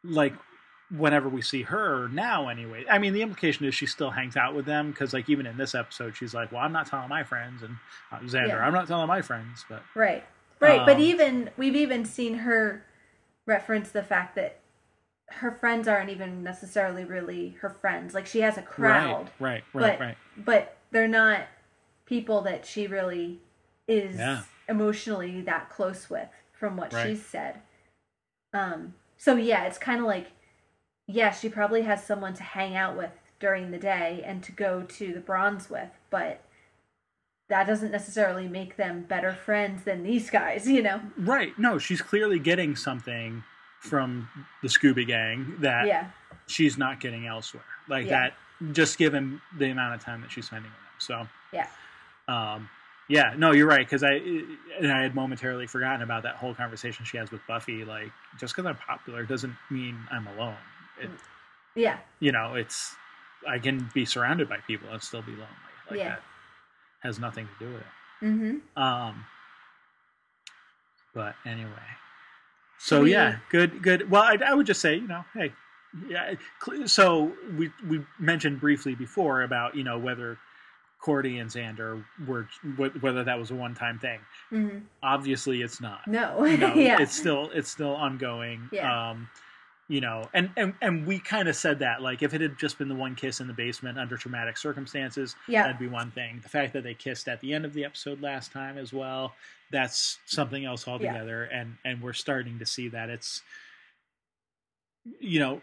[0.03, 0.35] like
[0.91, 4.55] whenever we see her now anyway i mean the implication is she still hangs out
[4.55, 7.25] with them because like even in this episode she's like well i'm not telling my
[7.25, 7.75] friends and
[8.13, 8.59] uh, xander Yeah.
[8.67, 10.23] i'm not telling my friends but Right.
[10.61, 10.85] Right.
[10.85, 12.85] but Um, even we've even seen her
[13.47, 14.59] reference the fact that
[15.29, 18.15] her friends aren't even necessarily really her friends.
[18.15, 21.47] Like she has a crowd, right right right but right but they're not
[22.07, 23.41] people that she really
[23.89, 24.43] is Yeah.
[24.69, 27.09] emotionally that close with from what Right.
[27.09, 27.61] she's said.
[28.53, 30.33] Um so yeah, it's kind of like
[31.07, 33.11] yeah, she probably has someone to hang out with
[33.41, 36.43] during the day and to go to the bronze with, but
[37.51, 41.01] that doesn't necessarily make them better friends than these guys, you know.
[41.17, 43.43] right no she's clearly getting something
[43.85, 44.29] from
[44.63, 46.11] the scooby gang that Yeah.
[46.47, 48.31] she's not getting elsewhere like Yeah.
[48.31, 50.81] that just given the amount of time that she's spending with
[51.19, 51.69] them so Yeah.
[52.29, 52.71] um
[53.09, 54.13] yeah no you're right because i
[54.81, 58.55] and i had momentarily forgotten about that whole conversation she has with buffy like just
[58.57, 60.57] because i'm popular doesn't mean i'm alone
[60.99, 61.11] it,
[61.75, 61.99] Yeah.
[62.21, 62.95] you know it's
[63.47, 65.47] i can be surrounded by people and still be lonely
[65.91, 66.09] like Yeah.
[66.11, 66.23] that
[67.01, 68.61] has nothing to do with it Mhm.
[68.81, 69.27] um
[71.13, 71.69] but anyway
[72.79, 75.53] so We- yeah good good well I, I would just say you know hey
[76.09, 76.35] yeah
[76.87, 80.39] so we we mentioned briefly before about you know whether
[81.01, 82.49] cordy and xander were
[83.01, 84.19] whether that was a one-time thing
[84.51, 84.83] Mhm.
[85.03, 86.41] obviously it's not No.
[86.45, 87.01] no, yeah.
[87.01, 88.69] it's still it's still ongoing.
[88.73, 89.11] Yeah.
[89.11, 89.29] Um,
[89.89, 92.79] you know, and and and we kind of said that like if it had just
[92.79, 95.63] been the one kiss in the basement under traumatic circumstances, Yeah.
[95.65, 96.41] that'd be one thing.
[96.43, 99.35] The fact that they kissed at the end of the episode last time as well,
[99.71, 101.45] that's something else altogether.
[101.45, 103.43] And and we're starting to see that it's,
[105.21, 105.61] you know,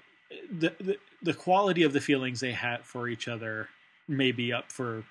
[0.59, 3.69] the the, the quality of the feelings they had for each other
[4.07, 5.03] may be up for,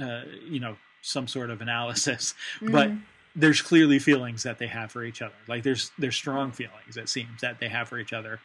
[0.00, 3.02] uh, you know, some sort of analysis, but Mhm.
[3.36, 5.34] There's clearly feelings that they have for each other.
[5.48, 8.40] Like there's there's strong feelings it seems that they have for each other,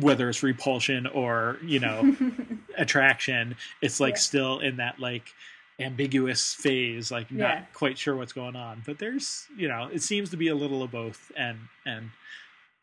[0.00, 2.14] whether it's repulsion or you know
[2.76, 3.56] attraction.
[3.80, 4.20] It's like Yeah.
[4.20, 5.32] still in that like
[5.80, 7.64] ambiguous phase, like not Yeah.
[7.72, 8.82] quite sure what's going on.
[8.84, 12.10] But there's you know it seems to be a little of both, and and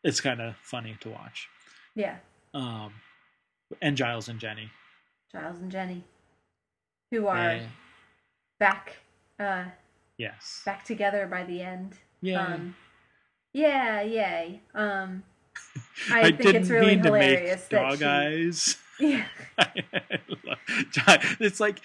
[0.02, 1.48] it's kind of funny to watch.
[1.94, 2.16] yeah.
[2.54, 2.92] Um,
[3.80, 4.70] and Giles and Jenny.
[5.30, 6.02] Giles and Jenny,
[7.12, 7.60] who are
[8.58, 8.96] back,
[9.38, 9.64] uh,
[10.20, 10.62] yes.
[10.64, 11.94] back together by the end.
[12.20, 12.44] Yeah.
[12.44, 12.76] Um,
[13.52, 14.60] yeah, yay.
[14.74, 15.24] Um,
[16.12, 18.76] I, I, think didn't it's really mean to hilarious make that dog she, eyes.
[20.96, 21.80] Yeah, it's like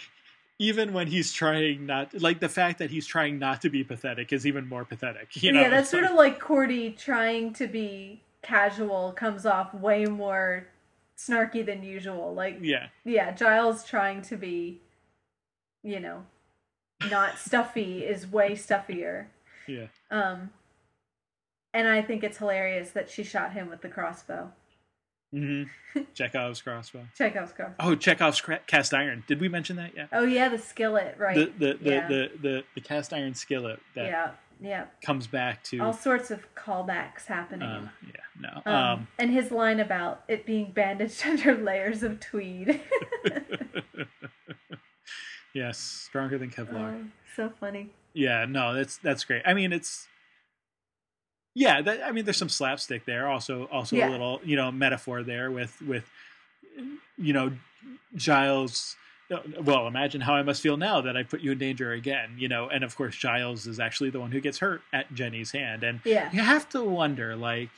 [0.60, 4.32] even when he's trying not like the fact that he's trying not to be pathetic
[4.32, 5.70] is even more pathetic you know yeah.
[5.70, 10.68] That's sort of like Cordy trying to be casual comes off way more
[11.18, 12.34] snarky than usual.
[12.34, 14.82] Like, yeah yeah, Giles trying to be,
[15.84, 16.24] you know,
[17.10, 19.28] not stuffy is way stuffier.
[19.68, 20.52] yeah Um,
[21.74, 24.52] and I think it's hilarious that she shot him with the crossbow.
[25.34, 26.02] Mm-hmm.
[26.14, 27.76] chekhov's crossbow Chekhov's crossbow.
[27.80, 31.36] oh chekhov's cra- cast iron did we mention that yet Oh yeah, the skillet, right?
[31.36, 32.08] the the the, yeah.
[32.08, 34.32] the, the the cast iron skillet that yeah,
[34.62, 34.86] yeah.
[35.04, 37.68] comes back to All sorts of callbacks happening.
[37.68, 42.20] uh, yeah no um, um, and his line about it being bandaged under layers of
[42.22, 42.80] tweed.
[45.56, 47.06] yes stronger than kevlar Oh,
[47.36, 47.90] so funny.
[48.14, 49.42] Yeah, no, that's that's great.
[49.46, 50.08] I mean, it's
[51.54, 51.82] yeah.
[51.82, 53.28] That, I mean, there's some slapstick there.
[53.28, 54.10] Also, also Yeah.
[54.10, 56.06] a little you know metaphor there with with
[57.18, 57.52] you know
[58.16, 58.96] Giles.
[59.32, 62.36] Uh, well, imagine how I must feel now that I put you in danger again.
[62.38, 65.52] You know, and of course Giles is actually the one who gets hurt at Jenny's
[65.52, 66.30] hand, and Yeah.
[66.32, 67.70] you have to wonder like.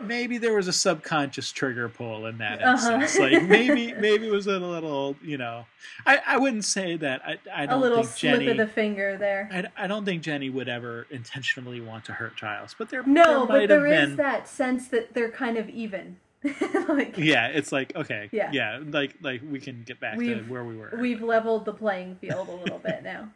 [0.00, 2.94] Maybe there was a subconscious trigger pull in that Uh-huh.
[3.00, 3.18] instance.
[3.18, 5.66] Like maybe, maybe it was a little, you know.
[6.06, 7.22] I, I wouldn't say that.
[7.24, 8.46] I, I don't a little think slip Jenny.
[8.48, 9.48] of the finger there.
[9.52, 13.46] I, I don't think Jenny would ever intentionally want to hurt Giles, but there, No,
[13.46, 14.16] there but there is been.
[14.16, 16.16] that sense that they're kind of even.
[16.88, 18.50] like Yeah, it's like okay, Yeah.
[18.52, 20.92] yeah, like like we can get back to where we were.
[21.00, 23.28] we've leveled the playing field a little bit now.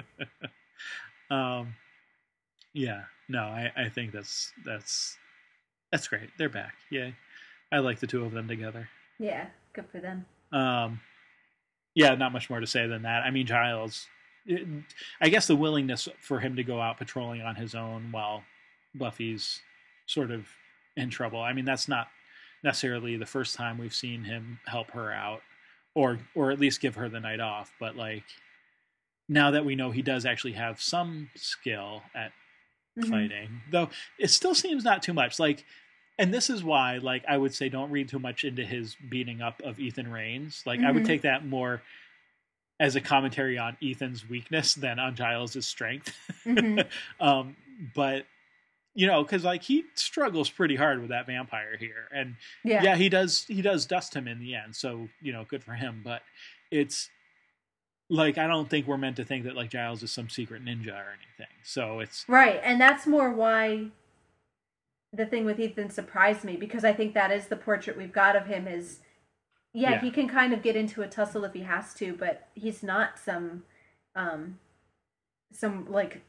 [1.31, 1.75] um,
[2.73, 5.17] yeah, no, I, I think that's that's
[5.97, 6.29] that's great.
[6.37, 6.75] They're back.
[6.91, 7.11] Yeah,
[7.73, 8.89] I like the two of them together.
[9.19, 10.27] Yeah, good for them.
[10.53, 11.01] Um,
[11.95, 13.23] yeah, not much more to say than that.
[13.23, 14.07] I mean, Giles,
[14.45, 14.67] it,
[15.23, 18.43] I guess the willingness for him to go out patrolling on his own while
[18.95, 19.63] Buffy's
[20.05, 20.47] sort of
[20.99, 21.41] in trouble.
[21.41, 22.09] I mean, that's not
[22.63, 25.41] necessarily the first time we've seen him help her out,
[25.95, 27.73] or or at least give her the night off.
[27.81, 28.25] But like
[29.31, 32.33] now that we know he does actually have some skill at
[32.99, 33.11] Mhm.
[33.11, 35.39] fighting, though it still seems not too much.
[35.39, 35.67] Like,
[36.19, 39.41] and this is why, like, I would say don't read too much into his beating
[39.43, 40.51] up of Ethan Rayne.
[40.65, 41.07] Like, I would Mhm.
[41.07, 41.83] take that more
[42.81, 46.15] as a commentary on Ethan's weakness than on Giles's strength.
[46.45, 46.87] Mhm.
[47.21, 47.57] um,
[47.95, 48.27] but
[48.99, 52.35] you know, because like he struggles pretty hard with that vampire here, and
[52.65, 52.83] Yeah.
[52.83, 54.75] yeah, he does he does dust him in the end.
[54.75, 56.01] So you know, good for him.
[56.03, 56.23] But
[56.71, 57.11] it's
[58.09, 60.95] like I don't think we're meant to think that like Giles is some secret ninja
[60.95, 61.55] or anything.
[61.63, 63.89] So it's Right, and that's more why
[65.17, 68.37] the thing with Ethan surprised me because I think that is the portrait we've got
[68.37, 69.01] of him is
[69.73, 70.01] yeah, Yeah.
[70.01, 73.19] he can kind of get into a tussle if he has to, but he's not
[73.19, 73.65] some
[74.15, 74.59] um
[75.53, 76.23] some like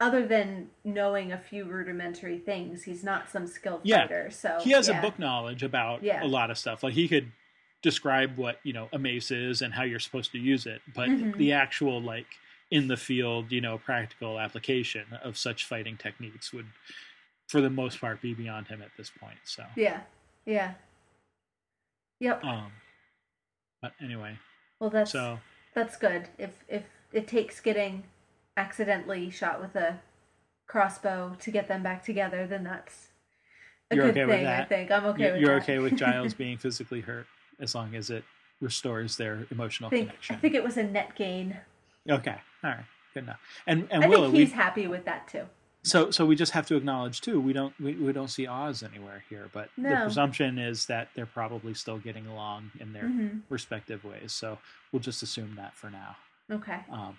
[0.00, 4.02] other than knowing a few rudimentary things, he's not some skilled Yeah.
[4.02, 4.30] fighter.
[4.30, 4.98] So he has yeah.
[4.98, 6.22] a book knowledge about Yeah.
[6.22, 6.82] a lot of stuff.
[6.82, 7.32] Like he could
[7.82, 11.08] describe what you know a mace is and how you're supposed to use it, but
[11.08, 11.36] Mhm.
[11.36, 12.26] the actual like
[12.70, 16.66] in the field, you know, practical application of such fighting techniques would,
[17.48, 19.38] for the most part, be beyond him at this point.
[19.44, 20.00] So, Yeah.
[20.46, 20.74] Yeah.
[22.20, 22.44] Yep.
[22.44, 22.72] um,
[23.80, 24.36] but anyway,
[24.80, 25.38] well that's so
[25.74, 26.28] That's good.
[26.38, 28.04] If if it takes getting
[28.56, 30.00] accidentally shot with a
[30.66, 33.08] crossbow to get them back together, then that's
[33.90, 34.46] a You're good okay with thing.
[34.46, 35.62] I think I'm okay you- with you're that.
[35.62, 37.26] okay with Giles being physically hurt
[37.60, 38.24] as long as it
[38.60, 40.36] restores their emotional I think connection.
[40.36, 41.56] I think it was a net gain.
[42.10, 42.84] Okay, all right,
[43.14, 43.40] good enough.
[43.68, 45.44] And and I Willow, think we, he's happy with that too.
[45.88, 48.82] So so we just have to acknowledge too we don't we, we don't see Oz
[48.82, 53.38] anywhere here, but the presumption is that they're probably still getting along in their hmm
[53.48, 54.32] respective ways.
[54.32, 54.58] So
[54.92, 56.16] we'll just assume that for now.
[56.50, 57.16] Okay, Um,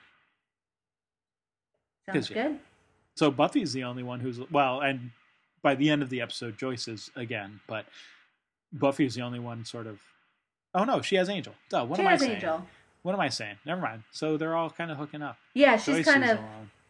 [2.09, 2.43] sounds yeah.
[2.49, 2.59] good.
[3.15, 5.11] so Buffy's the only one who's well, and
[5.61, 7.85] by the end of the episode, Joyce is again, but
[8.73, 9.99] Buffy's the only one sort of.
[10.73, 11.53] Oh no, she has Angel.
[11.69, 12.33] Duh, what She am I saying?
[12.35, 12.67] Angel.
[13.01, 13.55] What am I saying?
[13.65, 14.03] Never mind.
[14.11, 15.37] So they're all kind of hooking up.
[15.53, 16.39] Yeah, she's Joyce kind of.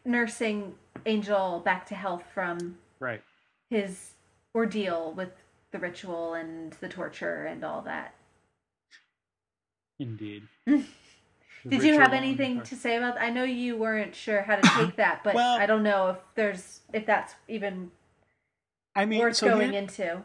[0.05, 3.21] Nursing Angel back to health from right.
[3.69, 4.11] his
[4.53, 5.31] ordeal with
[5.71, 8.13] the ritual and the torture and all that.
[9.99, 10.43] Indeed.
[10.67, 13.15] Did you have anything to say about?
[13.15, 13.23] That?
[13.23, 16.17] I know you weren't sure how to take that, but Well- I don't know if
[16.35, 17.91] there's if that's even
[18.95, 20.23] I mean, worth so going here- into.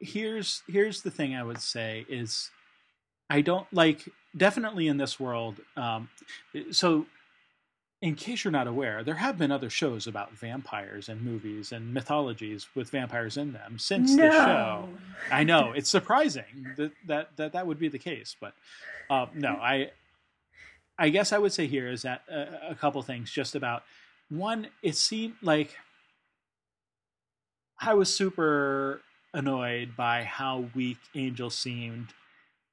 [0.00, 2.50] here's here's the thing I would say is
[3.30, 5.60] I don't like definitely in this world.
[5.76, 6.08] Um,
[6.70, 7.06] so,
[8.04, 11.94] in case you're not aware, there have been other shows about vampires and movies and
[11.94, 14.90] mythologies with vampires in them since the show.
[15.32, 18.52] I know it's surprising that that that, that would be the case, but
[19.08, 19.90] uh, no, I
[20.98, 23.84] I guess I would say here is that uh, a couple things just about
[24.28, 24.66] one.
[24.82, 25.74] It seemed like
[27.80, 29.00] I was super
[29.32, 32.08] annoyed by how weak Angel seemed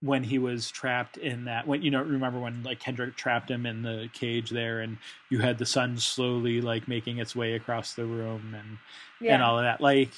[0.03, 3.65] when he was trapped in that when you know remember when like Kendrick trapped him
[3.67, 4.97] in the cage there and
[5.29, 8.77] you had the sun slowly like making its way across the room and
[9.19, 9.35] Yeah.
[9.35, 9.79] and all of that.
[9.79, 10.09] Like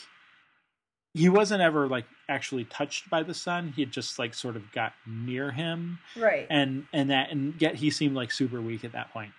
[1.14, 3.74] he wasn't ever like actually touched by the sun.
[3.76, 6.48] He had just like sort of got near him right.
[6.50, 9.34] and and that and yet he seemed like super weak at that point.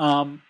[0.00, 0.42] Um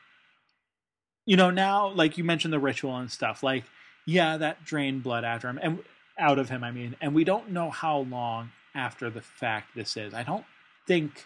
[1.27, 3.65] you know, now like you mentioned the ritual and stuff, like
[4.07, 5.79] yeah, that drained blood after him and
[6.19, 9.97] out of him, I mean, and we don't know how long after the fact this
[9.97, 10.13] is.
[10.15, 10.45] I don't
[10.87, 11.25] think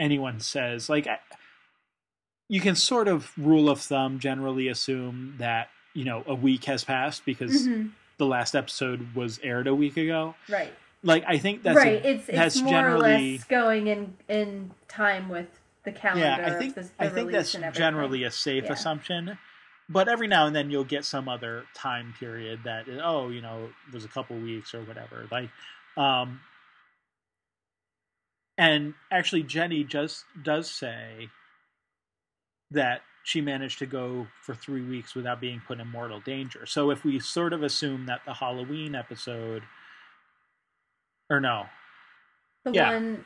[0.00, 1.18] anyone says like I,
[2.48, 6.84] you can sort of rule of thumb generally assume that you know a week has
[6.84, 7.90] passed because Mhm.
[8.18, 10.34] the last episode was aired a week ago.
[10.48, 10.72] Right.
[11.02, 12.04] Like I think that's right.
[12.04, 15.46] a- it's it's that's more generally or less going in in time with
[15.84, 16.26] the calendar.
[16.26, 16.54] yeah.
[16.54, 18.72] I think the, the I think that's generally a safe Yeah.
[18.72, 19.38] assumption.
[19.88, 23.68] But every now and then you'll get some other time period that oh you know
[23.88, 25.50] it was a couple weeks or whatever like
[25.96, 26.40] um
[28.58, 31.28] and actually Jenny just does say
[32.70, 36.66] that she managed to go for three weeks without being put in mortal danger.
[36.66, 39.62] So if we sort of assume that the Halloween episode,
[41.30, 41.66] or no,
[42.64, 42.92] the yeah.
[42.92, 43.24] one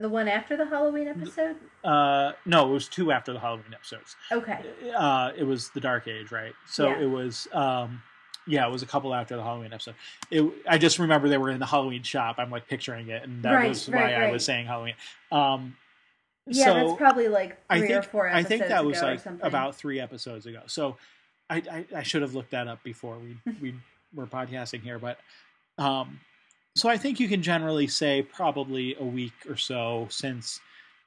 [0.00, 1.56] the one after the Halloween episode.
[1.84, 4.16] uh, no, it was two after the Halloween episodes.
[4.32, 4.58] Okay.
[4.96, 6.52] Uh, it was the Dark Age, right?
[6.66, 7.00] So Yeah.
[7.02, 8.02] it was, um,
[8.46, 9.94] yeah, it was a couple after the Halloween episode.
[10.30, 12.36] It, I just remember they were in the Halloween shop.
[12.38, 14.94] I'm like picturing it, and that Right, was right, why I was saying Halloween.
[15.32, 15.76] Um,
[16.46, 19.20] Yeah, so that's probably like I three think or four I think that was like
[19.42, 20.62] about three episodes ago.
[20.66, 20.96] So
[21.48, 23.74] I, I, I should have looked that up before we we
[24.14, 25.18] were podcasting here, but
[25.78, 26.20] um,
[26.76, 30.60] so I think you can generally say probably a week or so since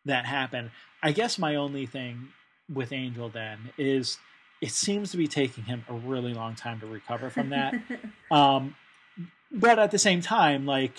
[0.05, 0.71] that happened.
[1.03, 2.29] I guess my only thing
[2.73, 4.17] with Angel then is
[4.61, 7.75] it seems to be taking him a really long time to recover from that.
[8.31, 8.75] Um,
[9.51, 10.93] but at the same time, like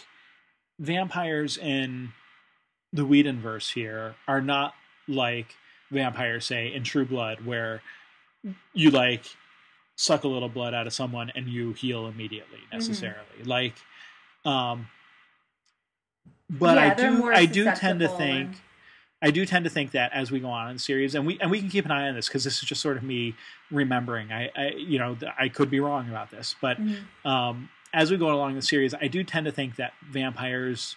[0.78, 2.12] vampires in
[2.92, 4.72] the Whedonverse here are not
[5.06, 5.54] like
[5.90, 7.82] vampires, say, in True Blood, where
[8.72, 9.24] you like
[9.96, 13.42] suck a little blood out of someone and you heal immediately necessarily.
[13.44, 13.74] Like,
[14.46, 14.86] um,
[16.48, 18.60] but Yeah, I do, I do tend to think and-
[19.20, 21.38] I do tend to think that as we go on in the series, and we
[21.40, 23.34] and we can keep an eye on this because this is just sort of me
[23.70, 24.32] remembering.
[24.32, 26.98] I, I you know I could be wrong about this, but Mhm.
[27.24, 30.94] um, as we go along the series, I do tend to think that vampires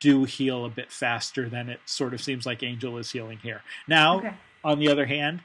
[0.00, 3.62] do heal a bit faster than it sort of seems like Angel is healing here.
[3.86, 4.34] Now, Okay.
[4.64, 5.40] on the other hand,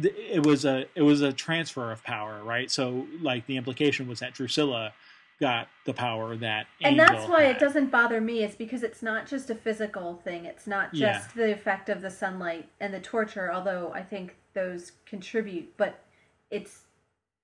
[0.00, 2.70] th- it was a it was a transfer of power, right?
[2.70, 4.94] So, like the implication was that Drusilla
[5.40, 7.56] got the power that And that's why had.
[7.56, 8.42] it doesn't bother me.
[8.42, 10.44] It's because it's not just a physical thing.
[10.46, 11.12] It's not Yeah.
[11.12, 15.76] just the effect of the sunlight and the torture, although I think those contribute.
[15.76, 16.02] But
[16.50, 16.82] it's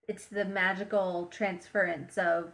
[0.09, 2.53] it's the magical transference of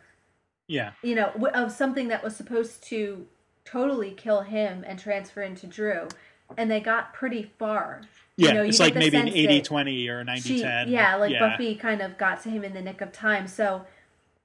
[0.66, 3.26] Yeah, you know of something that was supposed to
[3.64, 6.08] totally kill him and transfer into Dru,
[6.56, 8.02] and they got pretty far.
[8.36, 8.48] yeah.
[8.48, 10.88] You know, you it's like maybe an 80-20 or a 90-10.
[10.88, 13.46] yeah, like Buffy kind of got to him in the nick of time.
[13.48, 13.84] So,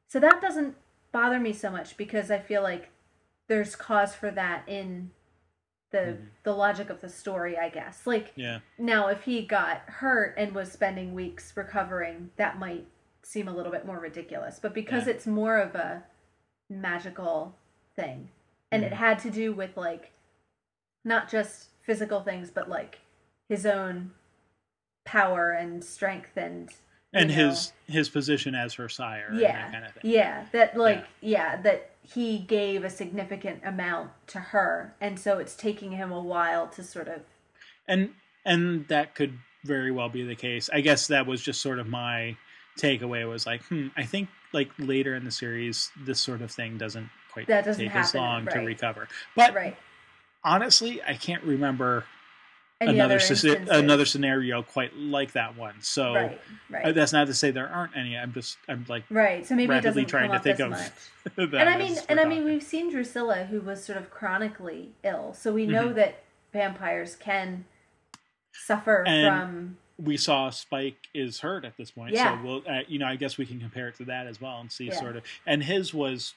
[0.07, 0.75] so that doesn't
[1.13, 2.89] bother me so much because I feel like
[3.47, 5.11] there's cause for that in
[5.91, 6.27] the Mhm.
[6.43, 8.05] the logic of the story, I guess.
[8.05, 12.87] Like Yeah, now, if he got hurt and was spending weeks recovering, that might
[13.21, 14.59] seem a little bit more ridiculous.
[14.59, 15.13] But because Yeah.
[15.13, 16.03] it's more of a
[16.69, 17.55] magical
[17.95, 18.31] thing,
[18.71, 18.95] and it Mhm.
[18.95, 20.11] had to do with like
[21.05, 22.99] not just physical things, but like
[23.47, 24.15] his own
[25.05, 26.73] power and strength and
[27.13, 30.11] and know, his his position as her sire, and yeah that kind of thing.
[30.11, 31.61] yeah that like yeah.
[31.61, 36.67] that he gave a significant amount to her, and so it's taking him a while
[36.67, 37.21] to sort of
[37.87, 38.11] and
[38.45, 40.69] and that could very well be the case.
[40.73, 42.35] I guess that was just sort of my
[42.77, 46.77] takeaway was like, hmm, I think like later in the series, this sort of thing
[46.77, 49.07] doesn't quite That doesn't take as happen, long to recover.
[49.35, 49.77] But right
[50.43, 52.05] honestly, I can't remember
[52.87, 55.75] any another other sce- another scenario quite like that one.
[55.81, 58.17] So right right that's not to say there aren't any.
[58.17, 60.71] I'm just I'm like Right, so maybe rapidly doesn't trying to think of
[61.37, 65.33] And I mean, and I mean, we've seen Drusilla, who was sort of chronically ill,
[65.33, 65.95] so we know Mhm.
[65.95, 67.65] that vampires can
[68.51, 69.77] suffer And- from.
[69.97, 72.37] we saw Spike is hurt at this point, Yeah.
[72.39, 74.59] so we'll, uh, you know, I guess we can compare it to that as well
[74.59, 74.99] and see Yeah.
[74.99, 75.23] sort of.
[75.45, 76.33] And his was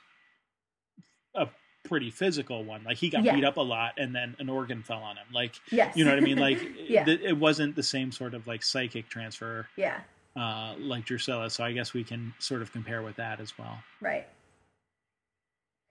[1.35, 1.49] a
[1.89, 2.83] pretty physical one.
[2.85, 3.35] Like he got Yeah.
[3.35, 5.27] beat up a lot, and then an organ fell on him.
[5.33, 6.39] Like Yes, you know what I mean?
[6.39, 7.05] Like Yeah.
[7.05, 10.01] th- it wasn't the same sort of like psychic transfer yeah,
[10.37, 11.51] uh, like Drusilla.
[11.51, 13.79] So I guess we can sort of compare with that as well.
[14.01, 14.27] right.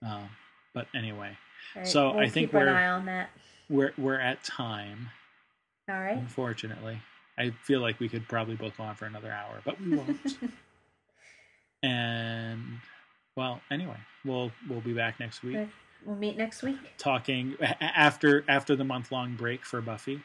[0.06, 0.28] Um,
[0.74, 1.36] but anyway,
[1.74, 1.86] right.
[1.86, 3.30] So we'll I think we're- eye on that.
[3.70, 5.08] we're we're at time.
[5.88, 6.18] All right.
[6.18, 6.98] Unfortunately,
[7.38, 10.18] I feel like we could probably book on for another hour, but we won't.
[11.82, 12.62] and
[13.36, 15.68] well, anyway, we'll we'll be back next week Good.
[16.06, 16.78] We'll meet next week.
[16.98, 20.22] talking after after the month long break for Buffy.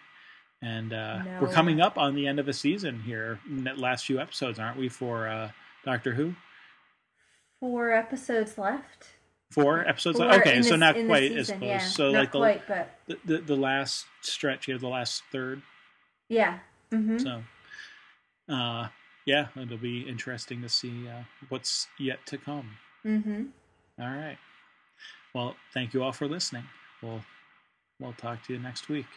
[0.61, 1.39] And uh, No.
[1.41, 3.39] we're coming up on the end of a season here.
[3.77, 4.89] last few episodes, aren't we?
[4.89, 5.49] For uh,
[5.83, 6.35] Doctor Who,
[7.59, 9.07] Four episodes left.
[9.49, 10.17] four episodes.
[10.19, 11.61] Four okay, in so not quite as close.
[11.61, 11.79] Yeah.
[11.79, 15.61] So not like the, quite, but the the the last stretch here, the last third.
[16.29, 16.59] yeah.
[16.91, 17.17] Mm-hmm.
[17.19, 17.43] So,
[18.53, 18.87] uh,
[19.25, 22.69] yeah, it'll be interesting to see uh, what's yet to come.
[23.05, 23.43] Mm-hmm.
[23.99, 24.37] All right.
[25.33, 26.63] Well, thank you all for listening.
[27.01, 27.21] We'll
[27.99, 29.07] we'll talk to you next week.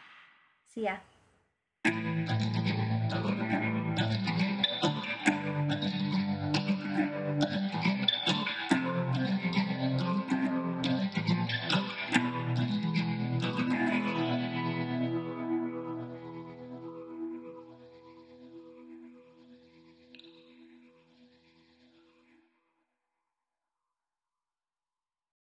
[0.66, 2.60] See ya.